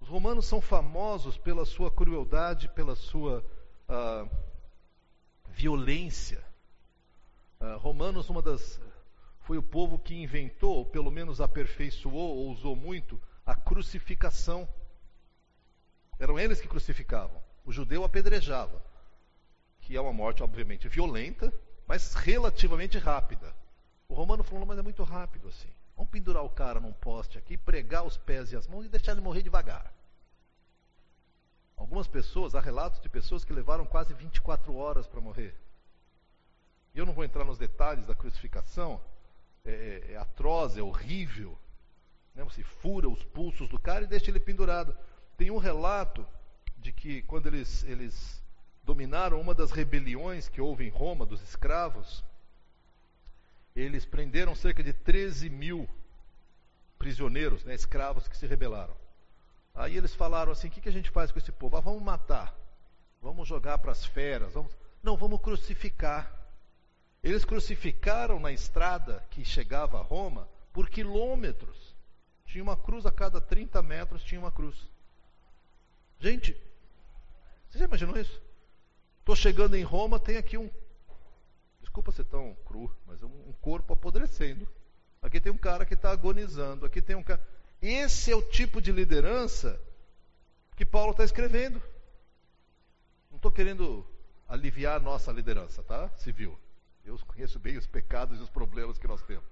Os 0.01 0.09
romanos 0.09 0.47
são 0.47 0.61
famosos 0.61 1.37
pela 1.37 1.65
sua 1.65 1.91
crueldade, 1.91 2.69
pela 2.71 2.97
sua 2.97 3.45
uh, 3.89 4.29
violência. 5.49 6.45
Uh, 7.61 7.79
romanos, 7.79 8.29
uma 8.29 8.43
das 8.43 8.81
foi 9.43 9.59
o 9.59 9.63
povo 9.63 9.99
que 9.99 10.15
inventou, 10.15 10.77
ou 10.79 10.85
pelo 10.85 11.11
menos 11.11 11.41
aperfeiçoou, 11.41 12.37
ou 12.37 12.51
usou 12.51 12.77
muito, 12.77 13.21
a 13.45 13.55
crucificação. 13.55 14.69
Eram 16.19 16.39
eles 16.39 16.61
que 16.61 16.69
crucificavam. 16.69 17.43
O 17.65 17.73
judeu 17.73 18.05
apedrejava, 18.05 18.83
que 19.81 19.97
é 19.97 20.01
uma 20.01 20.13
morte, 20.13 20.43
obviamente, 20.43 20.89
violenta, 20.89 21.53
mas 21.87 22.15
relativamente 22.15 22.99
rápida. 22.99 23.55
O 24.09 24.15
romano 24.15 24.45
falou, 24.45 24.65
mas 24.65 24.79
é 24.79 24.83
muito 24.83 25.03
rápido 25.03 25.49
assim. 25.49 25.71
Vamos 25.97 26.11
pendurar 26.11 26.45
o 26.45 26.51
cara 26.51 26.81
num 26.81 26.93
poste 26.93 27.37
aqui, 27.37 27.57
pregar 27.57 28.05
os 28.05 28.17
pés 28.17 28.53
e 28.53 28.57
as 28.57 28.67
mãos 28.67 28.85
e 28.85 28.89
deixar 28.89 29.13
ele 29.13 29.21
morrer 29.21 29.43
devagar. 29.43 29.93
Algumas 31.77 32.07
pessoas, 32.07 32.55
há 32.55 32.61
relatos 32.61 33.01
de 33.01 33.09
pessoas 33.09 33.45
que 33.45 33.53
levaram 33.53 33.85
quase 33.85 34.15
24 34.15 34.75
horas 34.77 35.07
para 35.07 35.21
morrer. 35.21 35.55
E 36.95 36.99
eu 36.99 37.07
não 37.07 37.13
vou 37.13 37.25
entrar 37.25 37.45
nos 37.45 37.59
detalhes 37.59 38.07
da 38.07 38.15
crucificação, 38.15 39.01
é, 39.65 39.71
é, 39.71 40.13
é 40.13 40.17
atroz, 40.17 40.77
é 40.77 40.83
horrível. 40.83 41.59
Né? 42.35 42.43
Você 42.45 42.63
fura 42.63 43.09
os 43.09 43.23
pulsos 43.25 43.69
do 43.69 43.79
cara 43.79 44.05
e 44.05 44.09
deixa 44.09 44.31
ele 44.31 44.41
pendurado. 44.41 44.97
Tem 45.37 45.51
um 45.51 45.59
relato 45.59 46.27
de 46.79 46.93
que 46.93 47.23
quando 47.23 47.47
eles, 47.47 47.85
eles 47.85 48.43
dominaram 48.83 49.41
uma 49.41 49.55
das 49.55 49.71
rebeliões 49.71 50.49
que 50.49 50.61
houve 50.61 50.87
em 50.87 50.91
Roma, 50.91 51.25
dos 51.25 51.43
escravos, 51.43 52.25
eles 53.75 54.05
prenderam 54.05 54.55
cerca 54.55 54.83
de 54.83 54.93
13 54.93 55.49
mil 55.49 55.89
prisioneiros, 56.99 57.65
né, 57.65 57.75
escravos 57.75 58.29
que 58.29 58.37
se 58.37 58.47
rebelaram. 58.47 58.95
Aí 59.75 59.97
eles 59.97 60.15
falaram 60.15 60.53
assim: 60.53 60.69
o 60.69 60.71
que, 60.71 60.81
que 60.81 60.89
a 60.89 60.93
gente 60.93 61.11
faz 61.11 61.33
com 61.33 61.39
esse 61.39 61.51
povo? 61.51 61.77
Ah, 61.77 61.81
vamos 61.81 62.03
matar, 62.03 62.55
vamos 63.21 63.49
jogar 63.49 63.79
para 63.79 63.93
as 63.93 64.05
feras, 64.05 64.53
vamos... 64.53 64.77
não, 65.03 65.17
vamos 65.17 65.41
crucificar. 65.41 66.42
Eles 67.23 67.45
crucificaram 67.45 68.41
na 68.41 68.51
estrada 68.51 69.25
que 69.31 69.45
chegava 69.45 69.99
a 69.99 70.03
Roma 70.03 70.49
por 70.73 70.91
quilômetros. 70.91 71.95
Tinha 72.45 72.65
uma 72.65 72.77
cruz 72.77 73.07
a 73.07 73.13
cada 73.13 73.41
30 73.41 73.81
metros, 73.83 74.25
tinha 74.25 74.41
uma 74.41 74.51
cruz. 74.51 74.77
Gente, 76.19 76.57
você 77.69 77.79
já 77.79 77.85
imaginou 77.85 78.19
isso? 78.19 78.43
Estou 79.21 79.37
chegando 79.37 79.77
em 79.77 79.83
Roma, 79.83 80.19
tem 80.19 80.37
aqui 80.37 80.59
um. 80.59 80.69
Desculpa 81.81 82.11
ser 82.11 82.25
tão 82.25 82.57
cru, 82.67 82.95
mas 83.07 83.23
um 83.23 83.53
corpo 83.61 83.93
apodrecendo. 83.93 84.67
Aqui 85.23 85.41
tem 85.41 85.53
um 85.53 85.57
cara 85.57 85.87
que 85.87 85.95
está 85.95 86.11
agonizando. 86.11 86.85
Aqui 86.85 87.01
tem 87.01 87.15
um 87.15 87.23
cara. 87.23 87.41
Esse 87.81 88.33
é 88.33 88.37
o 88.37 88.43
tipo 88.43 88.83
de 88.83 88.91
liderança 88.91 89.81
que 90.77 90.85
Paulo 90.85 91.13
está 91.13 91.23
escrevendo. 91.23 91.81
Não 93.31 93.37
estou 93.37 93.53
querendo 93.53 94.05
aliviar 94.49 94.97
a 94.97 95.01
nossa 95.01 95.31
liderança, 95.31 95.83
tá? 95.85 96.09
Civil. 96.17 96.59
Eu 97.05 97.19
conheço 97.27 97.59
bem 97.59 97.77
os 97.77 97.87
pecados 97.87 98.39
e 98.39 98.43
os 98.43 98.49
problemas 98.49 98.99
que 98.99 99.07
nós 99.07 99.23
temos. 99.23 99.51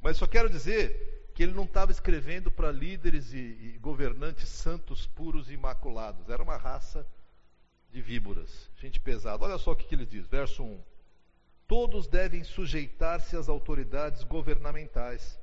Mas 0.00 0.16
só 0.16 0.26
quero 0.26 0.48
dizer 0.48 1.30
que 1.34 1.42
ele 1.42 1.52
não 1.52 1.64
estava 1.64 1.92
escrevendo 1.92 2.50
para 2.50 2.72
líderes 2.72 3.32
e, 3.32 3.38
e, 3.38 3.78
governantes 3.80 4.48
santos, 4.48 5.06
puros 5.06 5.50
e 5.50 5.54
imaculados. 5.54 6.28
Era 6.28 6.42
uma 6.42 6.56
raça 6.56 7.06
de 7.90 8.00
víboras, 8.00 8.70
gente 8.76 8.98
pesada. 8.98 9.44
Olha 9.44 9.58
só 9.58 9.72
o 9.72 9.76
que, 9.76 9.86
que 9.86 9.94
ele 9.94 10.06
diz, 10.06 10.26
verso 10.26 10.62
1. 10.62 10.82
Todos 11.66 12.06
devem 12.08 12.42
sujeitar-se 12.42 13.36
às 13.36 13.48
autoridades 13.48 14.24
governamentais, 14.24 15.38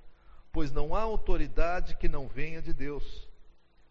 pois 0.51 0.71
não 0.71 0.95
há 0.95 1.01
autoridade 1.01 1.95
que 1.95 2.09
não 2.09 2.27
venha 2.27 2.61
de 2.61 2.73
Deus. 2.73 3.29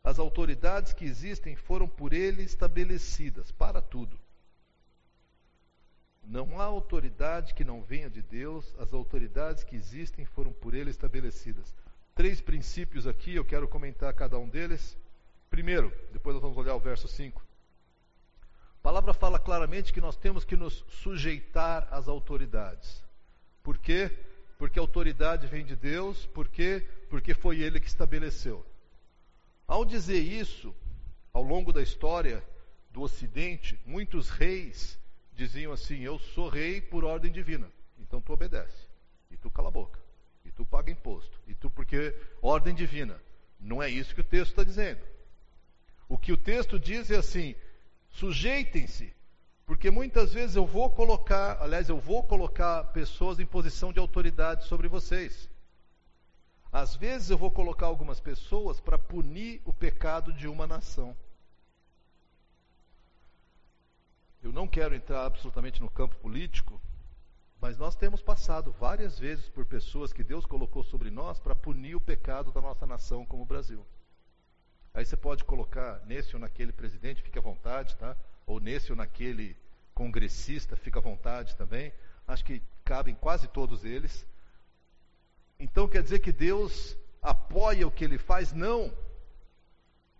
As 0.02 0.18
autoridades 0.18 0.92
que 0.92 1.04
existem 1.04 1.56
foram 1.56 1.88
por 1.88 2.12
ele 2.12 2.42
estabelecidas 2.42 3.50
para 3.50 3.80
tudo. 3.80 4.18
Não 6.28 6.60
há 6.60 6.64
autoridade 6.64 7.54
que 7.54 7.62
não 7.64 7.82
venha 7.82 8.10
de 8.10 8.20
Deus, 8.20 8.74
as 8.80 8.92
autoridades 8.92 9.62
que 9.62 9.76
existem 9.76 10.24
foram 10.24 10.52
por 10.52 10.74
ele 10.74 10.90
estabelecidas. 10.90 11.72
Três 12.16 12.40
princípios 12.40 13.06
aqui, 13.06 13.36
eu 13.36 13.44
quero 13.44 13.68
comentar 13.68 14.12
cada 14.12 14.36
um 14.36 14.48
deles. 14.48 14.98
Primeiro, 15.48 15.92
depois 16.12 16.34
nós 16.34 16.42
vamos 16.42 16.58
olhar 16.58 16.74
o 16.74 16.80
verso 16.80 17.06
5. 17.06 17.40
A 18.80 18.82
palavra 18.82 19.14
fala 19.14 19.38
claramente 19.38 19.92
que 19.92 20.00
nós 20.00 20.16
temos 20.16 20.44
que 20.44 20.56
nos 20.56 20.84
sujeitar 20.88 21.86
às 21.92 22.08
autoridades. 22.08 23.04
Por 23.62 23.78
quê? 23.78 24.10
Porque 24.58 24.80
a 24.80 24.82
autoridade 24.82 25.46
vem 25.46 25.64
de 25.64 25.76
Deus, 25.76 26.26
por 26.26 26.48
quê? 26.48 26.84
Porque 27.08 27.34
foi 27.34 27.60
ele 27.60 27.78
que 27.78 27.86
estabeleceu. 27.88 28.66
Ao 29.68 29.84
dizer 29.84 30.20
isso, 30.20 30.74
ao 31.32 31.42
longo 31.42 31.72
da 31.72 31.82
história 31.82 32.42
do 32.90 33.02
Ocidente, 33.02 33.78
muitos 33.86 34.28
reis 34.28 34.98
diziam 35.36 35.72
assim: 35.72 36.00
Eu 36.00 36.18
sou 36.18 36.48
rei 36.48 36.80
por 36.80 37.04
ordem 37.04 37.30
divina. 37.30 37.70
Então 37.98 38.20
tu 38.20 38.32
obedece. 38.32 38.86
E 39.30 39.36
tu 39.36 39.50
cala 39.50 39.68
a 39.68 39.70
boca. 39.70 40.00
E 40.44 40.50
tu 40.50 40.64
paga 40.64 40.90
imposto. 40.90 41.40
E 41.46 41.54
tu, 41.54 41.70
porque 41.70 42.14
ordem 42.42 42.74
divina. 42.74 43.20
Não 43.60 43.82
é 43.82 43.88
isso 43.88 44.14
que 44.14 44.20
o 44.20 44.24
texto 44.24 44.50
está 44.50 44.64
dizendo. 44.64 45.00
O 46.08 46.16
que 46.16 46.32
o 46.32 46.36
texto 46.36 46.78
diz 46.78 47.10
é 47.10 47.16
assim: 47.16 47.54
sujeitem-se. 48.10 49.14
Porque 49.66 49.90
muitas 49.90 50.32
vezes 50.32 50.54
eu 50.54 50.64
vou 50.64 50.88
colocar, 50.88 51.60
aliás, 51.60 51.88
eu 51.88 51.98
vou 51.98 52.22
colocar 52.22 52.84
pessoas 52.92 53.40
em 53.40 53.46
posição 53.46 53.92
de 53.92 53.98
autoridade 53.98 54.64
sobre 54.66 54.86
vocês. 54.86 55.50
Às 56.70 56.94
vezes 56.94 57.30
eu 57.30 57.38
vou 57.38 57.50
colocar 57.50 57.86
algumas 57.86 58.20
pessoas 58.20 58.80
para 58.80 58.96
punir 58.96 59.60
o 59.64 59.72
pecado 59.72 60.32
de 60.32 60.46
uma 60.46 60.68
nação. 60.68 61.16
Eu 64.46 64.52
não 64.52 64.68
quero 64.68 64.94
entrar 64.94 65.24
absolutamente 65.24 65.80
no 65.80 65.90
campo 65.90 66.14
político, 66.18 66.80
mas 67.60 67.76
nós 67.76 67.96
temos 67.96 68.22
passado 68.22 68.70
várias 68.70 69.18
vezes 69.18 69.48
por 69.48 69.66
pessoas 69.66 70.12
que 70.12 70.22
Deus 70.22 70.46
colocou 70.46 70.84
sobre 70.84 71.10
nós 71.10 71.40
para 71.40 71.52
punir 71.52 71.96
o 71.96 72.00
pecado 72.00 72.52
da 72.52 72.60
nossa 72.60 72.86
nação 72.86 73.26
como 73.26 73.42
o 73.42 73.46
Brasil. 73.46 73.84
Aí 74.94 75.04
você 75.04 75.16
pode 75.16 75.42
colocar 75.42 76.00
nesse 76.06 76.36
ou 76.36 76.40
naquele 76.40 76.70
presidente, 76.70 77.24
fique 77.24 77.40
à 77.40 77.42
vontade, 77.42 77.96
tá? 77.96 78.16
Ou 78.46 78.60
nesse 78.60 78.92
ou 78.92 78.96
naquele 78.96 79.56
congressista, 79.92 80.76
fica 80.76 81.00
à 81.00 81.02
vontade 81.02 81.56
também. 81.56 81.92
Acho 82.24 82.44
que 82.44 82.62
cabem 82.84 83.16
quase 83.16 83.48
todos 83.48 83.84
eles. 83.84 84.24
Então 85.58 85.88
quer 85.88 86.04
dizer 86.04 86.20
que 86.20 86.30
Deus 86.30 86.96
apoia 87.20 87.84
o 87.84 87.90
que 87.90 88.04
ele 88.04 88.16
faz? 88.16 88.52
Não. 88.52 88.96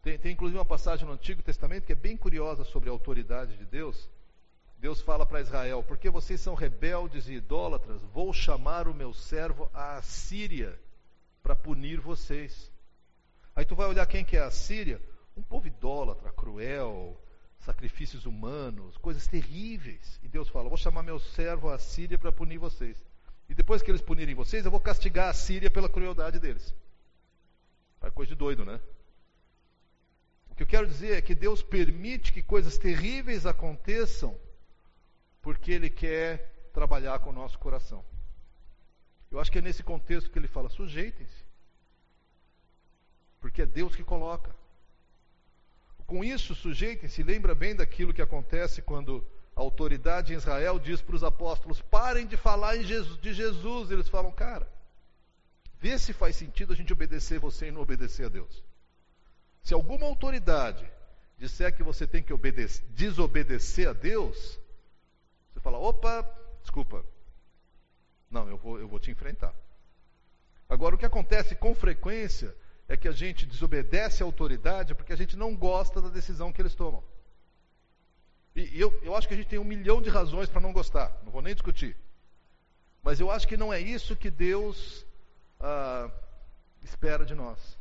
Tem, 0.02 0.18
tem 0.18 0.32
inclusive 0.32 0.58
uma 0.58 0.64
passagem 0.64 1.06
no 1.06 1.12
Antigo 1.12 1.44
Testamento 1.44 1.86
que 1.86 1.92
é 1.92 1.96
bem 1.96 2.16
curiosa 2.16 2.64
sobre 2.64 2.88
a 2.88 2.92
autoridade 2.92 3.56
de 3.56 3.64
Deus. 3.64 4.15
Deus 4.78 5.00
fala 5.00 5.24
para 5.24 5.40
Israel: 5.40 5.82
Porque 5.82 6.10
vocês 6.10 6.40
são 6.40 6.54
rebeldes 6.54 7.28
e 7.28 7.34
idólatras, 7.34 8.02
vou 8.12 8.32
chamar 8.32 8.86
o 8.86 8.94
meu 8.94 9.12
servo 9.12 9.70
a 9.72 9.96
Assíria 9.96 10.78
para 11.42 11.56
punir 11.56 12.00
vocês. 12.00 12.70
Aí 13.54 13.64
tu 13.64 13.74
vai 13.74 13.86
olhar 13.86 14.06
quem 14.06 14.24
que 14.24 14.36
é 14.36 14.40
a 14.40 14.50
Síria? 14.50 15.00
Um 15.36 15.42
povo 15.42 15.66
idólatra, 15.66 16.30
cruel, 16.32 17.20
sacrifícios 17.60 18.26
humanos, 18.26 18.96
coisas 18.98 19.26
terríveis. 19.26 20.20
E 20.22 20.28
Deus 20.28 20.48
fala: 20.48 20.68
Vou 20.68 20.78
chamar 20.78 21.02
meu 21.02 21.18
servo 21.18 21.70
a 21.70 21.78
Síria 21.78 22.18
para 22.18 22.32
punir 22.32 22.58
vocês. 22.58 23.02
E 23.48 23.54
depois 23.54 23.80
que 23.80 23.90
eles 23.90 24.02
punirem 24.02 24.34
vocês, 24.34 24.64
eu 24.64 24.70
vou 24.70 24.80
castigar 24.80 25.28
a 25.28 25.34
Síria 25.34 25.70
pela 25.70 25.88
crueldade 25.88 26.38
deles. 26.38 26.74
É 28.02 28.10
coisa 28.10 28.30
de 28.30 28.34
doido, 28.36 28.64
né? 28.64 28.80
O 30.50 30.54
que 30.54 30.62
eu 30.62 30.66
quero 30.66 30.86
dizer 30.86 31.16
é 31.16 31.22
que 31.22 31.34
Deus 31.34 31.62
permite 31.62 32.32
que 32.32 32.42
coisas 32.42 32.78
terríveis 32.78 33.46
aconteçam 33.46 34.36
porque 35.46 35.70
Ele 35.70 35.88
quer 35.88 36.70
trabalhar 36.72 37.20
com 37.20 37.30
o 37.30 37.32
nosso 37.32 37.56
coração. 37.56 38.04
Eu 39.30 39.38
acho 39.38 39.52
que 39.52 39.58
é 39.58 39.62
nesse 39.62 39.80
contexto 39.80 40.28
que 40.28 40.40
ele 40.40 40.48
fala: 40.48 40.68
sujeitem-se. 40.68 41.44
Porque 43.40 43.62
é 43.62 43.66
Deus 43.66 43.94
que 43.94 44.02
coloca. 44.02 44.52
Com 46.04 46.24
isso, 46.24 46.52
sujeitem-se. 46.52 47.22
Lembra 47.22 47.54
bem 47.54 47.76
daquilo 47.76 48.12
que 48.12 48.20
acontece 48.20 48.82
quando 48.82 49.24
a 49.54 49.60
autoridade 49.60 50.32
em 50.32 50.36
Israel 50.36 50.80
diz 50.80 51.00
para 51.00 51.14
os 51.14 51.22
apóstolos: 51.22 51.80
parem 51.80 52.26
de 52.26 52.36
falar 52.36 52.78
Jesus, 52.78 53.20
de 53.20 53.32
Jesus. 53.32 53.92
Eles 53.92 54.08
falam: 54.08 54.32
cara, 54.32 54.68
vê 55.78 55.96
se 55.96 56.12
faz 56.12 56.34
sentido 56.34 56.72
a 56.72 56.76
gente 56.76 56.92
obedecer 56.92 57.38
você 57.38 57.68
e 57.68 57.70
não 57.70 57.82
obedecer 57.82 58.26
a 58.26 58.28
Deus. 58.28 58.64
Se 59.62 59.72
alguma 59.72 60.06
autoridade 60.06 60.84
disser 61.38 61.72
que 61.72 61.84
você 61.84 62.04
tem 62.04 62.20
que 62.20 62.34
desobedecer 62.96 63.88
a 63.88 63.92
Deus, 63.92 64.58
você 65.66 65.70
fala, 65.70 65.78
opa, 65.78 66.30
desculpa. 66.62 67.04
Não, 68.30 68.48
eu 68.48 68.56
vou, 68.56 68.78
eu 68.78 68.86
vou 68.86 69.00
te 69.00 69.10
enfrentar. 69.10 69.54
Agora, 70.68 70.94
o 70.94 70.98
que 70.98 71.06
acontece 71.06 71.56
com 71.56 71.74
frequência 71.74 72.54
é 72.88 72.96
que 72.96 73.08
a 73.08 73.12
gente 73.12 73.44
desobedece 73.44 74.22
à 74.22 74.26
autoridade 74.26 74.94
porque 74.94 75.12
a 75.12 75.16
gente 75.16 75.36
não 75.36 75.56
gosta 75.56 76.00
da 76.00 76.08
decisão 76.08 76.52
que 76.52 76.62
eles 76.62 76.74
tomam. 76.74 77.02
E, 78.54 78.76
e 78.76 78.80
eu, 78.80 78.96
eu 79.02 79.14
acho 79.16 79.26
que 79.26 79.34
a 79.34 79.36
gente 79.36 79.48
tem 79.48 79.58
um 79.58 79.64
milhão 79.64 80.00
de 80.00 80.08
razões 80.08 80.48
para 80.48 80.60
não 80.60 80.72
gostar, 80.72 81.20
não 81.24 81.32
vou 81.32 81.42
nem 81.42 81.54
discutir. 81.54 81.96
Mas 83.02 83.18
eu 83.18 83.30
acho 83.30 83.46
que 83.46 83.56
não 83.56 83.72
é 83.72 83.80
isso 83.80 84.16
que 84.16 84.30
Deus 84.30 85.04
ah, 85.60 86.10
espera 86.82 87.24
de 87.24 87.34
nós. 87.34 87.78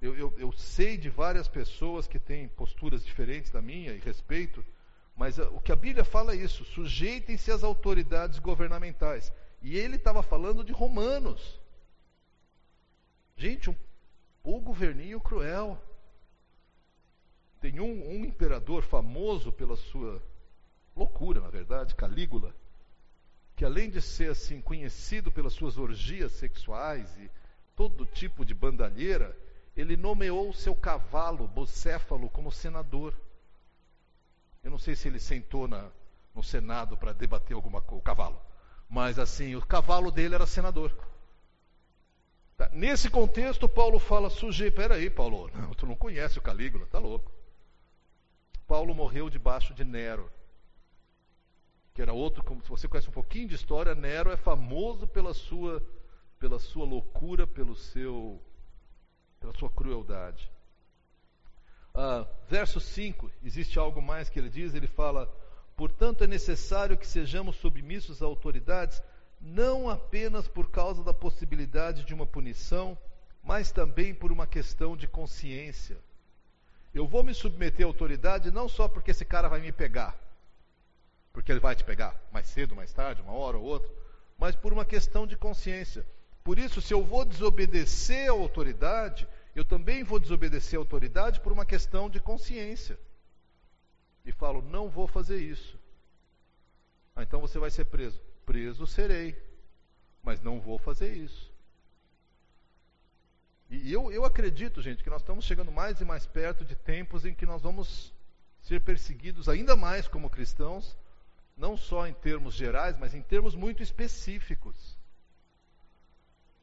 Eu, 0.00 0.16
eu, 0.16 0.34
eu, 0.38 0.52
sei 0.52 0.98
de 0.98 1.08
várias 1.08 1.48
pessoas 1.48 2.06
que 2.06 2.18
têm 2.18 2.48
posturas 2.48 3.02
diferentes 3.02 3.50
da 3.50 3.62
minha 3.62 3.92
e 3.92 3.98
respeito, 4.00 4.62
mas 5.16 5.38
uh, 5.38 5.44
o 5.54 5.60
que 5.60 5.72
a 5.72 5.76
Bíblia 5.76 6.04
fala 6.04 6.32
é 6.32 6.36
isso: 6.36 6.64
sujeitem-se 6.64 7.50
às 7.50 7.62
autoridades 7.62 8.38
governamentais. 8.38 9.32
E 9.62 9.78
ele 9.78 9.96
estava 9.96 10.22
falando 10.22 10.62
de 10.62 10.72
romanos. 10.72 11.60
Gente, 13.36 13.70
um, 14.44 14.60
governinho 14.60 15.20
cruel. 15.20 15.80
Tem 17.60 17.80
um, 17.80 18.10
um 18.10 18.24
imperador 18.24 18.82
famoso 18.82 19.50
pela 19.50 19.74
sua 19.74 20.22
loucura, 20.94 21.40
na 21.40 21.48
verdade, 21.48 21.94
Calígula, 21.94 22.54
que 23.56 23.64
além 23.64 23.88
de 23.88 24.02
ser 24.02 24.30
assim 24.30 24.60
conhecido 24.60 25.32
pelas 25.32 25.54
suas 25.54 25.78
orgias 25.78 26.32
sexuais 26.32 27.16
e 27.16 27.30
todo 27.74 28.04
tipo 28.04 28.44
de 28.44 28.52
bandalheira, 28.52 29.36
ele 29.76 29.96
nomeou 29.96 30.50
o 30.50 30.54
seu 30.54 30.74
cavalo, 30.74 31.48
Bocéfalo, 31.48 32.28
como 32.28 32.52
senador. 32.52 33.14
Eu 34.64 34.70
não 34.70 34.78
sei 34.78 34.96
se 34.96 35.06
ele 35.06 35.20
sentou 35.20 35.68
na, 35.68 35.90
no 36.34 36.42
Senado 36.42 36.96
para 36.96 37.12
debater 37.12 37.54
alguma 37.54 37.82
coisa, 37.82 38.00
o 38.00 38.02
cavalo. 38.02 38.40
Mas 38.88 39.18
assim, 39.18 39.54
o 39.54 39.64
cavalo 39.64 40.10
dele 40.10 40.34
era 40.34 40.46
senador. 40.46 40.90
Tá, 42.56 42.70
nesse 42.72 43.10
contexto, 43.10 43.68
Paulo 43.68 43.98
fala, 43.98 44.30
sujeito, 44.30 44.76
peraí, 44.76 45.10
Paulo, 45.10 45.50
não, 45.54 45.74
tu 45.74 45.86
não 45.86 45.94
conhece 45.94 46.38
o 46.38 46.42
Calígula, 46.42 46.86
tá 46.86 46.98
louco. 46.98 47.30
Paulo 48.66 48.94
morreu 48.94 49.28
debaixo 49.28 49.74
de 49.74 49.84
Nero, 49.84 50.30
que 51.92 52.00
era 52.00 52.12
outro, 52.12 52.42
se 52.62 52.70
você 52.70 52.88
conhece 52.88 53.08
um 53.08 53.12
pouquinho 53.12 53.48
de 53.48 53.54
história, 53.54 53.94
Nero 53.94 54.30
é 54.30 54.36
famoso 54.36 55.06
pela 55.06 55.34
sua, 55.34 55.84
pela 56.38 56.58
sua 56.58 56.86
loucura, 56.86 57.46
pelo 57.46 57.76
seu, 57.76 58.40
pela 59.40 59.52
sua 59.58 59.68
crueldade. 59.68 60.50
Ah, 61.96 62.26
verso 62.48 62.80
5, 62.80 63.30
existe 63.44 63.78
algo 63.78 64.02
mais 64.02 64.28
que 64.28 64.36
ele 64.36 64.48
diz, 64.48 64.74
ele 64.74 64.88
fala, 64.88 65.32
portanto 65.76 66.24
é 66.24 66.26
necessário 66.26 66.98
que 66.98 67.06
sejamos 67.06 67.54
submissos 67.54 68.20
a 68.20 68.26
autoridades, 68.26 69.00
não 69.40 69.88
apenas 69.88 70.48
por 70.48 70.70
causa 70.70 71.04
da 71.04 71.14
possibilidade 71.14 72.04
de 72.04 72.12
uma 72.12 72.26
punição, 72.26 72.98
mas 73.44 73.70
também 73.70 74.12
por 74.12 74.32
uma 74.32 74.44
questão 74.44 74.96
de 74.96 75.06
consciência. 75.06 75.96
Eu 76.92 77.06
vou 77.06 77.22
me 77.22 77.32
submeter 77.32 77.86
à 77.86 77.88
autoridade 77.88 78.50
não 78.50 78.68
só 78.68 78.88
porque 78.88 79.12
esse 79.12 79.24
cara 79.24 79.48
vai 79.48 79.60
me 79.60 79.70
pegar, 79.70 80.18
porque 81.32 81.52
ele 81.52 81.60
vai 81.60 81.76
te 81.76 81.84
pegar 81.84 82.20
mais 82.32 82.48
cedo, 82.48 82.74
mais 82.74 82.92
tarde, 82.92 83.22
uma 83.22 83.34
hora 83.34 83.56
ou 83.56 83.64
outra, 83.64 83.88
mas 84.36 84.56
por 84.56 84.72
uma 84.72 84.84
questão 84.84 85.28
de 85.28 85.36
consciência. 85.36 86.04
Por 86.42 86.58
isso, 86.58 86.80
se 86.80 86.92
eu 86.92 87.04
vou 87.04 87.24
desobedecer 87.24 88.28
à 88.28 88.32
autoridade, 88.32 89.28
eu 89.54 89.64
também 89.64 90.02
vou 90.02 90.18
desobedecer 90.18 90.78
à 90.78 90.82
autoridade 90.82 91.40
por 91.40 91.52
uma 91.52 91.64
questão 91.64 92.10
de 92.10 92.18
consciência. 92.18 92.98
E 94.24 94.32
falo, 94.32 94.60
não 94.62 94.88
vou 94.88 95.06
fazer 95.06 95.38
isso. 95.38 95.78
Ah, 97.14 97.22
então 97.22 97.40
você 97.40 97.58
vai 97.58 97.70
ser 97.70 97.84
preso. 97.84 98.20
Preso 98.44 98.86
serei, 98.86 99.40
mas 100.22 100.40
não 100.40 100.60
vou 100.60 100.78
fazer 100.78 101.14
isso. 101.14 101.52
E 103.70 103.92
eu, 103.92 104.10
eu 104.12 104.24
acredito, 104.24 104.82
gente, 104.82 105.02
que 105.02 105.10
nós 105.10 105.22
estamos 105.22 105.44
chegando 105.44 105.72
mais 105.72 106.00
e 106.00 106.04
mais 106.04 106.26
perto 106.26 106.64
de 106.64 106.74
tempos 106.74 107.24
em 107.24 107.34
que 107.34 107.46
nós 107.46 107.62
vamos 107.62 108.12
ser 108.62 108.80
perseguidos 108.80 109.48
ainda 109.48 109.76
mais 109.76 110.08
como 110.08 110.30
cristãos, 110.30 110.96
não 111.56 111.76
só 111.76 112.06
em 112.06 112.12
termos 112.12 112.54
gerais, 112.54 112.96
mas 112.98 113.14
em 113.14 113.22
termos 113.22 113.54
muito 113.54 113.82
específicos. 113.82 114.98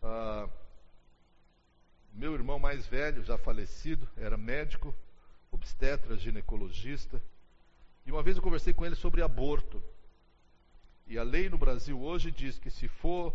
Ah, 0.02 0.50
meu 2.14 2.34
irmão 2.34 2.59
mais 2.59 2.86
velho, 2.88 3.24
já 3.24 3.38
falecido, 3.38 4.07
era 4.18 4.38
médico, 4.38 4.93
obstetra, 5.51 6.18
ginecologista. 6.18 7.22
E 8.05 8.12
uma 8.12 8.24
vez 8.24 8.38
eu 8.38 8.43
conversei 8.43 8.74
com 8.74 8.86
ele 8.86 8.95
sobre 8.95 9.22
aborto. 9.22 9.82
E 11.07 11.18
a 11.18 11.24
lei 11.24 11.49
no 11.49 11.57
Brasil 11.57 12.01
hoje 12.01 12.32
diz 12.32 12.57
que 12.57 12.70
se 12.70 12.88
for 12.88 13.34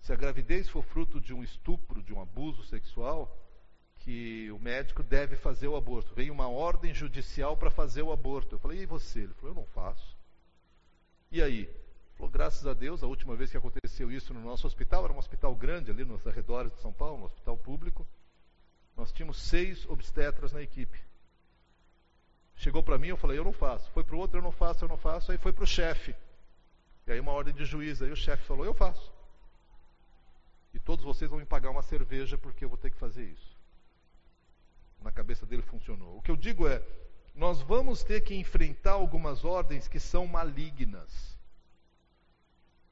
se 0.00 0.12
a 0.12 0.16
gravidez 0.16 0.68
for 0.68 0.82
fruto 0.82 1.20
de 1.20 1.34
um 1.34 1.42
estupro, 1.42 2.00
de 2.00 2.14
um 2.14 2.20
abuso 2.20 2.62
sexual, 2.62 3.36
que 3.98 4.48
o 4.52 4.58
médico 4.60 5.02
deve 5.02 5.34
fazer 5.34 5.66
o 5.66 5.74
aborto. 5.74 6.14
Vem 6.14 6.30
uma 6.30 6.48
ordem 6.48 6.94
judicial 6.94 7.56
para 7.56 7.72
fazer 7.72 8.02
o 8.02 8.12
aborto. 8.12 8.54
Eu 8.54 8.58
falei, 8.60 8.82
e 8.82 8.86
você? 8.86 9.20
Ele 9.20 9.34
falou, 9.34 9.50
eu 9.50 9.60
não 9.60 9.66
faço. 9.66 10.16
E 11.32 11.42
aí? 11.42 11.62
Ele 11.62 12.14
falou, 12.14 12.30
graças 12.30 12.64
a 12.68 12.72
Deus, 12.72 13.02
a 13.02 13.08
última 13.08 13.34
vez 13.34 13.50
que 13.50 13.56
aconteceu 13.56 14.10
isso 14.12 14.32
no 14.32 14.40
nosso 14.40 14.64
hospital, 14.64 15.04
era 15.04 15.12
um 15.12 15.18
hospital 15.18 15.54
grande 15.56 15.90
ali 15.90 16.04
nos 16.04 16.24
arredores 16.24 16.72
de 16.72 16.80
São 16.80 16.92
Paulo, 16.92 17.22
um 17.22 17.24
hospital 17.24 17.56
público, 17.56 18.06
nós 18.96 19.12
tínhamos 19.12 19.40
seis 19.42 19.84
obstetras 19.86 20.52
na 20.52 20.62
equipe. 20.62 20.98
Chegou 22.56 22.82
para 22.82 22.98
mim, 22.98 23.08
eu 23.08 23.16
falei, 23.16 23.38
eu 23.38 23.44
não 23.44 23.52
faço. 23.52 23.90
Foi 23.90 24.02
para 24.02 24.16
o 24.16 24.18
outro, 24.18 24.38
eu 24.38 24.42
não 24.42 24.52
faço, 24.52 24.84
eu 24.84 24.88
não 24.88 24.96
faço. 24.96 25.30
Aí 25.30 25.38
foi 25.38 25.52
para 25.52 25.64
o 25.64 25.66
chefe. 25.66 26.14
E 27.06 27.12
aí 27.12 27.20
uma 27.20 27.32
ordem 27.32 27.54
de 27.54 27.64
juiz. 27.64 28.00
Aí 28.00 28.10
o 28.10 28.16
chefe 28.16 28.44
falou, 28.44 28.64
eu 28.64 28.72
faço 28.72 29.12
e 30.76 30.78
todos 30.78 31.02
vocês 31.02 31.30
vão 31.30 31.40
me 31.40 31.46
pagar 31.46 31.70
uma 31.70 31.82
cerveja 31.82 32.36
porque 32.36 32.62
eu 32.62 32.68
vou 32.68 32.76
ter 32.76 32.90
que 32.90 32.98
fazer 32.98 33.24
isso. 33.24 33.56
Na 35.00 35.10
cabeça 35.10 35.46
dele 35.46 35.62
funcionou. 35.62 36.18
O 36.18 36.20
que 36.20 36.30
eu 36.30 36.36
digo 36.36 36.68
é, 36.68 36.86
nós 37.34 37.62
vamos 37.62 38.04
ter 38.04 38.20
que 38.20 38.34
enfrentar 38.34 38.92
algumas 38.92 39.42
ordens 39.42 39.88
que 39.88 39.98
são 39.98 40.26
malignas. 40.26 41.38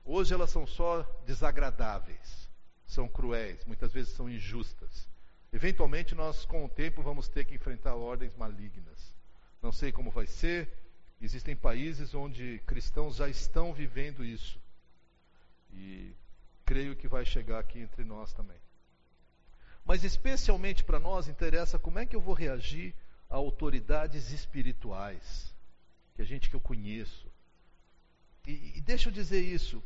Hoje 0.02 0.32
elas 0.32 0.48
são 0.48 0.66
só 0.66 1.02
desagradáveis, 1.26 2.48
são 2.86 3.07
cruéis, 3.07 3.62
muitas 3.66 3.92
vezes 3.92 4.14
são 4.14 4.30
injustas. 4.30 5.07
Eventualmente 5.55 6.16
nós, 6.16 6.44
com 6.44 6.64
o 6.64 6.68
tempo, 6.68 7.00
vamos 7.00 7.28
ter 7.28 7.44
que 7.44 7.55
enfrentar 7.55 7.94
ordens 7.94 8.34
malignas. 8.36 9.14
Não 9.62 9.70
sei 9.70 9.92
como 9.92 10.11
vai 10.11 10.26
ser. 10.26 10.68
Existem 11.22 11.55
países 11.55 12.12
onde 12.12 12.61
cristãos 12.66 13.14
já 13.14 13.28
estão 13.28 13.72
vivendo 13.72 14.24
isso. 14.24 14.59
E 15.72 16.12
creio 16.64 16.96
que 16.96 17.07
vai 17.07 17.24
chegar 17.24 17.61
aqui 17.61 17.78
entre 17.78 18.02
nós 18.02 18.32
também. 18.32 18.57
Mas 19.84 20.02
especialmente 20.02 20.82
para 20.82 20.98
nós 20.98 21.28
interessa 21.28 21.78
como 21.78 22.00
é 22.00 22.05
que 22.05 22.16
eu 22.16 22.20
vou 22.20 22.34
reagir 22.34 22.92
a 23.30 23.36
autoridades 23.36 24.32
espirituais, 24.32 25.55
que 26.16 26.22
a 26.22 26.24
gente 26.24 26.50
que 26.50 26.57
eu 26.57 26.61
conheço. 26.61 27.28
E, 28.44 28.78
e 28.78 28.80
deixa 28.80 29.09
eu 29.09 29.12
dizer 29.12 29.40
isso. 29.40 29.80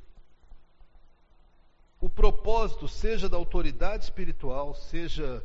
O 2.00 2.08
propósito, 2.08 2.88
seja 2.88 3.28
da 3.28 3.36
autoridade 3.36 4.04
espiritual, 4.04 4.74
seja 4.74 5.44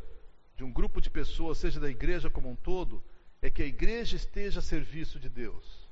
de 0.63 0.69
um 0.69 0.71
grupo 0.71 1.01
de 1.01 1.09
pessoas, 1.09 1.57
seja 1.57 1.77
da 1.77 1.89
igreja 1.89 2.29
como 2.29 2.49
um 2.49 2.55
todo, 2.55 3.03
é 3.41 3.49
que 3.49 3.61
a 3.61 3.65
igreja 3.65 4.15
esteja 4.15 4.59
a 4.59 4.63
serviço 4.63 5.19
de 5.19 5.27
Deus. 5.27 5.85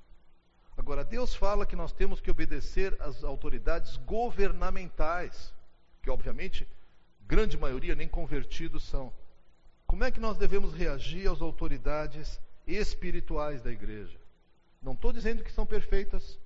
Agora, 0.77 1.03
Deus 1.03 1.35
fala 1.35 1.65
que 1.65 1.75
nós 1.75 1.91
temos 1.91 2.21
que 2.21 2.31
obedecer 2.31 2.95
às 3.01 3.21
autoridades 3.21 3.97
governamentais, 3.97 5.53
que 6.01 6.09
obviamente, 6.09 6.65
grande 7.27 7.57
maioria 7.57 7.95
nem 7.95 8.07
convertidos 8.07 8.85
são. 8.85 9.13
Como 9.85 10.05
é 10.05 10.11
que 10.11 10.21
nós 10.21 10.37
devemos 10.37 10.73
reagir 10.73 11.29
às 11.29 11.41
autoridades 11.41 12.39
espirituais 12.65 13.61
da 13.61 13.73
igreja? 13.73 14.17
Não 14.81 14.93
estou 14.93 15.11
dizendo 15.11 15.43
que 15.43 15.51
são 15.51 15.65
perfeitas. 15.65 16.39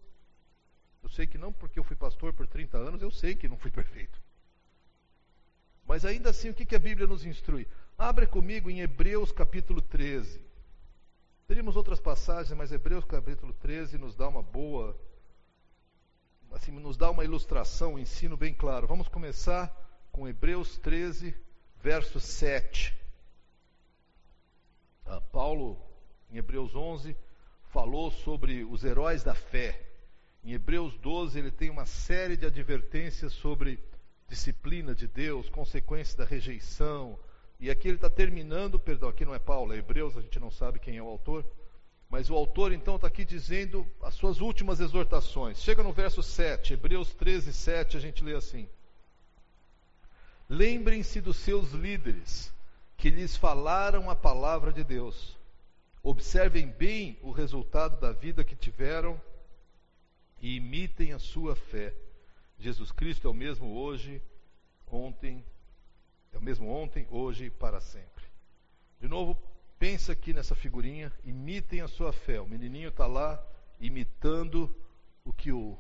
Eu 1.04 1.10
sei 1.10 1.28
que 1.28 1.38
não, 1.38 1.54
porque 1.54 1.78
eu 1.78 1.84
fui 1.84 1.96
pastor 1.96 2.34
por 2.34 2.48
30 2.48 2.76
anos, 2.76 3.04
eu 3.04 3.12
sei 3.12 3.36
que 3.36 3.48
não 3.48 3.56
fui 3.56 3.70
perfeito. 3.70 4.20
Mas 5.88 6.04
ainda 6.04 6.32
assim, 6.32 6.50
o 6.50 6.54
que, 6.56 6.66
que 6.66 6.76
a 6.76 6.80
Bíblia 6.80 7.06
nos 7.06 7.24
instrui? 7.24 7.68
Abre 7.98 8.28
comigo 8.28 8.70
em 8.70 8.82
Hebreus 8.82 9.32
capítulo 9.32 9.82
13. 9.82 10.44
Teríamos 11.48 11.78
outras 11.78 11.98
passagens, 11.98 12.56
mas 12.58 12.70
Hebreus 12.70 13.06
capítulo 13.06 13.54
13 13.54 13.98
nos 13.98 14.18
dá 14.18 14.28
uma 14.28 14.44
boa, 14.44 15.00
assim, 16.52 16.72
nos 16.74 16.98
dá 16.98 17.10
uma 17.10 17.24
ilustração, 17.24 17.94
um 17.94 18.00
ensino 18.00 18.36
bem 18.36 18.54
claro. 18.54 18.86
Vamos 18.86 19.08
começar 19.08 19.74
com 20.12 20.28
Hebreus 20.28 20.78
13, 20.80 21.34
verso 21.82 22.20
7. 22.20 22.94
Ah, 25.06 25.22
Paulo, 25.22 25.82
em 26.30 26.36
Hebreus 26.36 26.76
11, 26.76 27.16
falou 27.72 28.12
sobre 28.12 28.66
os 28.66 28.84
heróis 28.84 29.24
da 29.24 29.34
fé. 29.34 29.82
Em 30.44 30.52
Hebreus 30.52 30.98
12, 30.98 31.40
ele 31.40 31.52
tem 31.52 31.70
uma 31.70 31.86
série 31.86 32.36
de 32.36 32.46
advertências 32.46 33.32
sobre 33.32 33.80
disciplina 34.28 34.94
de 34.94 35.08
Deus, 35.08 35.48
consequências 35.48 36.16
da 36.16 36.26
rejeição, 36.26 37.18
e 37.60 37.70
aqui 37.70 37.88
ele 37.88 37.96
está 37.96 38.10
terminando, 38.10 38.78
perdão, 38.78 39.10
aqui 39.10 39.24
não 39.24 39.34
é 39.34 39.40
Paulo, 39.40 39.74
é 39.74 39.78
Hebreus, 39.78 40.18
a 40.18 40.22
gente 40.22 40.40
não 40.40 40.52
sabe 40.52 40.80
quem 40.80 40.98
é 40.98 41.02
o 41.02 41.08
autor. 41.08 41.46
Mas 42.10 42.30
o 42.30 42.36
autor 42.36 42.72
então 42.72 42.96
está 42.96 43.08
aqui 43.08 43.26
dizendo 43.26 43.86
as 44.02 44.14
suas 44.14 44.40
últimas 44.40 44.80
exortações. 44.80 45.62
Chega 45.62 45.82
no 45.82 45.92
verso 45.92 46.22
7, 46.22 46.74
Hebreus 46.74 47.14
13, 47.14 47.52
7, 47.52 47.98
a 47.98 48.00
gente 48.00 48.24
lê 48.24 48.36
assim: 48.36 48.70
Lembrem-se 50.48 51.20
dos 51.22 51.38
seus 51.38 51.72
líderes, 51.72 52.54
que 52.98 53.10
lhes 53.10 53.36
falaram 53.36 54.10
a 54.10 54.16
palavra 54.16 54.72
de 54.72 54.84
Deus. 54.84 55.36
Observem 56.04 56.68
bem 56.68 57.18
o 57.24 57.32
resultado 57.32 58.00
da 58.00 58.12
vida 58.12 58.44
que 58.44 58.56
tiveram 58.56 59.20
e 60.40 60.58
imitem 60.58 61.14
a 61.14 61.20
sua 61.20 61.56
fé. 61.56 61.94
Jesus 62.60 62.92
Cristo 62.92 63.28
é 63.28 63.32
o 63.32 63.34
mesmo 63.34 63.76
hoje, 63.76 64.22
ontem 64.88 65.44
é 66.36 66.38
o 66.38 66.42
mesmo 66.42 66.70
ontem, 66.70 67.08
hoje 67.10 67.46
e 67.46 67.50
para 67.50 67.80
sempre. 67.80 68.26
De 69.00 69.08
novo, 69.08 69.38
pensa 69.80 70.12
aqui 70.12 70.34
nessa 70.34 70.54
figurinha, 70.54 71.12
imitem 71.24 71.82
a 71.82 71.88
sua 71.88 72.12
fé. 72.12 72.42
O 72.42 72.48
menininho 72.48 72.90
está 72.90 73.08
lá 73.08 73.42
imitando 73.80 74.74
o 75.24 75.32
que 75.32 75.52
o. 75.52 75.78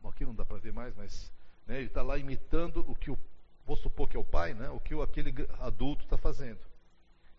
Bom, 0.00 0.08
aqui 0.08 0.24
não 0.24 0.34
dá 0.34 0.44
para 0.44 0.58
ver 0.58 0.72
mais, 0.72 0.94
mas 0.94 1.32
Né? 1.66 1.78
Ele 1.78 1.86
está 1.86 2.02
lá 2.02 2.18
imitando 2.18 2.84
o 2.88 2.94
que 2.94 3.10
o, 3.10 3.18
vou 3.64 3.76
supor 3.76 4.08
que 4.08 4.16
é 4.16 4.20
o 4.20 4.24
pai, 4.24 4.54
né? 4.54 4.68
o 4.70 4.78
que 4.78 4.94
o, 4.94 5.02
aquele 5.02 5.32
adulto 5.60 6.04
está 6.04 6.16
fazendo. 6.16 6.60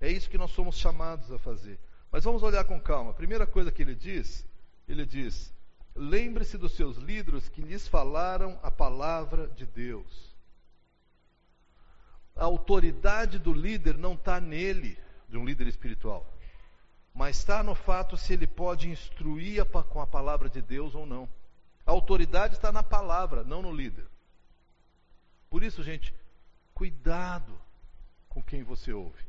É 0.02 0.12
isso 0.12 0.30
que 0.30 0.38
nós 0.38 0.52
somos 0.52 0.78
chamados 0.78 1.32
a 1.32 1.38
fazer. 1.38 1.80
Mas 2.12 2.24
vamos 2.24 2.44
olhar 2.44 2.64
com 2.66 2.80
calma. 2.82 3.12
A 3.12 3.14
primeira 3.14 3.46
coisa 3.46 3.72
que 3.72 3.82
ele 3.82 3.96
diz, 3.96 4.46
ele 4.88 5.06
diz: 5.06 5.54
lembre-se 5.96 6.58
dos 6.58 6.74
seus 6.74 6.98
líderes 6.98 7.50
que 7.50 7.62
lhes 7.62 7.88
falaram 7.88 8.60
a 8.64 8.72
palavra 8.72 9.48
de 9.48 9.66
Deus. 9.66 10.27
A 12.38 12.46
autoridade 12.46 13.40
do 13.40 13.52
líder 13.52 13.98
não 13.98 14.14
está 14.14 14.40
nele, 14.40 14.98
de 15.28 15.38
um 15.38 15.46
líder 15.46 15.68
espiritual, 15.68 16.26
mas 17.14 17.38
está 17.38 17.64
no 17.64 17.74
fato 17.74 18.16
se 18.16 18.34
ele 18.34 18.48
pode 18.48 18.90
instruir 18.90 19.66
com 19.66 20.00
a 20.00 20.08
palavra 20.08 20.50
de 20.50 20.62
Deus 20.62 20.94
ou 20.94 21.06
não. 21.06 21.28
A 21.86 21.92
autoridade 21.92 22.54
está 22.56 22.72
na 22.72 22.84
palavra, 22.84 23.44
não 23.44 23.62
no 23.62 23.74
líder. 23.74 24.06
Por 25.50 25.64
isso, 25.64 25.82
gente, 25.82 26.14
cuidado 26.74 27.60
com 28.28 28.44
quem 28.44 28.62
você 28.64 28.94
ouve. 28.94 29.26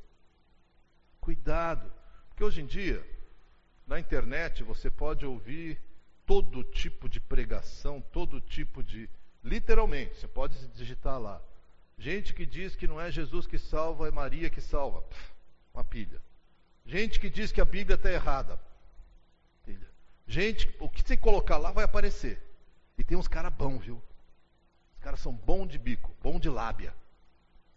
Cuidado. 1.20 1.90
Porque 2.28 2.44
hoje 2.44 2.60
em 2.60 2.66
dia, 2.66 3.04
na 3.86 3.98
internet, 3.98 4.62
você 4.62 4.90
pode 4.90 5.24
ouvir 5.24 5.80
todo 6.26 6.62
tipo 6.62 7.08
de 7.08 7.20
pregação, 7.20 8.00
todo 8.12 8.40
tipo 8.40 8.82
de. 8.82 9.08
Literalmente, 9.42 10.16
você 10.16 10.28
pode 10.28 10.68
digitar 10.68 11.18
lá. 11.18 11.40
Gente 11.98 12.32
que 12.32 12.46
diz 12.46 12.76
que 12.76 12.86
não 12.86 13.00
é 13.00 13.10
Jesus 13.10 13.46
que 13.46 13.58
salva, 13.58 14.06
é 14.06 14.10
Maria 14.10 14.48
que 14.48 14.60
salva. 14.60 15.02
Pff, 15.02 15.32
uma 15.74 15.82
pilha. 15.82 16.22
Gente 16.86 17.18
que 17.18 17.28
diz 17.28 17.50
que 17.50 17.60
a 17.60 17.64
Bíblia 17.64 17.96
está 17.96 18.10
errada. 18.10 18.58
Pilha. 19.64 19.88
Gente, 20.26 20.72
o 20.78 20.88
que 20.88 21.02
você 21.02 21.16
colocar 21.16 21.58
lá 21.58 21.72
vai 21.72 21.84
aparecer. 21.84 22.40
E 22.96 23.02
tem 23.02 23.18
uns 23.18 23.28
caras 23.28 23.52
bons, 23.52 23.84
viu? 23.84 24.02
Os 24.92 24.98
caras 25.00 25.20
são 25.20 25.32
bom 25.32 25.66
de 25.66 25.76
bico, 25.76 26.14
bom 26.22 26.38
de 26.38 26.48
lábia. 26.48 26.94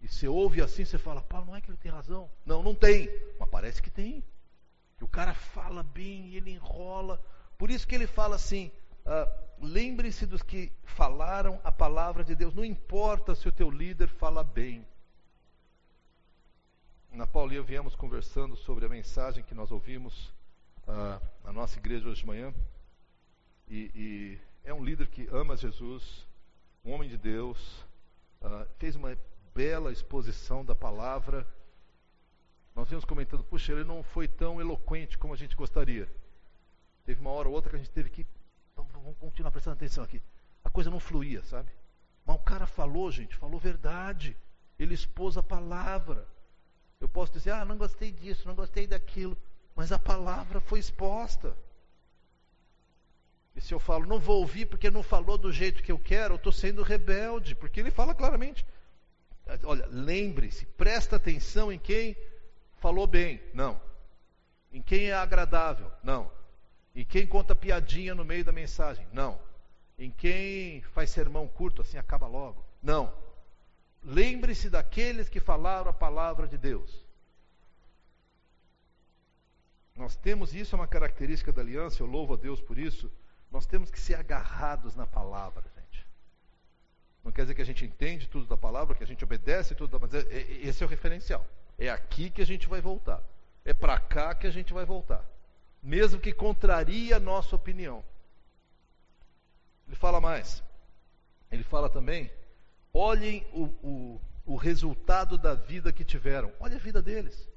E 0.02 0.08
você 0.08 0.28
ouve 0.28 0.62
assim, 0.62 0.86
você 0.86 0.98
fala, 0.98 1.22
Paulo, 1.22 1.48
não 1.48 1.56
é 1.56 1.62
que 1.62 1.70
ele 1.70 1.78
tem 1.78 1.92
razão. 1.92 2.30
Não, 2.46 2.62
não 2.62 2.74
tem. 2.74 3.10
Mas 3.40 3.50
parece 3.50 3.82
que 3.82 3.90
tem. 3.90 4.24
Que 4.98 5.04
o 5.04 5.08
cara 5.08 5.34
fala 5.34 5.84
bem, 5.84 6.36
ele 6.36 6.52
enrola. 6.52 7.24
Por 7.58 7.70
isso 7.70 7.88
que 7.88 7.96
ele 7.96 8.08
fala 8.08 8.36
assim: 8.36 8.72
ah, 9.06 9.28
lembre-se 9.60 10.26
dos 10.26 10.42
que 10.42 10.72
falaram 10.84 11.60
a 11.64 11.72
palavra 11.72 12.24
de 12.24 12.36
Deus. 12.36 12.54
Não 12.54 12.66
importa 12.66 13.36
se 13.36 13.48
o 13.48 13.52
teu 13.52 13.70
líder 13.70 14.08
fala 14.08 14.44
bem. 14.44 14.86
Na 17.12 17.28
Paulinha 17.28 17.62
viemos 17.62 17.96
conversando 17.96 18.56
sobre 18.56 18.86
a 18.86 18.90
mensagem 18.90 19.44
que 19.44 19.54
nós 19.54 19.72
ouvimos 19.72 20.34
ah, 20.88 21.20
na 21.44 21.52
nossa 21.52 21.78
igreja 21.78 22.08
hoje 22.08 22.22
de 22.22 22.28
manhã. 22.28 22.54
E, 23.68 23.92
e, 23.96 24.40
é 24.64 24.74
um 24.74 24.84
líder 24.84 25.08
que 25.08 25.28
ama 25.32 25.58
Jesus, 25.58 26.26
um 26.86 26.92
homem 26.92 27.10
de 27.10 27.18
Deus, 27.18 27.86
ah, 28.42 28.66
fez 28.78 28.96
uma 28.96 29.18
bela 29.54 29.92
exposição 29.92 30.64
da 30.64 30.76
palavra. 30.76 31.46
Nós 32.76 32.90
vimos 32.90 33.06
comentando, 33.06 33.44
puxa, 33.44 33.74
ele 33.74 33.84
não 33.84 34.04
foi 34.04 34.28
tão 34.28 34.62
eloquente 34.62 35.18
como 35.18 35.34
a 35.34 35.38
gente 35.38 35.56
gostaria. 35.56 36.10
Teve 37.04 37.20
uma 37.20 37.32
hora 37.32 37.50
ou 37.50 37.54
outra 37.54 37.72
que 37.72 37.76
a 37.76 37.80
gente 37.80 37.92
teve 37.92 38.10
que. 38.10 38.26
Vamos 38.94 39.18
continuar 39.18 39.52
prestando 39.52 39.76
atenção 39.76 40.04
aqui. 40.04 40.22
A 40.64 40.70
coisa 40.70 40.90
não 40.90 41.00
fluía, 41.00 41.44
sabe? 41.44 41.70
Mas 42.26 42.36
o 42.36 42.40
cara 42.40 42.66
falou, 42.66 43.12
gente, 43.12 43.36
falou 43.36 43.60
verdade. 43.60 44.38
Ele 44.78 44.94
expôs 44.94 45.38
a 45.38 45.44
palavra. 45.44 46.28
Eu 47.00 47.10
posso 47.10 47.34
dizer, 47.34 47.52
ah, 47.52 47.66
não 47.66 47.78
gostei 47.78 48.12
disso, 48.12 48.48
não 48.48 48.56
gostei 48.56 48.86
daquilo. 48.88 49.38
Mas 49.76 49.92
a 49.92 50.00
palavra 50.00 50.60
foi 50.60 50.80
exposta. 50.80 51.56
E 53.56 53.62
se 53.62 53.74
eu 53.74 53.80
falo, 53.80 54.06
não 54.06 54.20
vou 54.20 54.40
ouvir 54.40 54.66
porque 54.66 54.90
não 54.90 55.04
falou 55.04 55.38
do 55.38 55.52
jeito 55.52 55.84
que 55.84 55.92
eu 55.92 56.00
quero, 56.00 56.34
eu 56.34 56.38
estou 56.38 56.52
sendo 56.52 56.84
rebelde. 56.84 57.56
Porque 57.56 57.80
ele 57.80 57.92
fala 57.92 58.14
claramente. 58.14 58.66
Olha, 59.64 59.86
lembre-se, 59.88 60.66
presta 60.66 61.16
atenção 61.16 61.72
em 61.72 61.80
quem 61.80 62.16
falou 62.78 63.08
bem. 63.08 63.42
Não. 63.54 63.82
Em 64.72 64.82
quem 64.82 65.10
é 65.10 65.14
agradável. 65.14 65.92
Não. 66.04 66.32
Em 66.94 67.06
quem 67.06 67.26
conta 67.26 67.56
piadinha 67.56 68.14
no 68.14 68.26
meio 68.26 68.44
da 68.44 68.52
mensagem? 68.52 69.08
Não. 69.14 69.40
Em 69.98 70.12
quem 70.12 70.82
faz 70.82 71.10
sermão 71.10 71.48
curto, 71.48 71.82
assim 71.82 71.98
acaba 71.98 72.28
logo? 72.28 72.66
Não. 72.82 73.14
Lembre-se 74.04 74.70
daqueles 74.70 75.30
que 75.30 75.40
falaram 75.40 75.90
a 75.90 75.94
palavra 75.94 76.48
de 76.48 76.58
Deus. 76.58 77.06
Nós 79.96 80.16
temos, 80.16 80.54
isso 80.54 80.76
é 80.76 80.80
uma 80.80 80.88
característica 80.88 81.52
da 81.52 81.62
aliança, 81.62 82.02
eu 82.02 82.08
louvo 82.08 82.34
a 82.34 82.38
Deus 82.38 82.60
por 82.60 82.78
isso. 82.78 83.12
Nós 83.52 83.66
temos 83.66 83.92
que 83.92 84.00
ser 84.00 84.16
agarrados 84.16 84.96
na 84.96 85.06
palavra, 85.06 85.64
gente. 85.76 86.08
Não 87.24 87.32
quer 87.32 87.44
dizer 87.44 87.56
que 87.56 87.62
a 87.62 87.66
gente 87.66 87.86
entende 87.86 88.28
tudo 88.28 88.48
da 88.48 88.58
palavra, 88.58 88.96
que 88.96 89.04
a 89.04 89.08
gente 89.08 89.24
obedece 89.24 89.76
tudo 89.76 90.00
palavra. 90.00 90.28
É, 90.30 90.38
é, 90.38 90.68
esse 90.68 90.84
é 90.84 90.86
o 90.86 90.90
referencial. 90.90 91.46
É 91.78 91.90
aqui 91.90 92.30
que 92.30 92.42
a 92.42 92.46
gente 92.46 92.68
vai 92.68 92.82
voltar. 92.82 93.22
É 93.64 93.74
para 93.74 94.00
cá 94.00 94.34
que 94.34 94.48
a 94.48 94.52
gente 94.52 94.74
vai 94.74 94.84
voltar 94.84 95.24
mesmo 95.82 96.20
que 96.20 96.32
contraria 96.32 97.16
a 97.16 97.20
nossa 97.20 97.56
opinião. 97.56 98.04
Ele 99.88 99.96
fala 99.96 100.22
mais. 100.22 100.64
Ele 101.52 101.64
fala 101.64 101.90
também: 101.90 102.32
olhem 102.94 103.46
o, 103.52 103.64
o, 103.86 104.22
o 104.46 104.56
resultado 104.56 105.38
da 105.38 105.54
vida 105.54 105.92
que 105.92 106.06
tiveram. 106.06 106.52
Olha 106.60 106.76
a 106.76 106.80
vida 106.80 107.02
deles. 107.02 107.50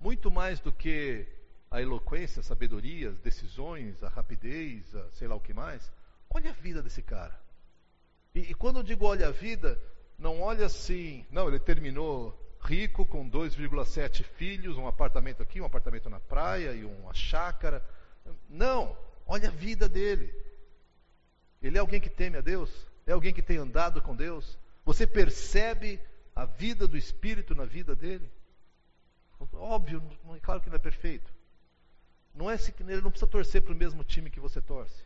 Muito 0.00 0.30
mais 0.30 0.60
do 0.60 0.72
que 0.72 1.26
a 1.70 1.80
eloquência, 1.80 2.40
a 2.40 2.42
sabedoria, 2.42 3.10
as 3.10 3.18
decisões, 3.18 4.02
a 4.02 4.08
rapidez, 4.08 4.94
a 4.94 5.10
sei 5.12 5.26
lá 5.28 5.34
o 5.34 5.40
que 5.40 5.54
mais. 5.54 5.90
Olha 6.28 6.50
a 6.50 6.54
vida 6.54 6.82
desse 6.82 7.02
cara. 7.02 7.38
E, 8.34 8.40
e 8.40 8.54
quando 8.54 8.78
eu 8.78 8.82
digo 8.82 9.06
olha 9.06 9.28
a 9.28 9.30
vida, 9.30 9.80
não 10.18 10.40
olha 10.40 10.66
assim, 10.66 11.24
não, 11.30 11.48
ele 11.48 11.58
terminou 11.58 12.38
rico 12.64 13.04
com 13.04 13.28
2,7 13.28 14.24
filhos, 14.24 14.78
um 14.78 14.86
apartamento 14.86 15.42
aqui, 15.42 15.60
um 15.60 15.66
apartamento 15.66 16.08
na 16.08 16.18
praia 16.18 16.72
e 16.72 16.84
uma 16.84 17.12
chácara. 17.12 17.84
Não, 18.48 18.96
olha 19.26 19.48
a 19.48 19.52
vida 19.52 19.88
dele. 19.88 20.34
Ele 21.62 21.76
é 21.76 21.80
alguém 21.80 22.00
que 22.00 22.10
teme 22.10 22.38
a 22.38 22.40
Deus? 22.40 22.70
É 23.06 23.12
alguém 23.12 23.34
que 23.34 23.42
tem 23.42 23.58
andado 23.58 24.00
com 24.00 24.16
Deus? 24.16 24.58
Você 24.84 25.06
percebe 25.06 26.00
a 26.34 26.44
vida 26.44 26.88
do 26.88 26.96
Espírito 26.96 27.54
na 27.54 27.64
vida 27.64 27.94
dele? 27.94 28.30
Óbvio, 29.52 30.02
claro 30.42 30.60
que 30.60 30.68
não 30.68 30.76
é 30.76 30.78
perfeito. 30.78 31.32
Não 32.34 32.50
é 32.50 32.56
que 32.56 32.82
ele 32.82 33.00
não 33.00 33.10
precisa 33.10 33.30
torcer 33.30 33.62
para 33.62 33.72
o 33.72 33.76
mesmo 33.76 34.02
time 34.02 34.30
que 34.30 34.40
você 34.40 34.60
torce. 34.60 35.04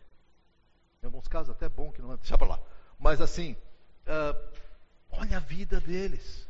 Em 1.03 1.07
alguns 1.07 1.29
casos 1.29 1.51
até 1.51 1.67
é 1.67 1.69
bom 1.69 1.93
que 1.93 2.01
não 2.01 2.17
deixa 2.17 2.39
para 2.39 2.49
lá. 2.49 2.61
Mas 2.99 3.21
assim, 3.21 3.53
uh, 4.07 4.59
olha 5.11 5.37
a 5.37 5.41
vida 5.41 5.81
deles. 5.81 6.48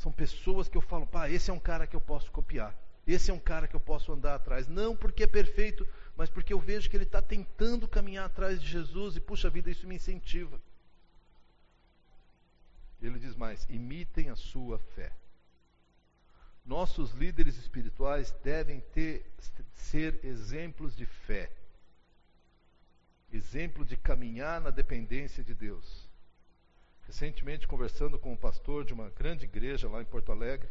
São 0.00 0.10
pessoas 0.10 0.66
que 0.66 0.78
eu 0.78 0.80
falo, 0.80 1.06
pá, 1.06 1.28
esse 1.28 1.50
é 1.50 1.52
um 1.52 1.60
cara 1.60 1.86
que 1.86 1.94
eu 1.94 2.00
posso 2.00 2.32
copiar. 2.32 2.74
Esse 3.06 3.30
é 3.30 3.34
um 3.34 3.38
cara 3.38 3.68
que 3.68 3.76
eu 3.76 3.80
posso 3.80 4.10
andar 4.10 4.34
atrás. 4.34 4.66
Não 4.66 4.96
porque 4.96 5.24
é 5.24 5.26
perfeito, 5.26 5.86
mas 6.16 6.30
porque 6.30 6.54
eu 6.54 6.58
vejo 6.58 6.88
que 6.88 6.96
ele 6.96 7.04
está 7.04 7.20
tentando 7.20 7.86
caminhar 7.86 8.24
atrás 8.24 8.62
de 8.62 8.66
Jesus 8.66 9.14
e, 9.14 9.20
puxa 9.20 9.50
vida, 9.50 9.70
isso 9.70 9.86
me 9.86 9.96
incentiva. 9.96 10.58
Ele 13.02 13.18
diz 13.18 13.36
mais: 13.36 13.66
imitem 13.68 14.30
a 14.30 14.36
sua 14.36 14.78
fé. 14.78 15.12
Nossos 16.64 17.12
líderes 17.12 17.58
espirituais 17.58 18.30
devem 18.42 18.80
ter, 18.94 19.30
ser 19.74 20.18
exemplos 20.24 20.96
de 20.96 21.04
fé, 21.04 21.52
exemplo 23.30 23.84
de 23.84 23.98
caminhar 23.98 24.62
na 24.62 24.70
dependência 24.70 25.44
de 25.44 25.52
Deus. 25.52 26.09
Recentemente, 27.10 27.66
conversando 27.66 28.20
com 28.20 28.32
um 28.32 28.36
pastor 28.36 28.84
de 28.84 28.94
uma 28.94 29.10
grande 29.10 29.44
igreja 29.44 29.88
lá 29.88 30.00
em 30.00 30.04
Porto 30.04 30.30
Alegre, 30.30 30.70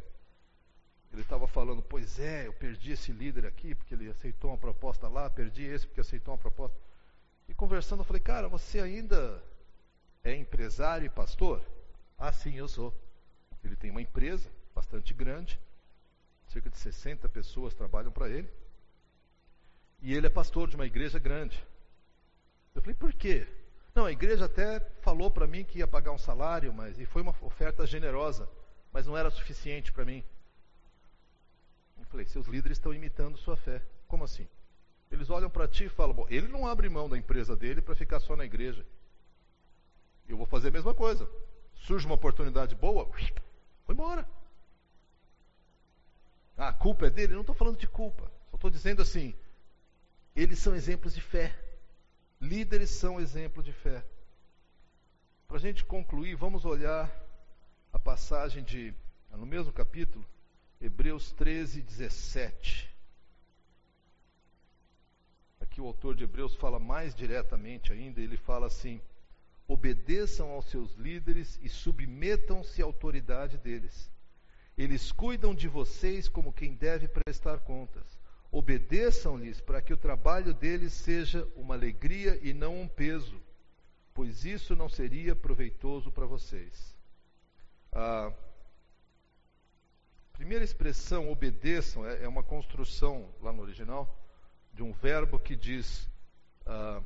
ele 1.12 1.22
estava 1.22 1.46
falando: 1.46 1.82
Pois 1.82 2.18
é, 2.18 2.48
eu 2.48 2.54
perdi 2.54 2.94
esse 2.94 3.12
líder 3.12 3.46
aqui 3.46 3.76
porque 3.76 3.94
ele 3.94 4.10
aceitou 4.10 4.50
uma 4.50 4.58
proposta 4.58 5.10
lá, 5.10 5.30
perdi 5.30 5.64
esse 5.66 5.86
porque 5.86 6.00
aceitou 6.00 6.34
uma 6.34 6.38
proposta. 6.38 6.78
E 7.50 7.54
conversando, 7.54 8.00
eu 8.00 8.06
falei: 8.06 8.22
Cara, 8.22 8.48
você 8.48 8.80
ainda 8.80 9.44
é 10.24 10.34
empresário 10.34 11.06
e 11.06 11.10
pastor? 11.10 11.62
Ah, 12.18 12.32
sim, 12.32 12.56
eu 12.56 12.70
sou. 12.70 12.98
Ele 13.62 13.76
tem 13.76 13.92
uma 13.92 14.02
empresa 14.02 14.50
bastante 14.74 15.14
grande, 15.14 15.60
cerca 16.48 16.70
de 16.70 16.78
60 16.78 17.28
pessoas 17.28 17.74
trabalham 17.74 18.14
para 18.14 18.30
ele. 18.30 18.50
E 20.02 20.14
ele 20.14 20.28
é 20.28 20.30
pastor 20.30 20.70
de 20.70 20.76
uma 20.78 20.86
igreja 20.86 21.20
grande. 21.20 21.62
Eu 22.74 22.82
falei: 22.82 22.96
Por 22.96 23.12
quê? 23.12 23.46
Não, 23.94 24.06
a 24.06 24.12
igreja 24.12 24.46
até 24.46 24.80
falou 25.02 25.32
para 25.32 25.48
mim 25.48 25.64
que 25.64 25.80
ia 25.80 25.88
pagar 25.88 26.12
um 26.12 26.18
salário, 26.18 26.74
mas 26.74 27.00
e 27.00 27.06
foi 27.06 27.22
uma 27.22 27.36
oferta 27.42 27.86
generosa, 27.86 28.48
mas 28.92 29.08
não 29.08 29.18
era 29.18 29.30
suficiente 29.30 29.92
para 29.92 30.06
mim. 30.06 30.24
Eu 31.98 32.06
falei, 32.06 32.26
seus 32.26 32.48
líderes 32.48 32.78
estão 32.78 32.94
imitando 32.94 33.38
sua 33.38 33.58
fé. 33.58 33.82
Como 34.08 34.24
assim? 34.24 34.48
Eles 35.12 35.30
olham 35.30 35.50
para 35.50 35.68
ti 35.68 35.86
e 35.86 35.90
falam, 35.90 36.16
bom, 36.16 36.26
ele 36.30 36.48
não 36.48 36.68
abre 36.68 36.88
mão 36.88 37.10
da 37.10 37.18
empresa 37.18 37.56
dele 37.56 37.82
para 37.82 37.96
ficar 37.96 38.20
só 38.20 38.36
na 38.36 38.46
igreja. 38.46 38.86
Eu 40.28 40.38
vou 40.38 40.46
fazer 40.46 40.68
a 40.68 40.72
mesma 40.72 40.94
coisa. 40.94 41.30
Surge 41.74 42.06
uma 42.06 42.16
oportunidade 42.16 42.76
boa, 42.76 43.06
vou 43.06 43.94
embora. 43.94 44.28
Ah, 46.56 46.70
a 46.70 46.74
culpa 46.74 47.08
é 47.08 47.10
dele? 47.10 47.34
Eu 47.34 47.38
não 47.38 47.42
estou 47.42 47.56
falando 47.56 47.78
de 47.78 47.88
culpa. 47.88 48.30
Só 48.52 48.56
estou 48.56 48.70
dizendo 48.70 49.02
assim, 49.02 49.34
eles 50.36 50.60
são 50.60 50.76
exemplos 50.76 51.16
de 51.16 51.22
fé. 51.22 51.56
Líderes 52.42 52.90
são 52.90 53.20
exemplo 53.20 53.62
de 53.62 53.74
fé. 53.74 54.04
Para 55.48 55.58
a 55.58 55.60
gente 55.60 55.84
concluir, 55.84 56.36
vamos 56.36 56.64
olhar 56.64 57.12
a 57.92 58.00
passagem 58.00 58.64
de, 58.64 58.94
no 59.32 59.46
mesmo 59.46 59.74
capítulo, 59.74 60.26
Hebreus 60.80 61.32
13, 61.34 61.82
17. 61.82 62.90
Aqui 65.60 65.82
o 65.82 65.88
autor 65.88 66.16
de 66.16 66.24
Hebreus 66.24 66.56
fala 66.56 66.80
mais 66.80 67.14
diretamente 67.14 67.92
ainda, 67.92 68.22
ele 68.22 68.38
fala 68.38 68.68
assim: 68.68 69.02
obedeçam 69.68 70.50
aos 70.52 70.66
seus 70.66 70.94
líderes 70.96 71.60
e 71.62 71.70
submetam-se 71.70 72.82
à 72.82 72.86
autoridade 72.86 73.58
deles. 73.58 74.10
Eles 74.78 75.12
cuidam 75.12 75.54
de 75.54 75.68
vocês 75.68 76.30
como 76.30 76.54
quem 76.54 76.74
deve 76.74 77.08
prestar 77.08 77.60
contas. 77.60 78.18
Obedeçam-lhes 78.52 79.62
para 79.62 79.82
que 79.82 79.93
o 79.93 79.97
trabalho 79.97 80.54
deles 80.54 80.93
seja 80.93 81.47
uma 81.56 81.76
alegria 81.76 82.39
e 82.41 82.54
não 82.54 82.82
um 82.82 82.88
peso, 82.88 83.39
pois 84.14 84.43
isso 84.43 84.76
não 84.76 84.89
seria 84.89 85.36
proveitoso 85.36 86.12
para 86.12 86.26
vocês. 86.26 86.97
A 87.91 88.34
primeira 90.34 90.64
expressão, 90.64 91.32
obedeçam, 91.32 92.08
é, 92.08 92.24
é 92.24 92.28
uma 92.28 92.43
construção 92.43 93.34
lá 93.39 93.52
no 93.52 93.62
original 93.62 94.18
de 94.74 94.82
um 94.82 94.93
verbo 94.93 95.38
que 95.38 95.56
diz. 95.56 96.10
Uh, 96.66 97.04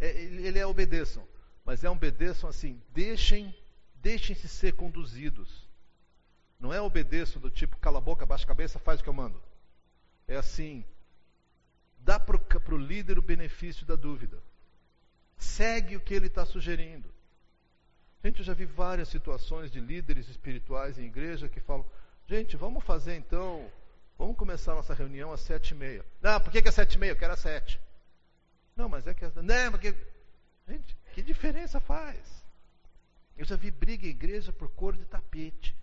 ele 0.00 0.58
é 0.58 0.66
obedeçam, 0.66 1.26
mas 1.64 1.84
é 1.84 1.90
obedeçam 1.90 2.48
assim, 2.48 2.82
deixem, 2.90 3.54
deixem-se 3.94 4.48
ser 4.48 4.72
conduzidos. 4.72 5.68
Não 6.58 6.72
é 6.72 6.80
obedeço 6.80 7.38
do 7.38 7.50
tipo 7.50 7.76
cala 7.78 7.98
a 7.98 8.00
boca, 8.00 8.26
baixa 8.26 8.44
a 8.44 8.48
cabeça, 8.48 8.78
faz 8.78 9.00
o 9.00 9.02
que 9.02 9.08
eu 9.08 9.14
mando. 9.14 9.40
É 10.32 10.36
assim, 10.36 10.82
dá 11.98 12.18
para 12.18 12.74
o 12.74 12.78
líder 12.78 13.18
o 13.18 13.22
benefício 13.22 13.84
da 13.84 13.94
dúvida. 13.94 14.42
Segue 15.36 15.94
o 15.94 16.00
que 16.00 16.14
ele 16.14 16.28
está 16.28 16.46
sugerindo. 16.46 17.12
Gente, 18.24 18.38
eu 18.38 18.44
já 18.44 18.54
vi 18.54 18.64
várias 18.64 19.08
situações 19.08 19.70
de 19.70 19.78
líderes 19.78 20.28
espirituais 20.28 20.98
em 20.98 21.04
igreja 21.04 21.50
que 21.50 21.60
falam: 21.60 21.84
gente, 22.26 22.56
vamos 22.56 22.82
fazer 22.82 23.14
então, 23.14 23.70
vamos 24.16 24.34
começar 24.38 24.74
nossa 24.74 24.94
reunião 24.94 25.30
às 25.32 25.40
sete 25.40 25.72
e 25.72 25.74
meia. 25.74 26.02
Não, 26.22 26.40
por 26.40 26.50
que, 26.50 26.62
que 26.62 26.68
é 26.68 26.72
sete 26.72 26.94
e 26.94 26.98
meia? 26.98 27.10
Eu 27.10 27.16
quero 27.16 27.34
às 27.34 27.40
sete. 27.40 27.78
Não, 28.74 28.88
mas 28.88 29.06
é 29.06 29.12
que. 29.12 29.26
Não, 29.42 29.70
porque. 29.70 29.94
Gente, 30.66 30.96
que 31.12 31.20
diferença 31.20 31.78
faz? 31.78 32.42
Eu 33.36 33.44
já 33.44 33.56
vi 33.56 33.70
briga 33.70 34.06
em 34.06 34.10
igreja 34.10 34.50
por 34.50 34.70
cor 34.70 34.96
de 34.96 35.04
tapete. 35.04 35.76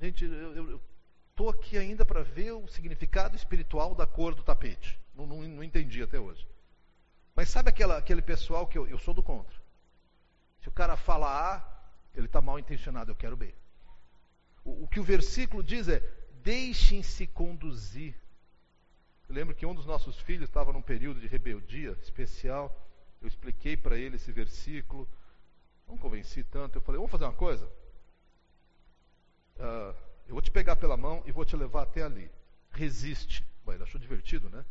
Gente, 0.00 0.24
eu 0.24 0.80
estou 1.36 1.50
aqui 1.50 1.76
ainda 1.76 2.02
para 2.02 2.22
ver 2.22 2.52
o 2.52 2.66
significado 2.66 3.36
espiritual 3.36 3.94
da 3.94 4.06
cor 4.06 4.34
do 4.34 4.42
tapete. 4.42 4.98
Não, 5.14 5.26
não, 5.26 5.42
não 5.42 5.62
entendi 5.62 6.02
até 6.02 6.18
hoje. 6.18 6.48
Mas 7.34 7.50
sabe 7.50 7.68
aquela, 7.68 7.98
aquele 7.98 8.22
pessoal 8.22 8.66
que 8.66 8.78
eu, 8.78 8.88
eu 8.88 8.98
sou 8.98 9.12
do 9.12 9.22
contra? 9.22 9.54
Se 10.62 10.68
o 10.68 10.72
cara 10.72 10.96
fala 10.96 11.28
A, 11.28 11.80
ele 12.14 12.24
está 12.24 12.40
mal 12.40 12.58
intencionado, 12.58 13.10
eu 13.10 13.14
quero 13.14 13.36
B. 13.36 13.54
O, 14.64 14.84
o 14.84 14.88
que 14.88 14.98
o 14.98 15.04
versículo 15.04 15.62
diz 15.62 15.88
é: 15.88 16.00
deixem-se 16.42 17.26
conduzir. 17.26 18.14
Eu 19.28 19.34
lembro 19.34 19.54
que 19.54 19.66
um 19.66 19.74
dos 19.74 19.84
nossos 19.84 20.18
filhos 20.18 20.48
estava 20.48 20.72
num 20.72 20.80
período 20.80 21.20
de 21.20 21.26
rebeldia 21.26 21.90
especial. 22.00 22.74
Eu 23.20 23.28
expliquei 23.28 23.76
para 23.76 23.98
ele 23.98 24.16
esse 24.16 24.32
versículo. 24.32 25.06
Não 25.86 25.98
convenci 25.98 26.42
tanto. 26.44 26.78
Eu 26.78 26.82
falei: 26.82 26.96
vamos 26.96 27.12
fazer 27.12 27.24
uma 27.24 27.34
coisa? 27.34 27.70
uh, 29.56 30.05
eu 30.26 30.34
vou 30.34 30.42
te 30.42 30.50
pegar 30.50 30.76
pela 30.76 30.96
mão 30.96 31.22
e 31.26 31.32
vou 31.32 31.44
te 31.44 31.56
levar 31.56 31.82
até 31.82 32.02
ali. 32.02 32.30
Resiste. 32.70 33.44
Bom, 33.64 33.72
ele 33.72 33.82
achou 33.82 34.00
divertido, 34.00 34.50
né? 34.50 34.64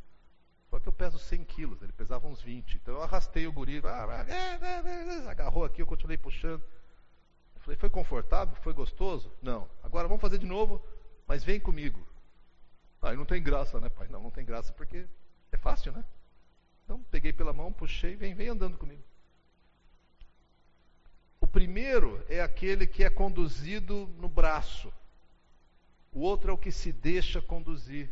Só 0.70 0.80
que 0.80 0.88
eu 0.88 0.94
peso 0.94 1.18
100 1.18 1.44
quilos, 1.46 1.82
ele 1.82 1.94
pesava 1.94 2.28
uns 2.28 2.42
20. 2.42 2.78
Então 2.78 2.96
eu 2.96 3.04
arrastei 3.04 3.48
o 3.48 3.52
guri, 3.52 3.82
ah, 3.84 4.26
é, 4.28 5.26
é, 5.26 5.30
agarrou 5.30 5.64
aqui, 5.64 5.82
eu 5.82 5.88
continuei 5.88 6.18
puxando. 6.18 6.62
Eu 7.56 7.62
falei, 7.62 7.78
foi 7.78 7.90
confortável? 7.90 8.56
Foi 8.62 8.74
gostoso? 8.74 9.32
Não. 9.42 9.70
Agora 9.82 10.08
vamos 10.08 10.22
fazer 10.22 10.38
de 10.38 10.46
novo, 10.46 10.84
mas 11.28 11.44
vem 11.44 11.60
comigo. 11.60 12.06
Aí 13.02 13.16
não 13.16 13.26
tem 13.26 13.42
graça, 13.42 13.80
né, 13.80 13.90
pai? 13.90 14.08
Não, 14.10 14.22
não 14.22 14.32
tem 14.32 14.44
graça 14.44 14.74
porque 14.74 15.06
é 15.52 15.58
fácil, 15.58 15.92
né? 15.92 16.04
Então 16.84 17.04
peguei 17.10 17.32
pela 17.32 17.54
mão, 17.54 17.72
puxei, 17.72 18.16
vem, 18.16 18.34
vem 18.34 18.50
andando 18.50 18.78
comigo. 18.78 19.04
O 21.40 21.48
primeiro 21.48 22.24
é 22.28 22.42
aquele 22.42 22.88
que 22.88 23.04
é 23.04 23.10
conduzido 23.10 24.08
no 24.18 24.28
braço. 24.28 24.92
O 26.16 26.22
outro 26.22 26.50
é 26.50 26.54
o 26.54 26.58
que 26.58 26.72
se 26.72 26.94
deixa 26.94 27.42
conduzir. 27.42 28.10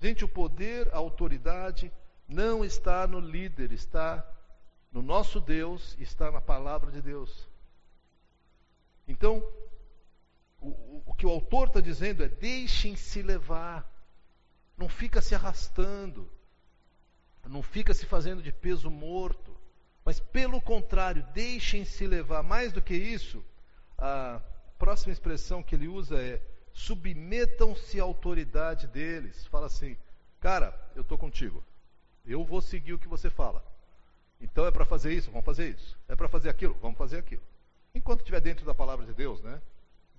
Gente, 0.00 0.24
o 0.24 0.28
poder, 0.28 0.88
a 0.94 0.96
autoridade 0.96 1.92
não 2.26 2.64
está 2.64 3.06
no 3.06 3.20
líder, 3.20 3.72
está 3.72 4.26
no 4.90 5.02
nosso 5.02 5.38
Deus, 5.38 5.94
está 6.00 6.30
na 6.30 6.40
palavra 6.40 6.90
de 6.90 7.02
Deus. 7.02 7.46
Então, 9.06 9.46
o, 10.62 11.02
o 11.04 11.14
que 11.14 11.26
o 11.26 11.28
autor 11.28 11.68
está 11.68 11.80
dizendo 11.80 12.24
é: 12.24 12.28
deixem-se 12.28 13.20
levar, 13.20 13.86
não 14.74 14.88
fica 14.88 15.20
se 15.20 15.34
arrastando, 15.34 16.32
não 17.46 17.62
fica 17.62 17.92
se 17.92 18.06
fazendo 18.06 18.42
de 18.42 18.50
peso 18.50 18.90
morto. 18.90 19.54
Mas, 20.02 20.18
pelo 20.18 20.58
contrário, 20.58 21.22
deixem-se 21.34 22.06
levar. 22.06 22.42
Mais 22.42 22.72
do 22.72 22.80
que 22.80 22.94
isso, 22.94 23.44
a 23.98 24.40
próxima 24.78 25.12
expressão 25.12 25.62
que 25.62 25.74
ele 25.74 25.86
usa 25.86 26.18
é: 26.18 26.40
submetam-se 26.72 28.00
à 28.00 28.02
autoridade 28.02 28.86
deles. 28.86 29.46
Fala 29.46 29.66
assim, 29.66 29.96
cara, 30.40 30.74
eu 30.94 31.02
estou 31.02 31.18
contigo. 31.18 31.62
Eu 32.24 32.44
vou 32.44 32.60
seguir 32.60 32.92
o 32.92 32.98
que 32.98 33.08
você 33.08 33.28
fala. 33.28 33.64
Então 34.40 34.66
é 34.66 34.70
para 34.70 34.84
fazer 34.84 35.12
isso, 35.12 35.30
vamos 35.30 35.44
fazer 35.44 35.70
isso. 35.70 35.98
É 36.08 36.16
para 36.16 36.28
fazer 36.28 36.48
aquilo, 36.48 36.76
vamos 36.80 36.98
fazer 36.98 37.18
aquilo. 37.18 37.42
Enquanto 37.94 38.20
estiver 38.20 38.40
dentro 38.40 38.64
da 38.64 38.74
palavra 38.74 39.06
de 39.06 39.12
Deus, 39.12 39.40
né? 39.42 39.60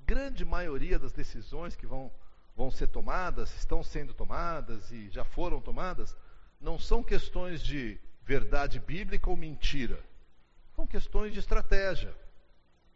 Grande 0.06 0.45
maioria 0.45 0.99
das 0.99 1.12
decisões 1.12 1.76
que 1.76 1.88
vão, 1.88 2.12
vão 2.56 2.70
ser 2.70 2.88
tomadas, 2.88 3.54
estão 3.56 3.84
sendo 3.84 4.14
tomadas 4.14 4.91
e 4.91 5.10
já 5.10 5.26
foram 5.26 5.60
tomadas, 5.60 6.16
não 6.60 6.78
são 6.78 7.04
questões 7.04 7.62
de 7.62 7.99
verdade 8.24 8.80
bíblica 8.80 9.30
ou 9.30 9.36
mentira. 9.36 9.99
São 10.76 10.88
questões 10.88 11.34
de 11.34 11.39
estratégia. 11.39 12.14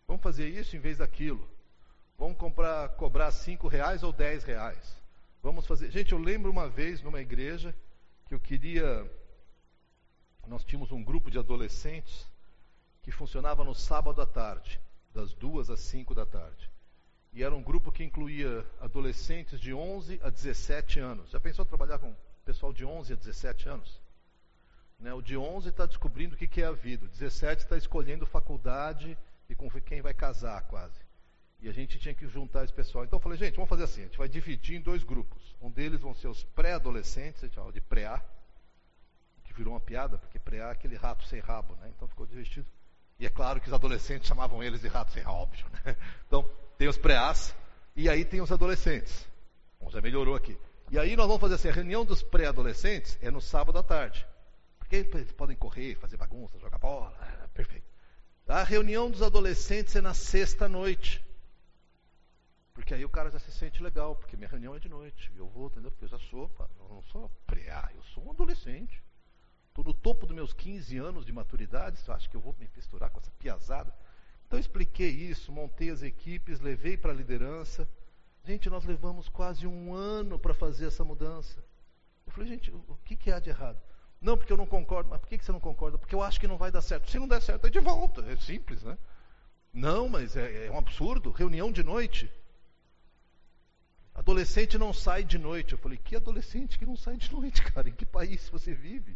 Vamos 0.08 0.24
fazer 0.24 0.47
isso 0.47 0.76
em 0.76 0.80
vez 0.80 0.99
daquilo. 0.99 1.47
Vamos 2.18 2.38
comprar, 2.38 2.89
cobrar 2.89 3.32
cinco 3.32 3.68
reais 3.68 4.01
ou 4.01 4.11
dez 4.11 4.43
reais. 4.43 4.97
Vamos 5.43 5.68
fazer. 5.68 5.91
Gente, 5.91 6.13
eu 6.13 6.18
lembro 6.18 6.49
uma 6.49 6.68
vez 6.68 7.01
numa 7.03 7.22
igreja 7.22 7.76
que 8.28 8.34
eu 8.34 8.39
queria. 8.39 9.09
Nós 10.47 10.63
tínhamos 10.63 10.91
um 10.91 11.03
grupo 11.03 11.30
de 11.30 11.38
adolescentes 11.38 12.26
que 13.03 13.11
funcionava 13.11 13.63
no 13.63 13.76
sábado 13.76 14.20
à 14.20 14.26
tarde, 14.26 14.80
das 15.13 15.34
duas 15.34 15.70
às 15.70 15.80
cinco 15.80 16.15
da 16.15 16.26
tarde. 16.26 16.70
E 17.34 17.43
era 17.43 17.53
um 17.53 17.61
grupo 17.61 17.91
que 17.91 18.03
incluía 18.03 18.65
adolescentes 18.82 19.59
de 19.59 19.72
11 19.72 20.20
a 20.24 20.30
17 20.30 20.99
anos. 20.99 21.30
Já 21.30 21.39
pensou 21.39 21.65
trabalhar 21.65 21.99
com 21.99 22.15
pessoal 22.43 22.74
de 22.74 22.84
11 22.84 23.13
a 23.13 23.15
17 23.15 23.70
anos? 23.70 24.01
Né? 24.97 25.13
O 25.13 25.22
de 25.22 25.38
11 25.38 25.70
está 25.70 25.86
descobrindo 25.86 26.34
o 26.34 26.38
que, 26.38 26.47
que 26.47 26.63
é 26.63 26.65
a 26.65 26.72
vida. 26.72 27.05
O 27.05 27.09
17 27.09 27.63
está 27.63 27.78
escolhendo 27.78 28.26
faculdade 28.26 29.15
e 29.47 29.53
com 29.53 29.70
quem 29.70 30.01
vai 30.01 30.13
casar 30.13 30.63
quase. 30.63 31.07
E 31.60 31.68
a 31.68 31.72
gente 31.72 31.97
tinha 31.97 32.14
que 32.14 32.28
juntar 32.28 32.64
esse 32.64 32.74
pessoal. 32.74 33.03
Então 33.03 33.18
eu 33.18 33.22
falei, 33.22 33.38
gente, 33.38 33.55
vamos 33.55 33.70
fazer 33.70 33.84
assim, 33.84 34.01
a 34.01 34.05
gente 34.05 34.18
vai 34.18 34.30
dividir 34.30 34.78
em 34.78 34.82
dois 34.82 35.03
grupos. 35.03 35.55
Um 35.62 35.72
deles 35.72 35.99
vão 35.99 36.14
ser 36.14 36.28
os 36.28 36.43
pré-adolescentes, 36.43 37.43
a 37.43 37.47
gente 37.47 37.55
chama 37.55 37.72
de 37.72 37.82
pré-A, 37.82 38.22
que 39.43 39.53
virou 39.53 39.74
uma 39.74 39.80
piada, 39.80 40.18
porque 40.18 40.38
pré-A 40.38 40.70
é 40.70 40.72
aquele 40.72 40.95
rato 40.95 41.26
sem 41.26 41.39
rabo, 41.39 41.76
né? 41.78 41.91
Então 41.95 42.08
ficou 42.08 42.28
divertido. 42.28 42.68
E 43.20 43.26
é 43.26 43.30
claro 43.30 43.60
que 43.60 43.68
os 43.68 43.74
adolescentes 43.74 44.28
chamavam 44.28 44.62
eles 44.62 44.82
de 44.82 44.88
rato 44.88 45.12
sem 45.12 45.24
rabo, 45.24 45.38
óbvio, 45.38 45.66
né? 45.84 45.95
Então, 46.28 46.47
tem 46.78 46.88
os 46.88 46.97
pré-As, 46.97 47.55
e 47.95 48.08
aí 48.08 48.24
tem 48.24 48.39
os 48.39 48.51
adolescentes. 48.51 49.28
Bom, 49.80 49.89
já 49.89 49.99
melhorou 49.99 50.36
aqui. 50.36 50.55
E 50.91 50.99
aí 50.99 51.16
nós 51.16 51.26
vamos 51.26 51.41
fazer 51.41 51.55
assim, 51.55 51.70
a 51.70 51.74
reunião 51.74 52.05
dos 52.05 52.22
pré-adolescentes 52.22 53.18
é 53.22 53.32
no 53.32 53.41
sábado 53.41 53.80
à 53.80 53.84
tarde. 53.84 54.26
Porque 54.78 54.95
eles 54.95 55.32
podem 55.32 55.55
correr, 55.55 55.95
fazer 55.95 56.16
bagunça, 56.16 56.60
jogar 56.60 56.78
bola. 56.78 57.14
É, 57.43 57.47
perfeito. 57.47 57.86
A 58.47 58.64
reunião 58.64 59.12
dos 59.12 59.22
adolescentes 59.22 59.95
é 59.95 60.01
na 60.01 60.14
sexta 60.14 60.70
noite. 60.70 61.22
Porque 62.78 62.94
aí 62.94 63.04
o 63.04 63.10
cara 63.10 63.32
já 63.32 63.40
se 63.40 63.52
sente 63.52 63.82
legal, 63.82 64.16
porque 64.16 64.38
minha 64.38 64.48
reunião 64.48 64.76
é 64.76 64.80
de 64.80 64.88
noite. 64.88 65.32
Eu 65.36 65.48
vou, 65.48 65.66
entendeu? 65.66 65.90
Porque 65.90 66.06
eu 66.06 66.10
já 66.10 66.20
sou, 66.20 66.48
eu 66.80 66.88
não 66.88 67.02
sou 67.02 67.28
preá, 67.48 67.90
eu 67.96 68.04
sou 68.04 68.24
um 68.24 68.30
adolescente. 68.30 69.04
Estou 69.70 69.84
no 69.84 69.96
topo 69.96 70.28
dos 70.28 70.36
meus 70.36 70.54
15 70.54 70.96
anos 71.00 71.26
de 71.26 71.34
maturidade, 71.34 71.98
você 71.98 72.12
acha 72.12 72.30
que 72.30 72.38
eu 72.38 72.40
vou 72.40 72.56
me 72.60 72.70
misturar 72.76 73.10
com 73.10 73.20
essa 73.20 73.32
piazada? 73.32 73.92
Então 74.46 74.60
expliquei 74.60 75.10
isso, 75.10 75.52
montei 75.52 75.90
as 75.90 76.04
equipes, 76.04 76.62
levei 76.62 76.96
para 76.96 77.12
a 77.12 77.16
liderança. 77.16 77.90
Gente, 78.46 78.70
nós 78.70 78.86
levamos 78.86 79.28
quase 79.28 79.66
um 79.66 79.96
ano 79.96 80.38
para 80.38 80.54
fazer 80.54 80.86
essa 80.86 81.04
mudança. 81.04 81.58
Eu 82.28 82.32
falei, 82.32 82.48
gente, 82.48 82.70
o 82.70 82.96
que, 83.04 83.16
que 83.16 83.32
há 83.32 83.40
de 83.40 83.50
errado? 83.50 83.82
Não, 84.22 84.38
porque 84.38 84.54
eu 84.54 84.58
não 84.58 84.68
concordo. 84.68 85.10
Mas 85.10 85.20
por 85.20 85.28
que 85.28 85.44
você 85.44 85.52
não 85.52 85.60
concorda? 85.60 85.98
Porque 85.98 86.14
eu 86.14 86.22
acho 86.22 86.40
que 86.40 86.48
não 86.48 86.60
vai 86.60 86.72
dar 86.72 86.82
certo. 86.82 87.10
Se 87.10 87.18
não 87.18 87.28
der 87.28 87.42
certo, 87.42 87.66
é 87.66 87.72
de 87.72 87.80
volta. 87.80 88.22
É 88.32 88.36
simples, 88.36 88.84
né? 88.84 88.96
Não, 89.74 90.08
mas 90.08 90.38
é, 90.38 90.68
é 90.68 90.72
um 90.72 90.78
absurdo. 90.78 91.32
Reunião 91.32 91.72
de 91.72 91.84
noite. 91.84 92.32
Adolescente 94.18 94.80
não 94.80 94.91
sai 94.91 95.24
de 95.24 95.38
noite. 95.38 95.74
Eu 95.74 95.78
falei, 95.78 95.97
que 95.97 96.15
adolescente 96.15 96.80
que 96.80 96.86
não 96.86 96.97
sai 96.97 97.15
de 97.18 97.32
noite, 97.32 97.61
cara? 97.72 97.88
Em 97.88 97.93
que 97.93 98.05
país 98.05 98.49
você 98.49 98.74
vive? 98.74 99.15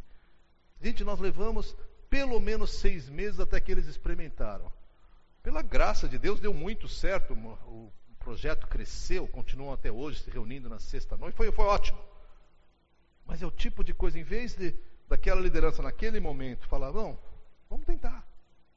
Gente, 0.79 1.03
nós 1.03 1.19
levamos 1.19 1.75
pelo 2.09 2.39
menos 2.39 2.71
seis 2.71 3.09
meses 3.09 3.39
até 3.39 3.59
que 3.59 3.71
eles 3.71 3.87
experimentaram. 3.87 4.71
Pela 5.41 5.63
graça 5.63 6.07
de 6.07 6.19
Deus, 6.19 6.39
deu 6.39 6.53
muito 6.53 6.87
certo. 6.87 7.33
O 7.33 7.91
projeto 8.19 8.67
cresceu, 8.67 9.27
continuam 9.27 9.73
até 9.73 9.91
hoje 9.91 10.19
se 10.19 10.29
reunindo 10.29 10.69
na 10.69 10.79
sexta-noite. 10.79 11.35
Foi, 11.35 11.51
foi 11.51 11.65
ótimo. 11.65 11.99
Mas 13.25 13.41
é 13.41 13.45
o 13.45 13.51
tipo 13.51 13.83
de 13.83 13.93
coisa, 13.93 14.19
em 14.19 14.23
vez 14.23 14.55
de 14.55 14.73
daquela 15.07 15.41
liderança 15.41 15.81
naquele 15.81 16.21
momento 16.21 16.67
falar, 16.67 16.91
não, 16.93 17.19
vamos 17.69 17.85
tentar. 17.85 18.25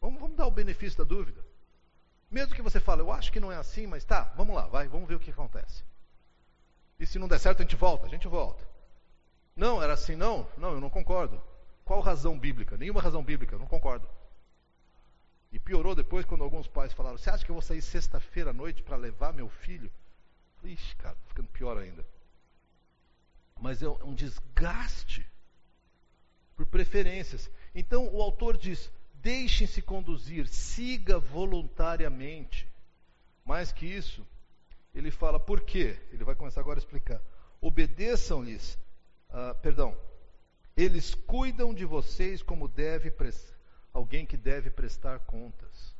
Vamos, 0.00 0.20
vamos 0.20 0.36
dar 0.36 0.46
o 0.46 0.50
benefício 0.50 0.98
da 0.98 1.04
dúvida. 1.04 1.44
Mesmo 2.30 2.54
que 2.54 2.62
você 2.62 2.80
fale, 2.80 3.02
eu 3.02 3.12
acho 3.12 3.30
que 3.30 3.38
não 3.38 3.52
é 3.52 3.56
assim, 3.56 3.86
mas 3.86 4.04
tá, 4.04 4.32
vamos 4.36 4.56
lá, 4.56 4.66
vai, 4.66 4.88
vamos 4.88 5.06
ver 5.06 5.14
o 5.14 5.20
que 5.20 5.30
acontece. 5.30 5.84
E 6.98 7.06
se 7.06 7.18
não 7.18 7.28
der 7.28 7.38
certo, 7.38 7.60
a 7.60 7.62
gente 7.62 7.76
volta, 7.76 8.06
a 8.06 8.08
gente 8.08 8.28
volta. 8.28 8.66
Não, 9.56 9.82
era 9.82 9.92
assim, 9.92 10.16
não, 10.16 10.48
não, 10.56 10.72
eu 10.72 10.80
não 10.80 10.90
concordo. 10.90 11.42
Qual 11.84 12.00
razão 12.00 12.38
bíblica? 12.38 12.76
Nenhuma 12.76 13.02
razão 13.02 13.22
bíblica, 13.22 13.58
não 13.58 13.66
concordo. 13.66 14.08
E 15.52 15.58
piorou 15.58 15.94
depois 15.94 16.24
quando 16.24 16.42
alguns 16.42 16.66
pais 16.66 16.92
falaram: 16.92 17.16
Você 17.16 17.30
acha 17.30 17.44
que 17.44 17.50
eu 17.50 17.54
vou 17.54 17.62
sair 17.62 17.80
sexta-feira 17.80 18.50
à 18.50 18.52
noite 18.52 18.82
para 18.82 18.96
levar 18.96 19.32
meu 19.32 19.48
filho? 19.48 19.90
Ixi, 20.64 20.96
cara, 20.96 21.14
tá 21.14 21.28
ficando 21.28 21.48
pior 21.48 21.78
ainda. 21.78 22.04
Mas 23.60 23.82
é 23.82 23.88
um 23.88 24.14
desgaste 24.14 25.24
por 26.56 26.66
preferências. 26.66 27.50
Então 27.74 28.08
o 28.12 28.20
autor 28.22 28.56
diz: 28.56 28.90
deixem-se 29.14 29.80
conduzir, 29.80 30.48
siga 30.48 31.18
voluntariamente. 31.18 32.66
Mais 33.44 33.70
que 33.70 33.86
isso, 33.86 34.26
ele 34.94 35.10
fala 35.10 35.40
por 35.40 35.60
quê? 35.60 35.98
Ele 36.12 36.24
vai 36.24 36.34
começar 36.34 36.60
agora 36.60 36.78
a 36.78 36.82
explicar. 36.82 37.20
Obedeçam-lhes, 37.60 38.78
uh, 39.30 39.54
perdão, 39.60 39.96
eles 40.76 41.14
cuidam 41.14 41.74
de 41.74 41.84
vocês 41.84 42.42
como 42.42 42.68
deve 42.68 43.12
alguém 43.92 44.26
que 44.26 44.36
deve 44.36 44.70
prestar 44.70 45.20
contas. 45.20 45.94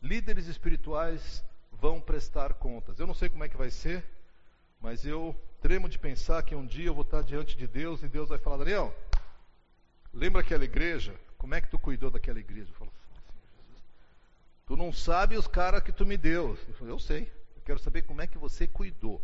Líderes 0.00 0.46
espirituais 0.46 1.44
vão 1.72 2.00
prestar 2.00 2.54
contas. 2.54 2.98
Eu 2.98 3.06
não 3.06 3.14
sei 3.14 3.28
como 3.28 3.44
é 3.44 3.48
que 3.48 3.56
vai 3.56 3.70
ser, 3.70 4.04
mas 4.80 5.04
eu 5.04 5.34
tremo 5.60 5.88
de 5.88 5.98
pensar 5.98 6.42
que 6.42 6.54
um 6.54 6.66
dia 6.66 6.86
eu 6.86 6.94
vou 6.94 7.04
estar 7.04 7.22
diante 7.22 7.56
de 7.56 7.66
Deus 7.66 8.02
e 8.02 8.08
Deus 8.08 8.28
vai 8.28 8.38
falar: 8.38 8.58
Daniel, 8.58 8.94
lembra 10.12 10.40
aquela 10.40 10.64
igreja? 10.64 11.14
Como 11.38 11.54
é 11.54 11.60
que 11.60 11.70
tu 11.70 11.78
cuidou 11.78 12.10
daquela 12.10 12.38
igreja? 12.38 12.70
Eu 12.70 12.74
falo 12.74 12.92
tu 14.66 14.76
não 14.76 14.92
sabe 14.92 15.36
os 15.36 15.46
caras 15.46 15.82
que 15.82 15.92
tu 15.92 16.06
me 16.06 16.16
deu. 16.16 16.58
Eu, 16.68 16.74
falo, 16.74 16.90
eu 16.90 16.98
sei. 16.98 17.30
Quero 17.64 17.78
saber 17.78 18.02
como 18.02 18.20
é 18.20 18.26
que 18.26 18.38
você 18.38 18.66
cuidou. 18.66 19.22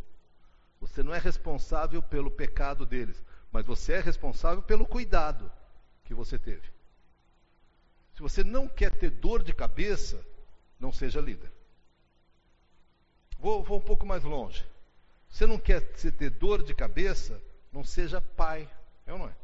Você 0.80 1.03
não 1.03 1.14
é 1.14 1.18
responsável 1.18 2.03
pelo 2.03 2.30
pecado 2.30 2.86
deles, 2.86 3.22
mas 3.53 3.66
você 3.66 3.95
é 3.95 4.01
responsável 4.01 4.62
pelo 4.62 4.86
cuidado 4.86 5.53
que 6.05 6.14
você 6.14 6.38
teve. 6.38 6.66
Se 8.14 8.22
você 8.22 8.43
não 8.43 8.66
quer 8.66 8.95
ter 8.95 9.11
dor 9.11 9.43
de 9.43 9.53
cabeça, 9.53 10.24
não 10.78 10.91
seja 10.91 11.20
líder. 11.20 11.53
Vou, 13.38 13.62
vou 13.62 13.78
um 13.78 13.82
pouco 13.82 14.07
mais 14.07 14.24
longe. 14.24 14.64
Você 15.28 15.47
não 15.47 15.59
quer 15.59 15.80
ter 15.93 16.30
dor 16.30 16.62
de 16.62 16.74
cabeça, 16.74 17.41
não 17.72 17.84
seja 17.84 18.20
pai. 18.20 18.68
É 19.07 19.12
ou 19.12 19.18
não 19.18 19.28
é? 19.28 19.34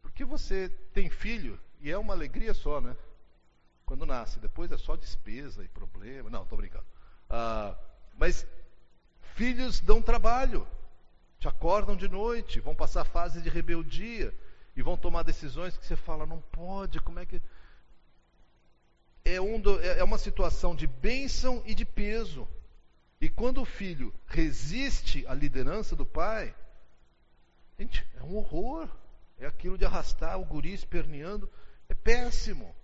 Porque 0.00 0.24
você 0.24 0.68
tem 0.92 1.10
filho 1.10 1.58
e 1.80 1.90
é 1.90 1.98
uma 1.98 2.14
alegria 2.14 2.54
só, 2.54 2.80
né? 2.80 2.96
Quando 3.92 4.06
nasce. 4.06 4.40
Depois 4.40 4.72
é 4.72 4.78
só 4.78 4.96
despesa 4.96 5.62
e 5.62 5.68
problema. 5.68 6.30
Não, 6.30 6.44
estou 6.44 6.56
brincando. 6.56 6.86
Ah, 7.28 7.76
mas 8.16 8.46
filhos 9.34 9.80
dão 9.80 10.00
trabalho. 10.00 10.66
Te 11.38 11.46
acordam 11.46 11.94
de 11.94 12.08
noite, 12.08 12.58
vão 12.58 12.74
passar 12.74 13.04
fases 13.04 13.42
de 13.42 13.50
rebeldia 13.50 14.34
e 14.74 14.80
vão 14.80 14.96
tomar 14.96 15.24
decisões 15.24 15.76
que 15.76 15.84
você 15.84 15.94
fala, 15.94 16.24
não 16.24 16.40
pode, 16.40 17.00
como 17.00 17.18
é 17.18 17.26
que. 17.26 17.42
É, 19.26 19.38
um 19.38 19.60
do, 19.60 19.78
é, 19.78 19.98
é 19.98 20.04
uma 20.04 20.16
situação 20.16 20.74
de 20.74 20.86
bênção 20.86 21.62
e 21.66 21.74
de 21.74 21.84
peso. 21.84 22.48
E 23.20 23.28
quando 23.28 23.60
o 23.60 23.66
filho 23.66 24.10
resiste 24.26 25.26
à 25.26 25.34
liderança 25.34 25.94
do 25.94 26.06
pai, 26.06 26.54
gente, 27.78 28.06
é 28.18 28.22
um 28.22 28.36
horror. 28.38 28.88
É 29.38 29.44
aquilo 29.44 29.76
de 29.76 29.84
arrastar 29.84 30.40
o 30.40 30.46
guri 30.46 30.72
esperneando. 30.72 31.46
É 31.90 31.94
péssimo. 31.94 32.74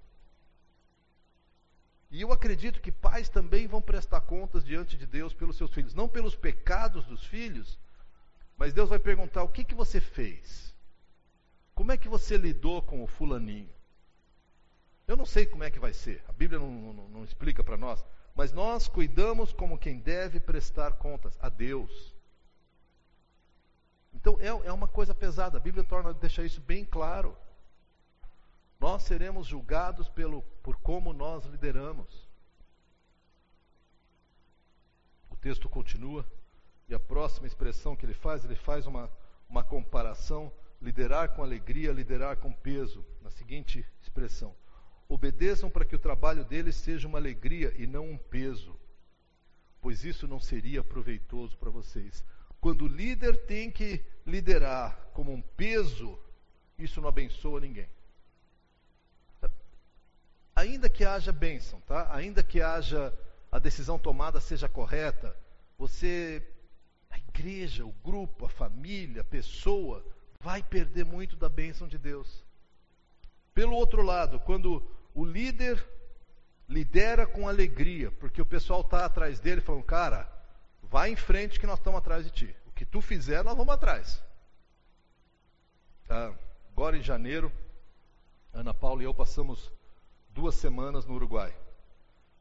E 2.10 2.20
eu 2.22 2.32
acredito 2.32 2.80
que 2.80 2.90
pais 2.90 3.28
também 3.28 3.66
vão 3.66 3.82
prestar 3.82 4.22
contas 4.22 4.64
diante 4.64 4.96
de 4.96 5.06
Deus 5.06 5.34
pelos 5.34 5.56
seus 5.56 5.72
filhos. 5.72 5.94
Não 5.94 6.08
pelos 6.08 6.34
pecados 6.34 7.04
dos 7.06 7.24
filhos, 7.24 7.78
mas 8.56 8.72
Deus 8.72 8.88
vai 8.88 8.98
perguntar: 8.98 9.42
o 9.42 9.48
que, 9.48 9.62
que 9.62 9.74
você 9.74 10.00
fez? 10.00 10.74
Como 11.74 11.92
é 11.92 11.96
que 11.96 12.08
você 12.08 12.36
lidou 12.36 12.82
com 12.82 13.02
o 13.02 13.06
fulaninho? 13.06 13.70
Eu 15.06 15.16
não 15.16 15.24
sei 15.24 15.46
como 15.46 15.64
é 15.64 15.70
que 15.70 15.78
vai 15.78 15.92
ser. 15.92 16.22
A 16.28 16.32
Bíblia 16.32 16.58
não, 16.58 16.70
não, 16.70 17.08
não 17.08 17.24
explica 17.24 17.62
para 17.62 17.76
nós. 17.76 18.04
Mas 18.34 18.52
nós 18.52 18.88
cuidamos 18.88 19.52
como 19.52 19.78
quem 19.78 19.98
deve 19.98 20.38
prestar 20.40 20.92
contas 20.92 21.36
a 21.40 21.48
Deus. 21.48 22.14
Então 24.12 24.38
é, 24.40 24.48
é 24.48 24.72
uma 24.72 24.88
coisa 24.88 25.14
pesada. 25.14 25.56
A 25.56 25.60
Bíblia 25.60 25.84
torna 25.84 26.12
deixa 26.12 26.44
isso 26.44 26.60
bem 26.60 26.84
claro. 26.84 27.36
Nós 28.78 29.02
seremos 29.02 29.46
julgados 29.46 30.08
pelo, 30.08 30.42
por 30.62 30.76
como 30.76 31.12
nós 31.12 31.44
lideramos. 31.46 32.28
O 35.28 35.36
texto 35.36 35.68
continua 35.68 36.24
e 36.88 36.94
a 36.94 36.98
próxima 36.98 37.46
expressão 37.46 37.96
que 37.96 38.06
ele 38.06 38.14
faz, 38.14 38.44
ele 38.44 38.54
faz 38.54 38.86
uma, 38.86 39.10
uma 39.48 39.64
comparação: 39.64 40.52
liderar 40.80 41.34
com 41.34 41.42
alegria, 41.42 41.92
liderar 41.92 42.36
com 42.36 42.52
peso. 42.52 43.04
Na 43.20 43.30
seguinte 43.30 43.84
expressão: 44.00 44.54
obedeçam 45.08 45.68
para 45.68 45.84
que 45.84 45.96
o 45.96 45.98
trabalho 45.98 46.44
deles 46.44 46.76
seja 46.76 47.08
uma 47.08 47.18
alegria 47.18 47.74
e 47.76 47.86
não 47.86 48.08
um 48.08 48.16
peso, 48.16 48.78
pois 49.80 50.04
isso 50.04 50.28
não 50.28 50.38
seria 50.38 50.84
proveitoso 50.84 51.58
para 51.58 51.70
vocês. 51.70 52.24
Quando 52.60 52.82
o 52.82 52.88
líder 52.88 53.46
tem 53.46 53.70
que 53.70 54.04
liderar 54.24 54.96
como 55.12 55.32
um 55.32 55.42
peso, 55.42 56.16
isso 56.78 57.00
não 57.00 57.08
abençoa 57.08 57.60
ninguém. 57.60 57.88
Ainda 60.58 60.88
que 60.88 61.04
haja 61.04 61.32
bênção, 61.32 61.80
tá? 61.82 62.14
Ainda 62.14 62.42
que 62.42 62.60
haja 62.60 63.12
a 63.50 63.58
decisão 63.58 63.98
tomada 63.98 64.40
seja 64.40 64.68
correta, 64.68 65.36
você, 65.78 66.42
a 67.10 67.18
igreja, 67.18 67.84
o 67.84 67.92
grupo, 68.04 68.46
a 68.46 68.48
família, 68.48 69.22
a 69.22 69.24
pessoa, 69.24 70.04
vai 70.40 70.62
perder 70.62 71.04
muito 71.04 71.36
da 71.36 71.48
bênção 71.48 71.86
de 71.86 71.98
Deus. 71.98 72.44
Pelo 73.54 73.74
outro 73.74 74.02
lado, 74.02 74.40
quando 74.40 74.82
o 75.14 75.24
líder 75.24 75.84
lidera 76.68 77.26
com 77.26 77.48
alegria, 77.48 78.10
porque 78.10 78.42
o 78.42 78.46
pessoal 78.46 78.82
está 78.82 79.04
atrás 79.04 79.40
dele 79.40 79.60
falando, 79.60 79.84
cara, 79.84 80.38
Vai 80.90 81.10
em 81.10 81.16
frente 81.16 81.60
que 81.60 81.66
nós 81.66 81.78
estamos 81.78 81.98
atrás 81.98 82.24
de 82.24 82.30
ti. 82.30 82.56
O 82.66 82.72
que 82.72 82.84
tu 82.84 83.00
fizer, 83.00 83.44
nós 83.44 83.56
vamos 83.56 83.74
atrás. 83.74 84.22
Ah, 86.08 86.32
agora 86.72 86.96
em 86.96 87.02
janeiro, 87.02 87.52
Ana 88.52 88.72
Paula 88.72 89.02
e 89.02 89.04
eu 89.04 89.12
passamos 89.12 89.70
duas 90.38 90.54
semanas 90.54 91.04
no 91.04 91.14
Uruguai. 91.14 91.52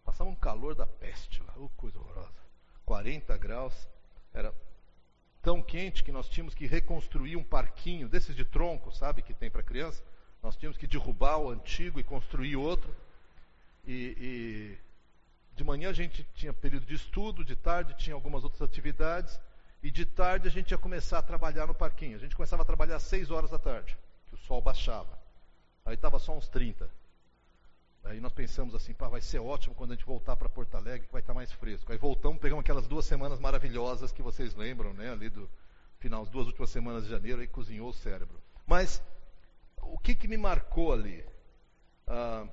Passamos 0.05 0.33
um 0.33 0.35
calor 0.35 0.75
da 0.75 0.85
peste 0.85 1.41
lá, 1.41 1.53
oh, 1.57 1.67
coisa 1.69 1.97
horrorosa. 1.97 2.39
40 2.85 3.35
graus. 3.37 3.87
Era 4.31 4.53
tão 5.41 5.63
quente 5.63 6.03
que 6.03 6.11
nós 6.11 6.29
tínhamos 6.29 6.53
que 6.53 6.67
reconstruir 6.67 7.35
um 7.35 7.43
parquinho 7.43 8.07
desses 8.07 8.35
de 8.35 8.45
tronco, 8.45 8.91
sabe, 8.91 9.23
que 9.23 9.33
tem 9.33 9.49
para 9.49 9.63
criança. 9.63 10.03
Nós 10.43 10.55
tínhamos 10.55 10.77
que 10.77 10.85
derrubar 10.85 11.39
o 11.39 11.49
antigo 11.49 11.99
e 11.99 12.03
construir 12.03 12.55
outro. 12.55 12.95
E, 13.83 14.15
e 14.19 14.77
de 15.55 15.63
manhã 15.63 15.89
a 15.89 15.93
gente 15.93 16.23
tinha 16.35 16.53
período 16.53 16.85
de 16.85 16.93
estudo, 16.93 17.43
de 17.43 17.55
tarde 17.55 17.95
tinha 17.95 18.13
algumas 18.13 18.43
outras 18.43 18.61
atividades, 18.61 19.39
e 19.81 19.89
de 19.89 20.05
tarde 20.05 20.47
a 20.47 20.51
gente 20.51 20.69
ia 20.69 20.77
começar 20.77 21.17
a 21.17 21.23
trabalhar 21.23 21.65
no 21.65 21.73
parquinho. 21.73 22.15
A 22.15 22.19
gente 22.19 22.35
começava 22.35 22.61
a 22.61 22.65
trabalhar 22.65 22.97
às 22.97 23.03
6 23.03 23.31
horas 23.31 23.49
da 23.49 23.57
tarde, 23.57 23.97
que 24.27 24.35
o 24.35 24.37
sol 24.37 24.61
baixava. 24.61 25.17
Aí 25.83 25.95
estava 25.95 26.19
só 26.19 26.37
uns 26.37 26.47
30. 26.47 26.87
Aí 28.07 28.19
nós 28.19 28.33
pensamos 28.33 28.73
assim, 28.73 28.93
pá, 28.93 29.07
vai 29.07 29.21
ser 29.21 29.39
ótimo 29.39 29.75
quando 29.75 29.91
a 29.91 29.95
gente 29.95 30.05
voltar 30.05 30.35
para 30.35 30.47
Porto 30.49 30.75
Alegre, 30.75 31.07
que 31.07 31.13
vai 31.13 31.21
estar 31.21 31.33
tá 31.33 31.37
mais 31.37 31.51
fresco. 31.51 31.91
Aí 31.91 31.97
voltamos, 31.97 32.39
pegamos 32.39 32.63
aquelas 32.63 32.87
duas 32.87 33.05
semanas 33.05 33.39
maravilhosas 33.39 34.11
que 34.11 34.21
vocês 34.21 34.55
lembram, 34.55 34.93
né? 34.93 35.11
Ali 35.11 35.29
do 35.29 35.49
final, 35.99 36.23
as 36.23 36.29
duas 36.29 36.47
últimas 36.47 36.69
semanas 36.69 37.03
de 37.03 37.09
janeiro, 37.09 37.41
aí 37.41 37.47
cozinhou 37.47 37.89
o 37.89 37.93
cérebro. 37.93 38.41
Mas 38.65 39.01
o 39.81 39.97
que, 39.97 40.15
que 40.15 40.27
me 40.27 40.37
marcou 40.37 40.93
ali? 40.93 41.25
Ah, 42.07 42.47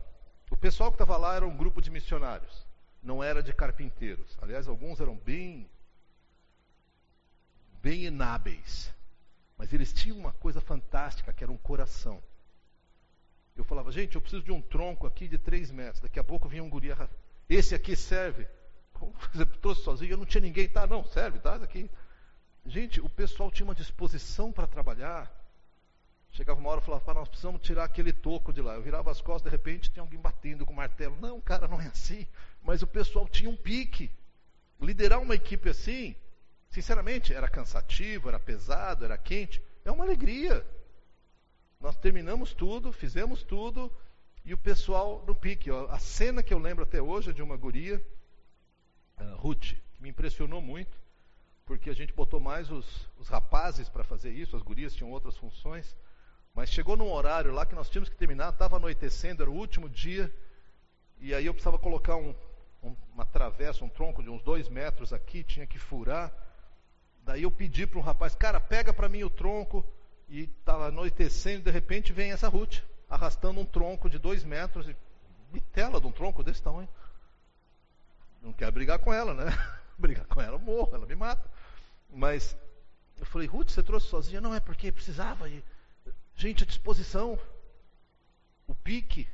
o 0.50 0.56
pessoal 0.56 0.90
que 0.90 0.96
estava 0.96 1.16
lá 1.16 1.36
era 1.36 1.46
um 1.46 1.56
grupo 1.56 1.80
de 1.80 1.90
missionários 1.90 2.66
não 3.04 3.22
era 3.22 3.42
de 3.42 3.52
carpinteiros. 3.52 4.36
Aliás, 4.40 4.66
alguns 4.66 4.98
eram 4.98 5.16
bem 5.16 5.68
bem 7.82 8.04
inábeis. 8.04 8.92
Mas 9.58 9.72
eles 9.72 9.92
tinham 9.92 10.16
uma 10.16 10.32
coisa 10.32 10.60
fantástica, 10.60 11.32
que 11.32 11.44
era 11.44 11.52
um 11.52 11.58
coração. 11.58 12.22
Eu 13.56 13.62
falava, 13.62 13.92
gente, 13.92 14.16
eu 14.16 14.20
preciso 14.20 14.42
de 14.42 14.50
um 14.50 14.60
tronco 14.60 15.06
aqui 15.06 15.28
de 15.28 15.38
3 15.38 15.70
metros. 15.70 16.00
Daqui 16.00 16.18
a 16.18 16.24
pouco 16.24 16.48
vinha 16.48 16.62
um 16.62 16.68
guri. 16.68 16.88
Esse 17.48 17.74
aqui 17.74 17.94
serve. 17.94 18.46
Você 19.32 19.46
trouxe 19.46 19.82
sozinho, 19.84 20.12
eu 20.12 20.18
não 20.18 20.26
tinha 20.26 20.40
ninguém. 20.40 20.68
Tá, 20.68 20.86
não, 20.86 21.04
serve, 21.04 21.38
tá 21.38 21.54
aqui. 21.54 21.88
Gente, 22.66 23.00
o 23.00 23.08
pessoal 23.08 23.50
tinha 23.50 23.66
uma 23.66 23.74
disposição 23.74 24.50
para 24.50 24.66
trabalhar. 24.66 25.32
Chegava 26.32 26.58
uma 26.58 26.70
hora 26.70 26.80
e 26.80 26.84
falava, 26.84 27.14
nós 27.14 27.28
precisamos 27.28 27.62
tirar 27.62 27.84
aquele 27.84 28.12
toco 28.12 28.52
de 28.52 28.60
lá. 28.60 28.74
Eu 28.74 28.82
virava 28.82 29.10
as 29.10 29.20
costas, 29.20 29.52
de 29.52 29.56
repente 29.56 29.90
tinha 29.90 30.02
alguém 30.02 30.18
batendo 30.18 30.66
com 30.66 30.72
o 30.72 30.76
martelo. 30.76 31.16
Não, 31.20 31.40
cara, 31.40 31.68
não 31.68 31.80
é 31.80 31.86
assim. 31.86 32.26
Mas 32.60 32.82
o 32.82 32.88
pessoal 32.88 33.28
tinha 33.28 33.48
um 33.48 33.56
pique. 33.56 34.10
Liderar 34.80 35.20
uma 35.20 35.36
equipe 35.36 35.68
assim, 35.68 36.16
sinceramente, 36.70 37.32
era 37.32 37.48
cansativo, 37.48 38.28
era 38.28 38.40
pesado, 38.40 39.04
era 39.04 39.16
quente. 39.16 39.62
É 39.84 39.92
uma 39.92 40.04
alegria. 40.04 40.66
Nós 41.84 41.98
terminamos 41.98 42.54
tudo, 42.54 42.90
fizemos 42.90 43.42
tudo, 43.42 43.92
e 44.42 44.54
o 44.54 44.56
pessoal 44.56 45.22
no 45.26 45.34
pique. 45.34 45.68
A 45.90 45.98
cena 45.98 46.42
que 46.42 46.54
eu 46.54 46.58
lembro 46.58 46.82
até 46.82 47.02
hoje 47.02 47.28
é 47.28 47.32
de 47.34 47.42
uma 47.42 47.58
guria, 47.58 48.02
uh, 49.20 49.36
Ruth, 49.36 49.74
que 49.92 50.02
me 50.02 50.08
impressionou 50.08 50.62
muito, 50.62 50.98
porque 51.66 51.90
a 51.90 51.94
gente 51.94 52.10
botou 52.14 52.40
mais 52.40 52.70
os, 52.70 53.06
os 53.18 53.28
rapazes 53.28 53.86
para 53.86 54.02
fazer 54.02 54.30
isso, 54.30 54.56
as 54.56 54.62
gurias 54.62 54.94
tinham 54.94 55.12
outras 55.12 55.36
funções. 55.36 55.94
Mas 56.54 56.70
chegou 56.70 56.96
num 56.96 57.12
horário 57.12 57.52
lá 57.52 57.66
que 57.66 57.74
nós 57.74 57.90
tínhamos 57.90 58.08
que 58.08 58.16
terminar, 58.16 58.48
estava 58.48 58.78
anoitecendo, 58.78 59.42
era 59.42 59.50
o 59.50 59.54
último 59.54 59.86
dia, 59.86 60.34
e 61.18 61.34
aí 61.34 61.44
eu 61.44 61.52
precisava 61.52 61.78
colocar 61.78 62.16
um, 62.16 62.34
um, 62.82 62.96
uma 63.12 63.26
travessa, 63.26 63.84
um 63.84 63.90
tronco 63.90 64.22
de 64.22 64.30
uns 64.30 64.42
dois 64.42 64.70
metros 64.70 65.12
aqui, 65.12 65.44
tinha 65.44 65.66
que 65.66 65.78
furar. 65.78 66.32
Daí 67.24 67.42
eu 67.42 67.50
pedi 67.50 67.86
para 67.86 67.98
um 67.98 68.02
rapaz, 68.02 68.34
cara, 68.34 68.58
pega 68.58 68.90
para 68.90 69.06
mim 69.06 69.22
o 69.22 69.28
tronco, 69.28 69.84
e 70.28 70.44
estava 70.44 70.88
anoitecendo, 70.88 71.64
de 71.64 71.70
repente 71.70 72.12
vem 72.12 72.32
essa 72.32 72.48
Ruth, 72.48 72.78
arrastando 73.08 73.60
um 73.60 73.64
tronco 73.64 74.08
de 74.08 74.18
dois 74.18 74.44
metros, 74.44 74.88
e 74.88 74.96
bitela 75.52 76.00
de 76.00 76.06
um 76.06 76.12
tronco 76.12 76.42
desse 76.42 76.62
tamanho. 76.62 76.88
Não 78.42 78.52
quero 78.52 78.72
brigar 78.72 78.98
com 78.98 79.12
ela, 79.12 79.34
né? 79.34 79.44
brigar 79.98 80.26
com 80.26 80.40
ela, 80.40 80.56
eu 80.56 80.60
morro, 80.60 80.94
ela 80.94 81.06
me 81.06 81.14
mata. 81.14 81.48
Mas 82.10 82.56
eu 83.18 83.26
falei, 83.26 83.46
Ruth, 83.46 83.70
você 83.70 83.82
trouxe 83.82 84.08
sozinha? 84.08 84.40
Não, 84.40 84.54
é 84.54 84.60
porque 84.60 84.92
precisava. 84.92 85.48
E 85.48 85.62
Gente, 86.36 86.64
à 86.64 86.66
disposição. 86.66 87.38
O 88.66 88.74
pique. 88.74 89.28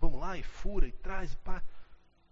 Vamos 0.00 0.20
lá 0.20 0.38
e 0.38 0.42
fura 0.42 0.86
e 0.86 0.92
traz 0.92 1.32
e 1.32 1.36
pá. 1.36 1.62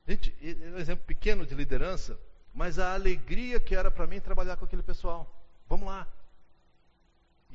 Gente, 0.07 0.35
é 0.41 0.71
um 0.71 0.79
exemplo 0.79 1.05
pequeno 1.05 1.45
de 1.45 1.55
liderança, 1.55 2.17
mas 2.55 2.79
a 2.79 2.95
alegria 2.95 3.59
que 3.59 3.75
era 3.75 3.91
para 3.91 4.07
mim 4.07 4.21
trabalhar 4.21 4.57
com 4.57 4.65
aquele 4.65 4.83
pessoal. 4.83 5.29
Vamos 5.69 5.87
lá. 5.87 6.07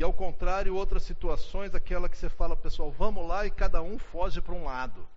E 0.01 0.03
ao 0.03 0.11
contrário, 0.11 0.75
outras 0.75 1.03
situações, 1.03 1.75
aquela 1.75 2.09
que 2.09 2.17
você 2.17 2.27
fala, 2.27 2.57
pessoal, 2.57 2.89
vamos 2.89 3.23
lá 3.27 3.45
e 3.45 3.51
cada 3.51 3.83
um 3.83 3.99
foge 3.99 4.41
para 4.41 4.55
um 4.55 4.63
lado. 4.63 5.07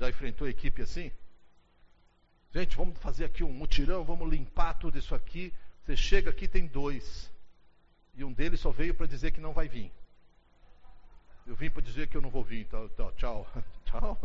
Já 0.00 0.10
enfrentou 0.10 0.48
a 0.48 0.50
equipe 0.50 0.82
assim? 0.82 1.12
Gente, 2.52 2.76
vamos 2.76 2.98
fazer 2.98 3.24
aqui 3.24 3.44
um 3.44 3.52
mutirão, 3.52 4.02
vamos 4.02 4.28
limpar 4.28 4.74
tudo 4.74 4.98
isso 4.98 5.14
aqui. 5.14 5.54
Você 5.84 5.96
chega 5.96 6.28
aqui, 6.28 6.48
tem 6.48 6.66
dois. 6.66 7.30
E 8.16 8.24
um 8.24 8.32
deles 8.32 8.58
só 8.58 8.72
veio 8.72 8.94
para 8.94 9.06
dizer 9.06 9.30
que 9.30 9.40
não 9.40 9.52
vai 9.52 9.68
vir. 9.68 9.92
Eu 11.46 11.54
vim 11.54 11.70
para 11.70 11.80
dizer 11.80 12.08
que 12.08 12.16
eu 12.16 12.20
não 12.20 12.30
vou 12.30 12.42
vir, 12.42 12.62
então, 12.62 12.86
então 12.86 13.12
tchau. 13.12 13.46
tchau. 13.86 14.18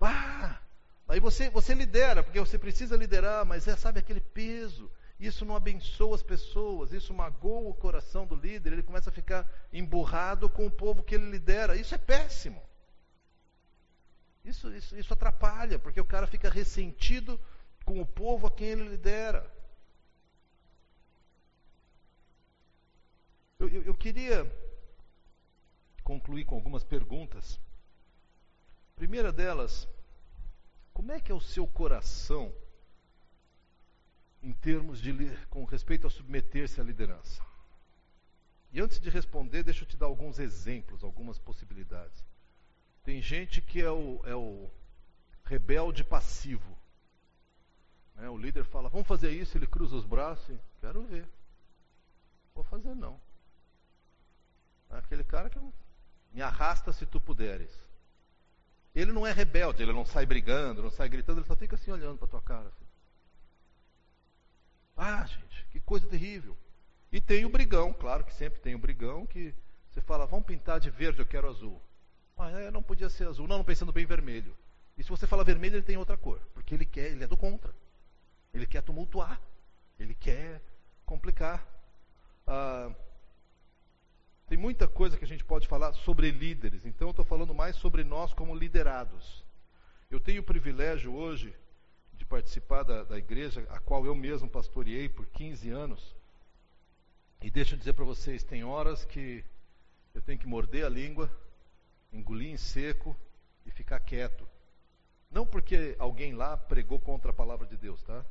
Ah, 0.00 0.58
aí 1.06 1.20
você, 1.20 1.50
você 1.50 1.74
lidera, 1.74 2.22
porque 2.22 2.40
você 2.40 2.58
precisa 2.58 2.96
liderar, 2.96 3.44
mas 3.44 3.68
é, 3.68 3.76
sabe, 3.76 3.98
aquele 3.98 4.20
peso. 4.20 4.90
Isso 5.22 5.44
não 5.44 5.54
abençoa 5.54 6.16
as 6.16 6.22
pessoas, 6.22 6.92
isso 6.92 7.14
magoa 7.14 7.70
o 7.70 7.74
coração 7.74 8.26
do 8.26 8.34
líder, 8.34 8.72
ele 8.72 8.82
começa 8.82 9.08
a 9.08 9.12
ficar 9.12 9.48
emburrado 9.72 10.50
com 10.50 10.66
o 10.66 10.70
povo 10.70 11.04
que 11.04 11.14
ele 11.14 11.30
lidera. 11.30 11.76
Isso 11.76 11.94
é 11.94 11.98
péssimo. 11.98 12.60
Isso, 14.44 14.68
isso, 14.74 14.96
isso 14.96 15.12
atrapalha, 15.12 15.78
porque 15.78 16.00
o 16.00 16.04
cara 16.04 16.26
fica 16.26 16.50
ressentido 16.50 17.38
com 17.84 18.00
o 18.00 18.06
povo 18.06 18.48
a 18.48 18.50
quem 18.50 18.70
ele 18.70 18.88
lidera. 18.88 19.48
Eu, 23.60 23.68
eu, 23.68 23.82
eu 23.84 23.94
queria 23.94 24.44
concluir 26.02 26.44
com 26.44 26.56
algumas 26.56 26.82
perguntas. 26.82 27.60
Primeira 28.96 29.32
delas, 29.32 29.86
como 30.92 31.12
é 31.12 31.20
que 31.20 31.30
é 31.30 31.34
o 31.34 31.40
seu 31.40 31.64
coração 31.64 32.52
em 34.42 34.52
termos 34.52 35.00
de 35.00 35.12
com 35.48 35.64
respeito 35.64 36.06
a 36.06 36.10
submeter-se 36.10 36.80
à 36.80 36.84
liderança? 36.84 37.42
E 38.72 38.80
antes 38.80 38.98
de 38.98 39.10
responder, 39.10 39.62
deixa 39.62 39.84
eu 39.84 39.88
te 39.88 39.96
dar 39.96 40.06
alguns 40.06 40.38
exemplos, 40.38 41.04
algumas 41.04 41.38
possibilidades. 41.38 42.24
Tem 43.04 43.20
gente 43.20 43.60
que 43.60 43.82
é 43.82 43.90
o, 43.90 44.20
é 44.24 44.34
o 44.34 44.70
rebelde 45.44 46.02
passivo. 46.02 46.78
Né? 48.14 48.28
O 48.30 48.38
líder 48.38 48.64
fala, 48.64 48.88
vamos 48.88 49.06
fazer 49.06 49.30
isso, 49.30 49.58
ele 49.58 49.66
cruza 49.66 49.96
os 49.96 50.04
braços 50.04 50.48
e 50.48 50.58
quero 50.80 51.02
ver. 51.02 51.26
Vou 52.54 52.64
fazer 52.64 52.94
não. 52.94 53.20
É 54.90 54.98
aquele 54.98 55.24
cara 55.24 55.50
que 55.50 55.58
me 56.32 56.40
arrasta 56.40 56.92
se 56.92 57.04
tu 57.04 57.20
puderes. 57.20 57.70
Ele 58.94 59.12
não 59.12 59.26
é 59.26 59.32
rebelde, 59.32 59.82
ele 59.82 59.92
não 59.92 60.04
sai 60.04 60.26
brigando, 60.26 60.82
não 60.82 60.90
sai 60.90 61.08
gritando, 61.08 61.40
ele 61.40 61.46
só 61.46 61.56
fica 61.56 61.76
assim 61.76 61.90
olhando 61.90 62.18
para 62.18 62.28
tua 62.28 62.42
cara. 62.42 62.70
Ah, 65.04 65.26
gente, 65.26 65.66
que 65.72 65.80
coisa 65.80 66.06
terrível. 66.06 66.56
E 67.10 67.20
tem 67.20 67.44
o 67.44 67.48
brigão, 67.48 67.92
claro 67.92 68.22
que 68.22 68.32
sempre 68.32 68.60
tem 68.60 68.76
o 68.76 68.78
brigão 68.78 69.26
que 69.26 69.52
você 69.90 70.00
fala, 70.00 70.26
vamos 70.26 70.46
pintar 70.46 70.78
de 70.78 70.90
verde, 70.90 71.18
eu 71.18 71.26
quero 71.26 71.48
azul. 71.48 71.82
Ah, 72.38 72.48
é, 72.52 72.70
não 72.70 72.84
podia 72.84 73.08
ser 73.08 73.26
azul. 73.26 73.48
Não, 73.48 73.58
não 73.58 73.64
pensando 73.64 73.92
bem 73.92 74.06
vermelho. 74.06 74.56
E 74.96 75.02
se 75.02 75.10
você 75.10 75.26
fala 75.26 75.42
vermelho, 75.42 75.74
ele 75.74 75.82
tem 75.82 75.96
outra 75.96 76.16
cor, 76.16 76.38
porque 76.54 76.72
ele 76.72 76.84
quer, 76.84 77.10
ele 77.10 77.24
é 77.24 77.26
do 77.26 77.36
contra. 77.36 77.74
Ele 78.54 78.64
quer 78.64 78.80
tumultuar, 78.80 79.40
ele 79.98 80.14
quer 80.14 80.62
complicar. 81.04 81.66
Ah, 82.46 82.94
tem 84.46 84.56
muita 84.56 84.86
coisa 84.86 85.16
que 85.18 85.24
a 85.24 85.28
gente 85.28 85.44
pode 85.44 85.66
falar 85.66 85.92
sobre 85.94 86.30
líderes, 86.30 86.86
então 86.86 87.08
eu 87.08 87.10
estou 87.10 87.24
falando 87.24 87.52
mais 87.52 87.74
sobre 87.74 88.04
nós 88.04 88.32
como 88.32 88.54
liderados. 88.54 89.44
Eu 90.08 90.20
tenho 90.20 90.42
o 90.42 90.44
privilégio 90.44 91.12
hoje 91.12 91.52
participar 92.32 92.82
da, 92.82 93.04
da 93.04 93.18
igreja, 93.18 93.66
a 93.68 93.78
qual 93.78 94.06
eu 94.06 94.14
mesmo 94.14 94.48
pastoreei 94.48 95.06
por 95.06 95.26
15 95.26 95.68
anos. 95.68 96.16
E 97.42 97.50
deixa 97.50 97.74
eu 97.74 97.78
dizer 97.78 97.92
para 97.92 98.06
vocês: 98.06 98.42
tem 98.42 98.64
horas 98.64 99.04
que 99.04 99.44
eu 100.14 100.22
tenho 100.22 100.38
que 100.38 100.46
morder 100.46 100.86
a 100.86 100.88
língua, 100.88 101.30
engolir 102.10 102.48
em 102.48 102.56
seco 102.56 103.14
e 103.66 103.70
ficar 103.70 104.00
quieto. 104.00 104.48
Não 105.30 105.46
porque 105.46 105.94
alguém 105.98 106.32
lá 106.32 106.56
pregou 106.56 106.98
contra 106.98 107.32
a 107.32 107.34
palavra 107.34 107.66
de 107.66 107.76
Deus, 107.76 108.02
tá? 108.02 108.24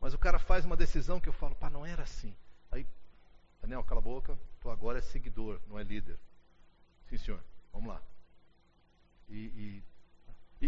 Mas 0.00 0.12
o 0.14 0.18
cara 0.18 0.40
faz 0.40 0.64
uma 0.64 0.76
decisão 0.76 1.20
que 1.20 1.28
eu 1.28 1.32
falo, 1.32 1.54
pá, 1.54 1.70
não 1.70 1.86
era 1.86 2.02
assim. 2.02 2.34
Aí 2.72 2.84
Daniel, 3.60 3.84
cala 3.84 4.00
a 4.00 4.04
boca, 4.04 4.36
tu 4.60 4.68
agora 4.68 4.98
é 4.98 5.02
seguidor, 5.02 5.60
não 5.68 5.78
é 5.78 5.84
líder. 5.84 6.18
Sim, 7.08 7.18
senhor, 7.18 7.44
vamos 7.72 7.88
lá. 7.88 8.02
E, 9.28 9.36
e, 9.36 9.82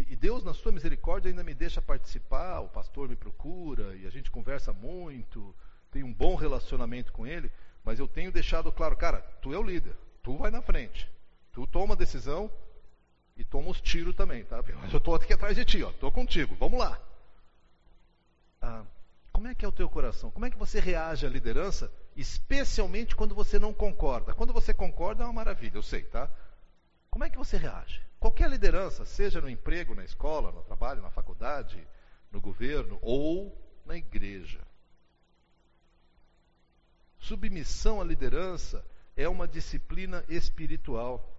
e, 0.09 0.15
Deus, 0.15 0.43
na 0.43 0.53
sua 0.53 0.71
misericórdia, 0.71 1.29
ainda 1.29 1.43
me 1.43 1.53
deixa 1.53 1.81
participar, 1.81 2.59
o 2.59 2.69
pastor 2.69 3.07
me 3.07 3.15
procura 3.15 3.95
e 3.95 4.05
a 4.05 4.09
gente 4.09 4.29
conversa 4.29 4.73
muito, 4.73 5.55
tem 5.91 6.03
um 6.03 6.13
bom 6.13 6.35
relacionamento 6.35 7.11
com 7.13 7.25
ele, 7.25 7.51
mas 7.83 7.99
eu 7.99 8.07
tenho 8.07 8.31
deixado 8.31 8.71
claro, 8.71 8.95
cara, 8.95 9.21
tu 9.41 9.53
é 9.53 9.57
o 9.57 9.63
líder, 9.63 9.95
tu 10.21 10.37
vai 10.37 10.51
na 10.51 10.61
frente, 10.61 11.09
tu 11.51 11.65
toma 11.65 11.93
a 11.93 11.97
decisão 11.97 12.51
e 13.37 13.43
toma 13.43 13.69
os 13.69 13.79
tiros 13.79 14.15
também, 14.15 14.43
tá? 14.43 14.63
Eu 14.91 14.97
estou 14.97 15.15
aqui 15.15 15.31
atrás 15.33 15.55
de 15.55 15.63
ti, 15.63 15.83
ó, 15.83 15.89
estou 15.89 16.11
contigo, 16.11 16.55
vamos 16.59 16.79
lá. 16.79 16.99
Ah, 18.61 18.83
como 19.31 19.47
é 19.47 19.55
que 19.55 19.63
é 19.63 19.67
o 19.67 19.71
teu 19.71 19.87
coração? 19.87 20.31
Como 20.31 20.45
é 20.45 20.49
que 20.49 20.57
você 20.57 20.79
reage 20.79 21.25
à 21.25 21.29
liderança, 21.29 21.91
especialmente 22.15 23.15
quando 23.15 23.35
você 23.35 23.57
não 23.59 23.73
concorda? 23.73 24.33
Quando 24.33 24.51
você 24.51 24.73
concorda 24.73 25.23
é 25.23 25.27
uma 25.27 25.33
maravilha, 25.33 25.77
eu 25.77 25.83
sei, 25.83 26.03
tá? 26.03 26.29
Como 27.09 27.23
é 27.23 27.29
que 27.29 27.37
você 27.37 27.55
reage? 27.55 28.06
Qualquer 28.19 28.49
liderança, 28.49 29.05
seja 29.05 29.39
no 29.39 29.49
emprego, 29.49 29.93
na 29.93 30.03
escola, 30.03 30.51
no 30.51 30.63
trabalho, 30.63 31.01
na 31.01 31.11
faculdade, 31.11 31.87
no 32.31 32.41
governo 32.41 32.97
ou 33.01 33.55
na 33.85 33.95
igreja. 33.95 34.59
Submissão 37.19 38.01
à 38.01 38.03
liderança 38.03 38.83
é 39.15 39.27
uma 39.27 39.47
disciplina 39.47 40.23
espiritual. 40.27 41.33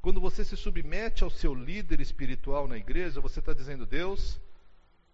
Quando 0.00 0.20
você 0.20 0.44
se 0.44 0.56
submete 0.56 1.24
ao 1.24 1.30
seu 1.30 1.54
líder 1.54 2.00
espiritual 2.00 2.66
na 2.66 2.76
igreja, 2.76 3.20
você 3.20 3.40
está 3.40 3.52
dizendo: 3.52 3.84
Deus, 3.84 4.40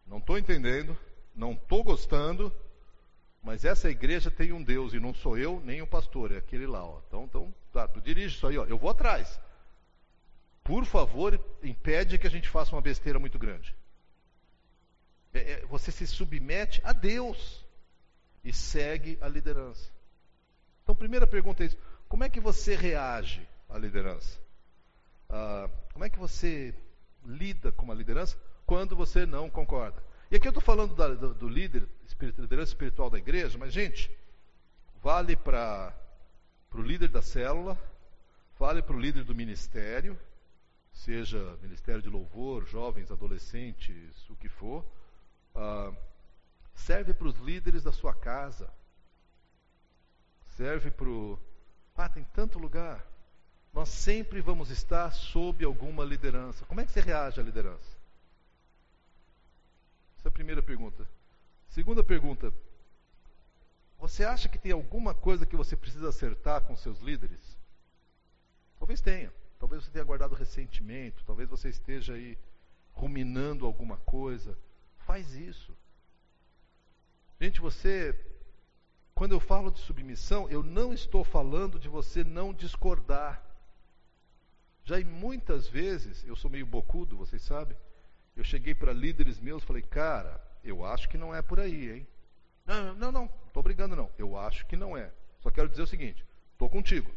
não 0.07 0.19
estou 0.19 0.39
entendendo, 0.39 0.97
não 1.35 1.53
estou 1.53 1.83
gostando, 1.83 2.53
mas 3.43 3.65
essa 3.65 3.91
igreja 3.91 4.31
tem 4.31 4.53
um 4.53 4.63
Deus 4.63 4.93
e 4.93 5.01
não 5.01 5.13
sou 5.13 5.37
eu 5.37 5.61
nem 5.65 5.83
o 5.83 5.87
pastor, 5.87 6.33
é 6.33 6.39
aquele 6.39 6.67
lá. 6.67 6.85
Ó. 6.85 7.01
Então, 7.07 7.25
então 7.25 7.55
tá, 7.73 7.87
tu 7.87 8.01
dirige 8.01 8.37
isso 8.37 8.47
aí, 8.47 8.57
ó. 8.57 8.65
eu 8.65 8.79
vou 8.79 8.91
atrás. 8.91 9.41
Por 10.67 10.85
favor, 10.85 11.41
impede 11.63 12.19
que 12.19 12.27
a 12.27 12.31
gente 12.31 12.49
faça 12.49 12.75
uma 12.75 12.83
besteira 12.83 13.19
muito 13.19 13.39
grande. 13.39 13.75
É, 15.33 15.53
é, 15.53 15.67
você 15.67 15.93
se 15.93 16.07
submete 16.07 16.81
a 16.85 16.93
Deus 16.93 17.65
e 18.43 18.53
segue 18.53 19.19
a 19.21 19.29
liderança. 19.29 19.91
Então, 20.83 20.95
primeira 20.95 21.27
pergunta 21.27 21.63
é 21.63 21.67
isso: 21.67 21.79
como 22.09 22.25
é 22.25 22.29
que 22.29 22.41
você 22.41 22.75
reage 22.75 23.47
à 23.69 23.79
liderança? 23.79 24.39
Ah, 25.29 25.71
como 25.93 26.05
é 26.05 26.11
que 26.11 26.19
você 26.19 26.75
lida 27.25 27.71
com 27.73 27.91
a 27.91 27.95
liderança 27.95 28.37
quando 28.65 28.97
você 28.97 29.25
não 29.25 29.49
concorda? 29.49 30.03
E 30.31 30.37
aqui 30.37 30.49
eu 30.49 30.51
estou 30.51 30.63
falando 30.63 30.95
da, 30.95 31.09
do, 31.09 31.33
do, 31.33 31.49
líder, 31.49 31.89
liderança 32.21 32.73
espiritual 32.73 33.09
da 33.09 33.19
igreja, 33.19 33.57
mas, 33.57 33.73
gente, 33.73 34.11
vale 35.01 35.37
para 35.37 35.95
o 36.75 36.83
líder 36.83 37.09
da 37.09 37.23
célula, 37.23 37.79
Fale 38.57 38.81
para 38.81 38.97
o 38.97 39.01
líder 39.01 39.23
do 39.23 39.35
ministério, 39.35 40.19
seja 40.97 41.39
ministério 41.63 42.03
de 42.03 42.09
louvor, 42.09 42.67
jovens, 42.67 43.11
adolescentes, 43.11 44.29
o 44.31 44.37
que 44.37 44.49
for. 44.49 44.85
Uh, 45.55 45.97
serve 46.75 47.13
para 47.13 47.29
os 47.29 47.37
líderes 47.37 47.83
da 47.83 47.93
sua 47.93 48.15
casa. 48.15 48.73
Serve 50.57 50.91
para 50.91 51.09
o. 51.09 51.39
Ah, 51.97 52.09
tem 52.09 52.25
tanto 52.35 52.59
lugar. 52.59 53.05
Nós 53.73 53.89
sempre 53.89 54.41
vamos 54.41 54.71
estar 54.71 55.11
sob 55.13 55.65
alguma 55.65 56.03
liderança. 56.05 56.65
Como 56.65 56.81
é 56.81 56.85
que 56.85 56.93
você 56.93 57.01
reage 57.01 57.41
à 57.41 57.43
liderança? 57.43 57.97
Essa 60.19 60.29
é 60.29 60.31
a 60.31 60.33
primeira 60.33 60.63
pergunta. 60.63 61.07
Segunda 61.69 62.03
pergunta: 62.03 62.53
Você 63.99 64.25
acha 64.25 64.49
que 64.49 64.59
tem 64.59 64.73
alguma 64.73 65.15
coisa 65.15 65.45
que 65.45 65.57
você 65.57 65.77
precisa 65.77 66.09
acertar 66.09 66.63
com 66.63 66.75
seus 66.75 67.01
líderes? 67.01 67.57
Talvez 68.79 69.01
tenha. 69.01 69.33
Talvez 69.59 69.85
você 69.85 69.91
tenha 69.91 70.05
guardado 70.05 70.35
ressentimento. 70.35 71.25
Talvez 71.25 71.49
você 71.49 71.69
esteja 71.69 72.15
aí 72.15 72.37
ruminando 72.93 73.67
alguma 73.67 73.97
coisa. 73.99 74.57
Faz 74.99 75.35
isso. 75.35 75.77
Gente, 77.41 77.61
você. 77.61 78.19
Quando 79.15 79.33
eu 79.33 79.41
falo 79.41 79.71
de 79.71 79.81
submissão, 79.81 80.49
eu 80.51 80.63
não 80.63 80.93
estou 80.93 81.25
falando 81.25 81.79
de 81.79 81.89
você 81.89 82.23
não 82.23 82.53
discordar. 82.53 83.43
Já 84.85 85.01
em 85.01 85.05
muitas 85.05 85.67
vezes, 85.67 86.25
eu 86.25 86.37
sou 86.37 86.51
meio 86.51 86.67
bocudo, 86.67 87.17
vocês 87.17 87.43
sabem. 87.43 87.77
Eu 88.37 88.45
cheguei 88.45 88.75
para 88.75 88.93
líderes 88.93 89.41
meus 89.41 89.63
e 89.63 89.67
falei, 89.67 89.83
cara, 89.83 90.41
eu 90.63 90.85
acho 90.85 91.09
que 91.09 91.17
não 91.17 91.35
é 91.35 91.41
por 91.41 91.59
aí, 91.59 91.91
hein? 91.91 92.07
Não, 92.67 92.95
não, 92.95 93.13
não, 93.13 93.31
estou 93.47 93.63
brigando 93.63 93.97
não. 93.97 94.11
Eu 94.19 94.37
acho 94.37 94.67
que 94.67 94.77
não 94.77 94.97
é. 94.97 95.11
Só 95.41 95.51
quero 95.51 95.69
dizer 95.69 95.83
o 95.83 95.87
seguinte, 95.87 96.25
estou 96.53 96.69
contigo. 96.69 97.11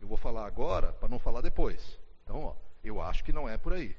Eu 0.00 0.08
vou 0.08 0.16
falar 0.16 0.46
agora 0.46 0.92
para 0.92 1.08
não 1.08 1.18
falar 1.18 1.40
depois. 1.40 1.98
Então, 2.22 2.42
ó, 2.44 2.56
eu 2.82 3.00
acho 3.00 3.24
que 3.24 3.32
não 3.32 3.48
é 3.48 3.56
por 3.56 3.72
aí. 3.72 3.96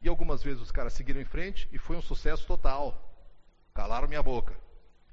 E 0.00 0.08
algumas 0.08 0.42
vezes 0.42 0.60
os 0.60 0.70
caras 0.70 0.92
seguiram 0.92 1.20
em 1.20 1.24
frente 1.24 1.68
e 1.72 1.78
foi 1.78 1.96
um 1.96 2.02
sucesso 2.02 2.46
total. 2.46 3.00
Calaram 3.74 4.08
minha 4.08 4.22
boca. 4.22 4.54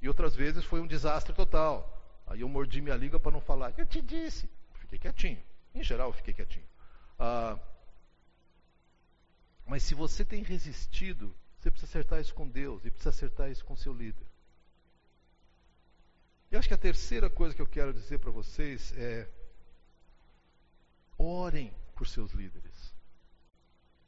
E 0.02 0.08
outras 0.08 0.36
vezes 0.36 0.64
foi 0.64 0.80
um 0.80 0.88
desastre 0.88 1.34
total. 1.34 1.96
Aí 2.26 2.42
eu 2.42 2.50
mordi 2.50 2.82
minha 2.82 2.96
língua 2.96 3.20
para 3.20 3.32
não 3.32 3.42
falar. 3.42 3.74
Eu 3.78 3.86
te 3.86 4.02
disse. 4.02 4.50
Fiquei 4.76 4.98
quietinho. 5.00 5.42
Em 5.74 5.84
geral, 5.84 6.10
eu 6.10 6.14
fiquei 6.14 6.34
quietinho. 6.34 6.66
Ah, 7.18 7.58
mas 9.66 9.84
se 9.84 9.94
você 9.94 10.26
tem 10.26 10.42
resistido, 10.42 11.36
você 11.60 11.70
precisa 11.70 11.92
acertar 11.92 12.20
isso 12.20 12.34
com 12.34 12.48
Deus 12.48 12.84
e 12.86 12.90
precisa 12.90 13.10
acertar 13.10 13.52
isso 13.52 13.64
com 13.66 13.76
seu 13.76 13.94
líder. 13.94 14.26
E 16.52 16.58
acho 16.58 16.68
que 16.68 16.74
a 16.74 16.78
terceira 16.78 17.30
coisa 17.30 17.54
que 17.54 17.62
eu 17.62 17.68
quero 17.68 17.94
dizer 17.94 18.18
para 18.18 18.32
vocês 18.32 18.92
é 18.98 19.28
Orem 21.20 21.72
por 21.94 22.08
seus 22.08 22.32
líderes. 22.32 22.96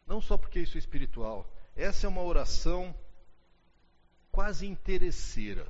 Não 0.07 0.22
só 0.22 0.38
porque 0.38 0.59
isso 0.59 0.78
é 0.78 0.80
espiritual. 0.80 1.47
Essa 1.76 2.07
é 2.07 2.09
uma 2.09 2.24
oração 2.24 2.95
quase 4.32 4.66
interesseira. 4.66 5.68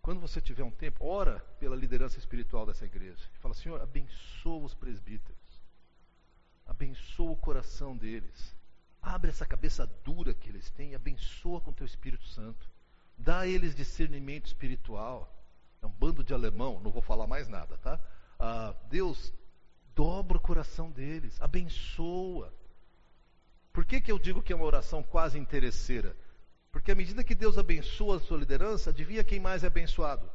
Quando 0.00 0.20
você 0.20 0.40
tiver 0.40 0.64
um 0.64 0.70
tempo, 0.70 1.06
ora 1.06 1.38
pela 1.60 1.76
liderança 1.76 2.18
espiritual 2.18 2.66
dessa 2.66 2.84
igreja. 2.84 3.24
Fala, 3.40 3.54
Senhor, 3.54 3.80
abençoa 3.80 4.64
os 4.64 4.74
presbíteros. 4.74 5.38
Abençoa 6.66 7.30
o 7.30 7.36
coração 7.36 7.96
deles. 7.96 8.56
Abre 9.00 9.30
essa 9.30 9.46
cabeça 9.46 9.86
dura 10.02 10.32
que 10.32 10.48
eles 10.48 10.70
têm 10.70 10.90
e 10.90 10.94
abençoa 10.94 11.60
com 11.60 11.72
teu 11.72 11.86
Espírito 11.86 12.26
Santo. 12.26 12.70
Dá 13.16 13.40
a 13.40 13.46
eles 13.46 13.74
discernimento 13.74 14.46
espiritual. 14.46 15.32
É 15.80 15.86
um 15.86 15.90
bando 15.90 16.24
de 16.24 16.32
alemão, 16.32 16.80
não 16.80 16.90
vou 16.90 17.02
falar 17.02 17.26
mais 17.26 17.48
nada, 17.48 17.76
tá? 17.78 18.00
Ah, 18.38 18.74
Deus 18.88 19.32
dobra 19.94 20.36
o 20.36 20.40
coração 20.40 20.90
deles, 20.90 21.40
abençoa. 21.40 22.52
Por 23.72 23.84
que, 23.84 24.00
que 24.00 24.12
eu 24.12 24.18
digo 24.18 24.42
que 24.42 24.52
é 24.52 24.56
uma 24.56 24.64
oração 24.64 25.02
quase 25.02 25.38
interesseira? 25.38 26.16
Porque 26.70 26.92
à 26.92 26.94
medida 26.94 27.24
que 27.24 27.34
Deus 27.34 27.58
abençoa 27.58 28.16
a 28.16 28.20
sua 28.20 28.38
liderança, 28.38 28.90
adivinha 28.90 29.24
quem 29.24 29.40
mais 29.40 29.64
é 29.64 29.66
abençoado? 29.66 30.28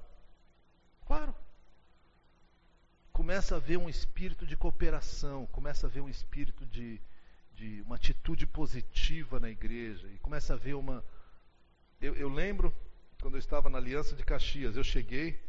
Claro. 1.05 1.33
Começa 3.11 3.55
a 3.55 3.59
ver 3.59 3.77
um 3.77 3.89
espírito 3.89 4.45
de 4.45 4.55
cooperação, 4.55 5.47
começa 5.47 5.87
a 5.87 5.89
ver 5.89 6.01
um 6.01 6.09
espírito 6.09 6.65
de, 6.67 7.01
de 7.55 7.81
uma 7.81 7.95
atitude 7.95 8.45
positiva 8.45 9.39
na 9.39 9.49
igreja, 9.49 10.07
e 10.09 10.19
começa 10.19 10.53
a 10.53 10.57
ver 10.57 10.75
uma. 10.75 11.03
Eu, 11.99 12.15
eu 12.15 12.29
lembro, 12.29 12.71
quando 13.19 13.33
eu 13.33 13.39
estava 13.39 13.69
na 13.69 13.79
Aliança 13.79 14.15
de 14.15 14.23
Caxias, 14.23 14.77
eu 14.77 14.83
cheguei 14.83 15.39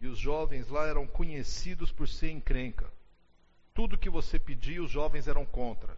e 0.00 0.06
os 0.06 0.18
jovens 0.18 0.68
lá 0.68 0.86
eram 0.86 1.06
conhecidos 1.06 1.92
por 1.92 2.08
ser 2.08 2.30
encrenca. 2.30 2.90
Tudo 3.80 3.96
que 3.96 4.10
você 4.10 4.38
pedia, 4.38 4.82
os 4.82 4.90
jovens 4.90 5.26
eram 5.26 5.46
contra. 5.46 5.96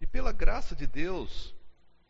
E 0.00 0.06
pela 0.06 0.32
graça 0.32 0.74
de 0.74 0.86
Deus, 0.86 1.54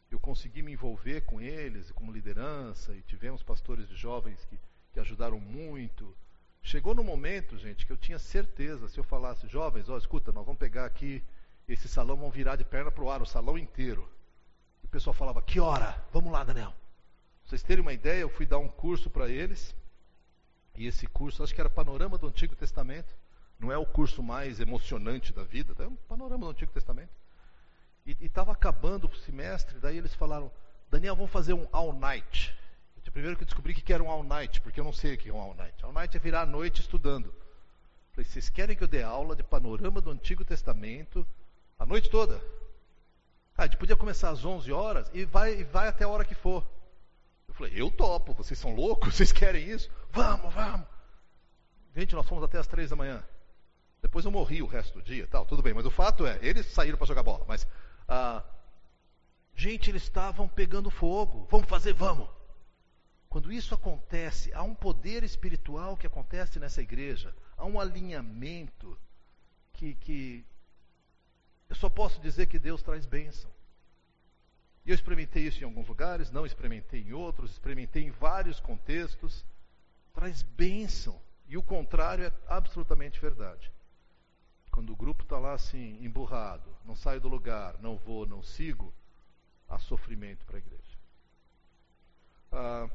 eu 0.09 0.21
consegui 0.21 0.63
me 0.63 0.71
envolver 0.71 1.23
com 1.23 1.41
eles, 1.41 1.91
como 1.91 2.13
liderança, 2.13 2.95
e 2.95 3.03
tivemos 3.03 3.43
pastores 3.43 3.89
de 3.89 3.97
jovens 3.97 4.45
que, 4.45 4.57
que 4.93 5.01
ajudaram 5.01 5.41
muito. 5.41 6.17
Chegou 6.63 6.95
no 6.95 7.03
momento, 7.03 7.59
gente, 7.59 7.85
que 7.85 7.93
eu 7.93 7.97
tinha 7.97 8.17
certeza, 8.17 8.89
se 8.89 8.97
eu 8.97 9.03
falasse, 9.03 9.49
jovens, 9.49 9.89
ó, 9.89 9.99
escuta, 9.99 10.31
nós 10.31 10.47
vamos 10.47 10.61
pegar 10.61 10.85
aqui 10.85 11.21
esse 11.67 11.89
salão, 11.89 12.17
vamos 12.17 12.33
virar 12.33 12.55
de 12.55 12.63
perna 12.63 12.93
para 12.93 13.03
o 13.03 13.11
ar, 13.11 13.21
o 13.21 13.27
salão 13.27 13.59
inteiro. 13.59 14.09
E 14.85 14.87
o 14.87 14.89
pessoal 14.89 15.13
falava, 15.13 15.43
que 15.43 15.59
hora? 15.59 16.01
Vamos 16.13 16.31
lá, 16.31 16.45
Daniel. 16.45 16.71
Pra 16.71 17.49
vocês 17.49 17.65
terem 17.65 17.83
uma 17.83 17.93
ideia, 17.93 18.21
eu 18.21 18.31
fui 18.31 18.47
dar 18.47 18.59
um 18.59 18.69
curso 18.69 19.11
para 19.11 19.29
eles, 19.29 19.75
e 20.77 20.87
esse 20.87 21.09
curso, 21.09 21.43
acho 21.43 21.53
que 21.53 21.61
era 21.61 21.69
Panorama 21.69 22.17
do 22.17 22.29
Antigo 22.29 22.55
Testamento. 22.55 23.19
Não 23.61 23.71
é 23.71 23.77
o 23.77 23.85
curso 23.85 24.23
mais 24.23 24.59
emocionante 24.59 25.33
da 25.35 25.45
vida, 25.45 25.75
é 25.83 25.87
um 25.87 25.97
panorama 26.09 26.47
do 26.47 26.51
Antigo 26.51 26.73
Testamento. 26.73 27.13
E 28.07 28.17
estava 28.25 28.53
acabando 28.53 29.07
o 29.07 29.17
semestre, 29.17 29.79
daí 29.79 29.99
eles 29.99 30.15
falaram, 30.15 30.51
Daniel, 30.91 31.15
vamos 31.15 31.31
fazer 31.31 31.53
um 31.53 31.69
all 31.71 31.93
night. 31.93 32.57
Eu, 32.97 33.13
primeiro 33.13 33.37
que 33.37 33.45
descobri 33.45 33.75
que 33.75 33.93
era 33.93 34.03
um 34.03 34.11
all 34.11 34.23
night, 34.23 34.61
porque 34.63 34.81
eu 34.81 34.85
não 34.85 34.93
sei 34.93 35.15
o 35.15 35.19
que 35.19 35.29
é 35.29 35.33
um 35.33 35.41
all 35.41 35.55
night. 35.55 35.85
All 35.85 35.93
night 35.93 36.17
é 36.17 36.21
virar 36.21 36.43
a 36.43 36.47
noite 36.47 36.81
estudando. 36.81 37.35
Falei, 38.13 38.25
vocês 38.25 38.49
querem 38.49 38.75
que 38.75 38.83
eu 38.83 38.89
dê 38.89 39.03
aula 39.03 39.37
de 39.37 39.43
panorama 39.43 40.01
do 40.01 40.11
Antigo 40.11 40.45
Testamento 40.45 41.27
a 41.79 41.85
noite 41.85 42.09
toda? 42.09 42.41
Ah, 43.57 43.65
a 43.65 43.67
gente 43.67 43.77
podia 43.77 43.97
começar 43.97 44.31
às 44.31 44.43
11 44.43 44.73
horas 44.73 45.11
e 45.13 45.27
vai, 45.27 45.61
e 45.61 45.65
vai 45.65 45.89
até 45.89 46.05
a 46.05 46.09
hora 46.09 46.25
que 46.25 46.35
for. 46.35 46.67
Eu 47.47 47.55
falei, 47.55 47.73
eu 47.77 47.91
topo, 47.91 48.33
vocês 48.33 48.59
são 48.59 48.75
loucos, 48.75 49.15
vocês 49.17 49.33
querem 49.33 49.69
isso? 49.69 49.91
Vamos, 50.11 50.55
vamos. 50.55 50.87
Gente, 51.95 52.15
nós 52.15 52.27
fomos 52.27 52.43
até 52.43 52.59
as 52.59 52.67
três 52.67 52.89
da 52.89 52.97
manhã. 52.97 53.23
Depois 54.03 54.25
eu 54.25 54.31
morri 54.31 54.63
o 54.63 54.67
resto 54.67 54.99
do 54.99 55.03
dia, 55.03 55.27
tal, 55.27 55.45
tudo 55.45 55.63
bem. 55.63 55.75
Mas 55.75 55.87
o 55.87 55.91
fato 55.91 56.27
é, 56.27 56.39
eles 56.43 56.67
saíram 56.67 56.97
para 56.97 57.07
jogar 57.07 57.23
bola. 57.23 57.45
Mas, 57.47 57.67
ah, 58.09 58.43
gente, 59.55 59.91
eles 59.91 60.03
estavam 60.03 60.49
pegando 60.49 60.91
fogo. 60.91 61.47
Vamos 61.51 61.69
fazer, 61.69 61.93
vamos. 61.93 62.29
Quando 63.29 63.53
isso 63.53 63.75
acontece, 63.75 64.53
há 64.53 64.63
um 64.63 64.75
poder 64.75 65.23
espiritual 65.23 65.97
que 65.97 66.07
acontece 66.07 66.59
nessa 66.59 66.83
igreja, 66.83 67.35
há 67.57 67.65
um 67.65 67.79
alinhamento 67.79 68.99
que, 69.73 69.95
que 69.95 70.45
eu 71.69 71.77
só 71.77 71.89
posso 71.89 72.21
dizer 72.21 72.47
que 72.47 72.59
Deus 72.59 72.83
traz 72.83 73.07
bênção. 73.07 73.49
Eu 74.85 74.95
experimentei 74.95 75.45
isso 75.47 75.61
em 75.61 75.65
alguns 75.65 75.87
lugares, 75.87 76.33
não 76.33 76.45
experimentei 76.45 77.03
em 77.03 77.13
outros, 77.13 77.53
experimentei 77.53 78.03
em 78.03 78.11
vários 78.11 78.59
contextos. 78.59 79.45
Traz 80.13 80.43
bênção. 80.43 81.21
E 81.47 81.57
o 81.57 81.63
contrário 81.63 82.25
é 82.25 82.33
absolutamente 82.49 83.21
verdade. 83.21 83.71
Quando 84.71 84.93
o 84.93 84.97
grupo 84.97 85.23
está 85.23 85.39
lá 85.39 85.53
assim, 85.53 85.99
emburrado, 86.05 86.71
não 86.85 86.95
saio 86.95 87.21
do 87.21 87.29
lugar, 87.29 87.77
não 87.81 87.97
vou, 87.97 88.27
não 88.27 88.43
sigo, 88.43 88.93
há 89.69 89.79
sofrimento 89.79 90.45
para 90.47 90.57
a 90.57 90.59
igreja. 90.59 90.99
Ah, 92.53 92.91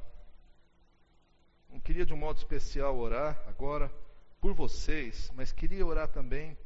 não 1.69 1.79
queria 1.79 2.05
de 2.05 2.13
um 2.13 2.17
modo 2.17 2.37
especial 2.37 2.97
orar 2.97 3.41
agora 3.47 3.91
por 4.39 4.53
vocês, 4.53 5.31
mas 5.35 5.51
queria 5.51 5.85
orar 5.85 6.07
também 6.07 6.57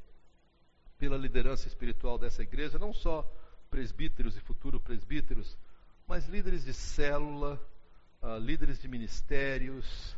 pela 0.97 1.17
liderança 1.17 1.67
espiritual 1.67 2.17
dessa 2.17 2.43
igreja, 2.43 2.77
não 2.77 2.93
só 2.93 3.23
presbíteros 3.69 4.35
e 4.35 4.41
futuros 4.41 4.81
presbíteros, 4.81 5.57
mas 6.05 6.27
líderes 6.27 6.65
de 6.65 6.73
célula, 6.73 7.59
ah, 8.21 8.37
líderes 8.37 8.79
de 8.79 8.87
ministérios, 8.87 10.17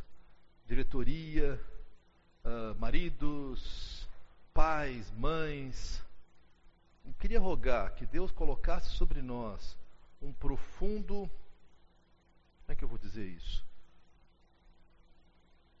diretoria, 0.66 1.60
ah, 2.44 2.74
maridos, 2.78 4.01
pais, 4.52 5.10
mães. 5.12 6.02
Eu 7.04 7.12
queria 7.14 7.40
rogar 7.40 7.94
que 7.94 8.06
Deus 8.06 8.30
colocasse 8.30 8.90
sobre 8.90 9.20
nós 9.22 9.76
um 10.20 10.32
profundo. 10.32 11.28
Como 12.60 12.68
é 12.68 12.74
que 12.74 12.84
eu 12.84 12.88
vou 12.88 12.98
dizer 12.98 13.26
isso? 13.26 13.64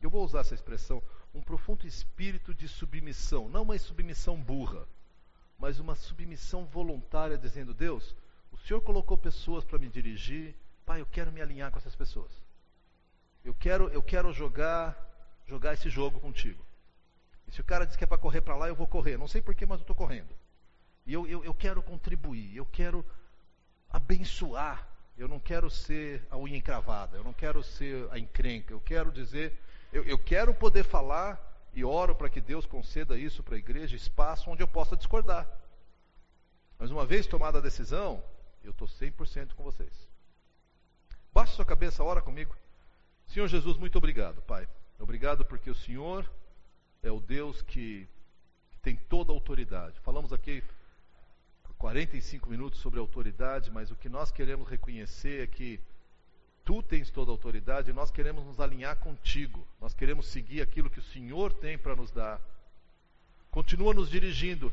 Eu 0.00 0.10
vou 0.10 0.24
usar 0.24 0.40
essa 0.40 0.54
expressão, 0.54 1.00
um 1.32 1.40
profundo 1.40 1.86
espírito 1.86 2.52
de 2.52 2.66
submissão, 2.66 3.48
não 3.48 3.62
uma 3.62 3.78
submissão 3.78 4.36
burra, 4.36 4.86
mas 5.56 5.78
uma 5.78 5.94
submissão 5.94 6.64
voluntária, 6.66 7.38
dizendo: 7.38 7.72
Deus, 7.72 8.16
o 8.50 8.58
Senhor 8.58 8.80
colocou 8.80 9.16
pessoas 9.16 9.64
para 9.64 9.78
me 9.78 9.88
dirigir, 9.88 10.56
Pai, 10.84 11.00
eu 11.00 11.06
quero 11.06 11.30
me 11.30 11.40
alinhar 11.40 11.70
com 11.70 11.78
essas 11.78 11.94
pessoas. 11.94 12.32
Eu 13.44 13.54
quero, 13.54 13.88
eu 13.90 14.02
quero 14.02 14.32
jogar, 14.32 14.96
jogar 15.46 15.74
esse 15.74 15.88
jogo 15.88 16.18
contigo. 16.18 16.64
Se 17.50 17.60
o 17.60 17.64
cara 17.64 17.84
diz 17.84 17.96
que 17.96 18.04
é 18.04 18.06
para 18.06 18.18
correr 18.18 18.40
para 18.40 18.56
lá, 18.56 18.68
eu 18.68 18.74
vou 18.74 18.86
correr. 18.86 19.16
Não 19.16 19.28
sei 19.28 19.42
porquê, 19.42 19.66
mas 19.66 19.78
eu 19.78 19.82
estou 19.82 19.96
correndo. 19.96 20.34
E 21.04 21.12
eu, 21.12 21.26
eu, 21.26 21.44
eu 21.44 21.54
quero 21.54 21.82
contribuir, 21.82 22.56
eu 22.56 22.64
quero 22.66 23.04
abençoar. 23.90 24.88
Eu 25.16 25.28
não 25.28 25.38
quero 25.38 25.68
ser 25.70 26.26
a 26.30 26.38
unha 26.38 26.56
encravada, 26.56 27.16
eu 27.16 27.22
não 27.22 27.34
quero 27.34 27.62
ser 27.62 28.08
a 28.10 28.18
encrenca. 28.18 28.72
Eu 28.72 28.80
quero 28.80 29.12
dizer, 29.12 29.58
eu, 29.92 30.02
eu 30.04 30.18
quero 30.18 30.54
poder 30.54 30.84
falar 30.84 31.38
e 31.74 31.84
oro 31.84 32.14
para 32.14 32.28
que 32.28 32.40
Deus 32.40 32.66
conceda 32.66 33.18
isso 33.18 33.42
para 33.42 33.54
a 33.54 33.58
igreja, 33.58 33.94
espaço 33.94 34.50
onde 34.50 34.62
eu 34.62 34.68
possa 34.68 34.96
discordar. 34.96 35.46
Mas 36.78 36.90
uma 36.90 37.04
vez 37.04 37.26
tomada 37.26 37.58
a 37.58 37.62
decisão, 37.62 38.22
eu 38.64 38.70
estou 38.70 38.88
100% 38.88 39.54
com 39.54 39.62
vocês. 39.62 39.92
Baixe 41.32 41.54
sua 41.54 41.64
cabeça, 41.64 42.02
ora 42.02 42.20
comigo. 42.20 42.56
Senhor 43.26 43.48
Jesus, 43.48 43.76
muito 43.76 43.96
obrigado, 43.96 44.42
Pai. 44.42 44.68
Obrigado 44.98 45.44
porque 45.44 45.70
o 45.70 45.74
Senhor 45.74 46.28
é 47.02 47.10
o 47.10 47.20
Deus 47.20 47.60
que, 47.62 48.08
tem 48.80 48.96
toda 48.96 49.30
a 49.30 49.34
autoridade. 49.34 50.00
Falamos 50.00 50.32
aqui 50.32 50.62
por 51.62 51.72
45 51.74 52.50
minutos 52.50 52.80
sobre 52.80 52.98
autoridade, 52.98 53.70
mas 53.70 53.92
o 53.92 53.96
que 53.96 54.08
nós 54.08 54.32
queremos 54.32 54.68
reconhecer 54.68 55.42
é 55.42 55.46
que 55.46 55.80
tu 56.64 56.82
tens 56.82 57.08
toda 57.08 57.30
a 57.30 57.34
autoridade 57.34 57.90
e 57.90 57.92
nós 57.92 58.10
queremos 58.10 58.44
nos 58.44 58.58
alinhar 58.58 58.96
contigo. 58.96 59.64
Nós 59.80 59.94
queremos 59.94 60.26
seguir 60.26 60.60
aquilo 60.60 60.90
que 60.90 60.98
o 60.98 61.04
Senhor 61.04 61.52
tem 61.52 61.78
para 61.78 61.94
nos 61.94 62.10
dar. 62.10 62.40
Continua 63.52 63.94
nos 63.94 64.10
dirigindo 64.10 64.72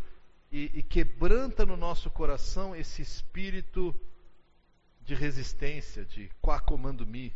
e, 0.51 0.71
e 0.73 0.81
quebranta 0.81 1.65
no 1.65 1.77
nosso 1.77 2.09
coração 2.09 2.75
esse 2.75 3.01
espírito 3.01 3.93
de 5.01 5.13
resistência, 5.13 6.03
de 6.03 6.31
quá 6.41 6.59
comando-me, 6.59 7.31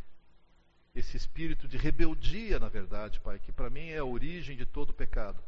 esse 0.95 1.17
espírito 1.17 1.67
de 1.67 1.75
rebeldia, 1.75 2.59
na 2.59 2.69
verdade, 2.69 3.19
Pai, 3.19 3.39
que 3.39 3.51
para 3.51 3.69
mim 3.69 3.89
é 3.89 3.97
a 3.97 4.05
origem 4.05 4.55
de 4.55 4.65
todo 4.65 4.93
pecado. 4.93 5.43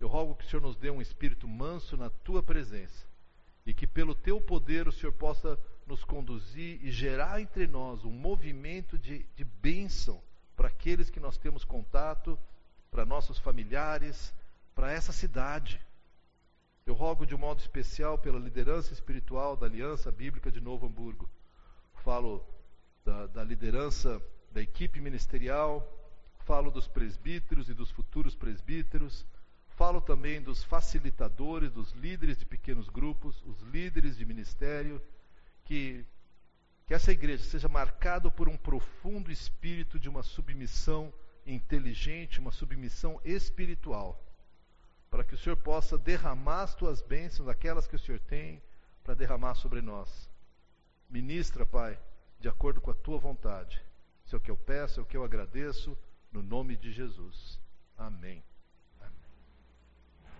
Eu 0.00 0.08
rogo 0.08 0.34
que 0.34 0.44
o 0.44 0.48
Senhor 0.48 0.62
nos 0.62 0.76
dê 0.76 0.90
um 0.90 1.02
espírito 1.02 1.46
manso 1.46 1.96
na 1.96 2.08
tua 2.08 2.42
presença 2.42 3.06
e 3.66 3.74
que 3.74 3.86
pelo 3.86 4.14
teu 4.14 4.40
poder 4.40 4.88
o 4.88 4.92
Senhor 4.92 5.12
possa 5.12 5.58
nos 5.86 6.04
conduzir 6.04 6.82
e 6.82 6.90
gerar 6.90 7.40
entre 7.40 7.66
nós 7.66 8.04
um 8.04 8.10
movimento 8.10 8.98
de, 8.98 9.24
de 9.34 9.44
bênção 9.44 10.22
para 10.56 10.68
aqueles 10.68 11.10
que 11.10 11.20
nós 11.20 11.36
temos 11.36 11.64
contato, 11.64 12.38
para 12.90 13.04
nossos 13.04 13.38
familiares, 13.38 14.32
para 14.74 14.90
essa 14.90 15.12
cidade. 15.12 15.80
Eu 16.86 16.94
rogo 16.94 17.26
de 17.26 17.34
um 17.34 17.38
modo 17.38 17.60
especial 17.60 18.16
pela 18.16 18.38
liderança 18.38 18.92
espiritual 18.92 19.56
da 19.56 19.66
Aliança 19.66 20.10
Bíblica 20.10 20.50
de 20.50 20.60
Novo 20.60 20.86
Hamburgo. 20.86 21.28
Falo 22.04 22.46
da, 23.04 23.26
da 23.26 23.44
liderança 23.44 24.22
da 24.56 24.62
equipe 24.62 25.02
ministerial, 25.02 25.86
falo 26.46 26.70
dos 26.70 26.88
presbíteros 26.88 27.68
e 27.68 27.74
dos 27.74 27.90
futuros 27.90 28.34
presbíteros, 28.34 29.26
falo 29.76 30.00
também 30.00 30.40
dos 30.40 30.64
facilitadores, 30.64 31.70
dos 31.70 31.92
líderes 31.92 32.38
de 32.38 32.46
pequenos 32.46 32.88
grupos, 32.88 33.44
os 33.44 33.60
líderes 33.60 34.16
de 34.16 34.24
ministério, 34.24 34.98
que, 35.62 36.06
que 36.86 36.94
essa 36.94 37.12
igreja 37.12 37.44
seja 37.44 37.68
marcada 37.68 38.30
por 38.30 38.48
um 38.48 38.56
profundo 38.56 39.30
espírito 39.30 40.00
de 40.00 40.08
uma 40.08 40.22
submissão 40.22 41.12
inteligente, 41.46 42.40
uma 42.40 42.50
submissão 42.50 43.20
espiritual 43.26 44.18
para 45.10 45.22
que 45.22 45.34
o 45.34 45.38
Senhor 45.38 45.56
possa 45.56 45.98
derramar 45.98 46.62
as 46.62 46.74
tuas 46.74 47.02
bênçãos, 47.02 47.48
aquelas 47.48 47.86
que 47.86 47.96
o 47.96 47.98
Senhor 47.98 48.20
tem, 48.20 48.62
para 49.04 49.14
derramar 49.14 49.54
sobre 49.54 49.82
nós. 49.82 50.30
Ministra, 51.10 51.66
Pai, 51.66 51.98
de 52.40 52.48
acordo 52.48 52.80
com 52.80 52.90
a 52.90 52.94
tua 52.94 53.18
vontade. 53.18 53.85
Isso 54.26 54.34
é 54.34 54.38
o 54.38 54.42
que 54.42 54.50
eu 54.50 54.56
peço, 54.56 54.98
é 54.98 55.02
o 55.02 55.06
que 55.06 55.16
eu 55.16 55.24
agradeço, 55.24 55.96
no 56.32 56.42
nome 56.42 56.76
de 56.76 56.90
Jesus. 56.90 57.60
Amém. 57.96 58.42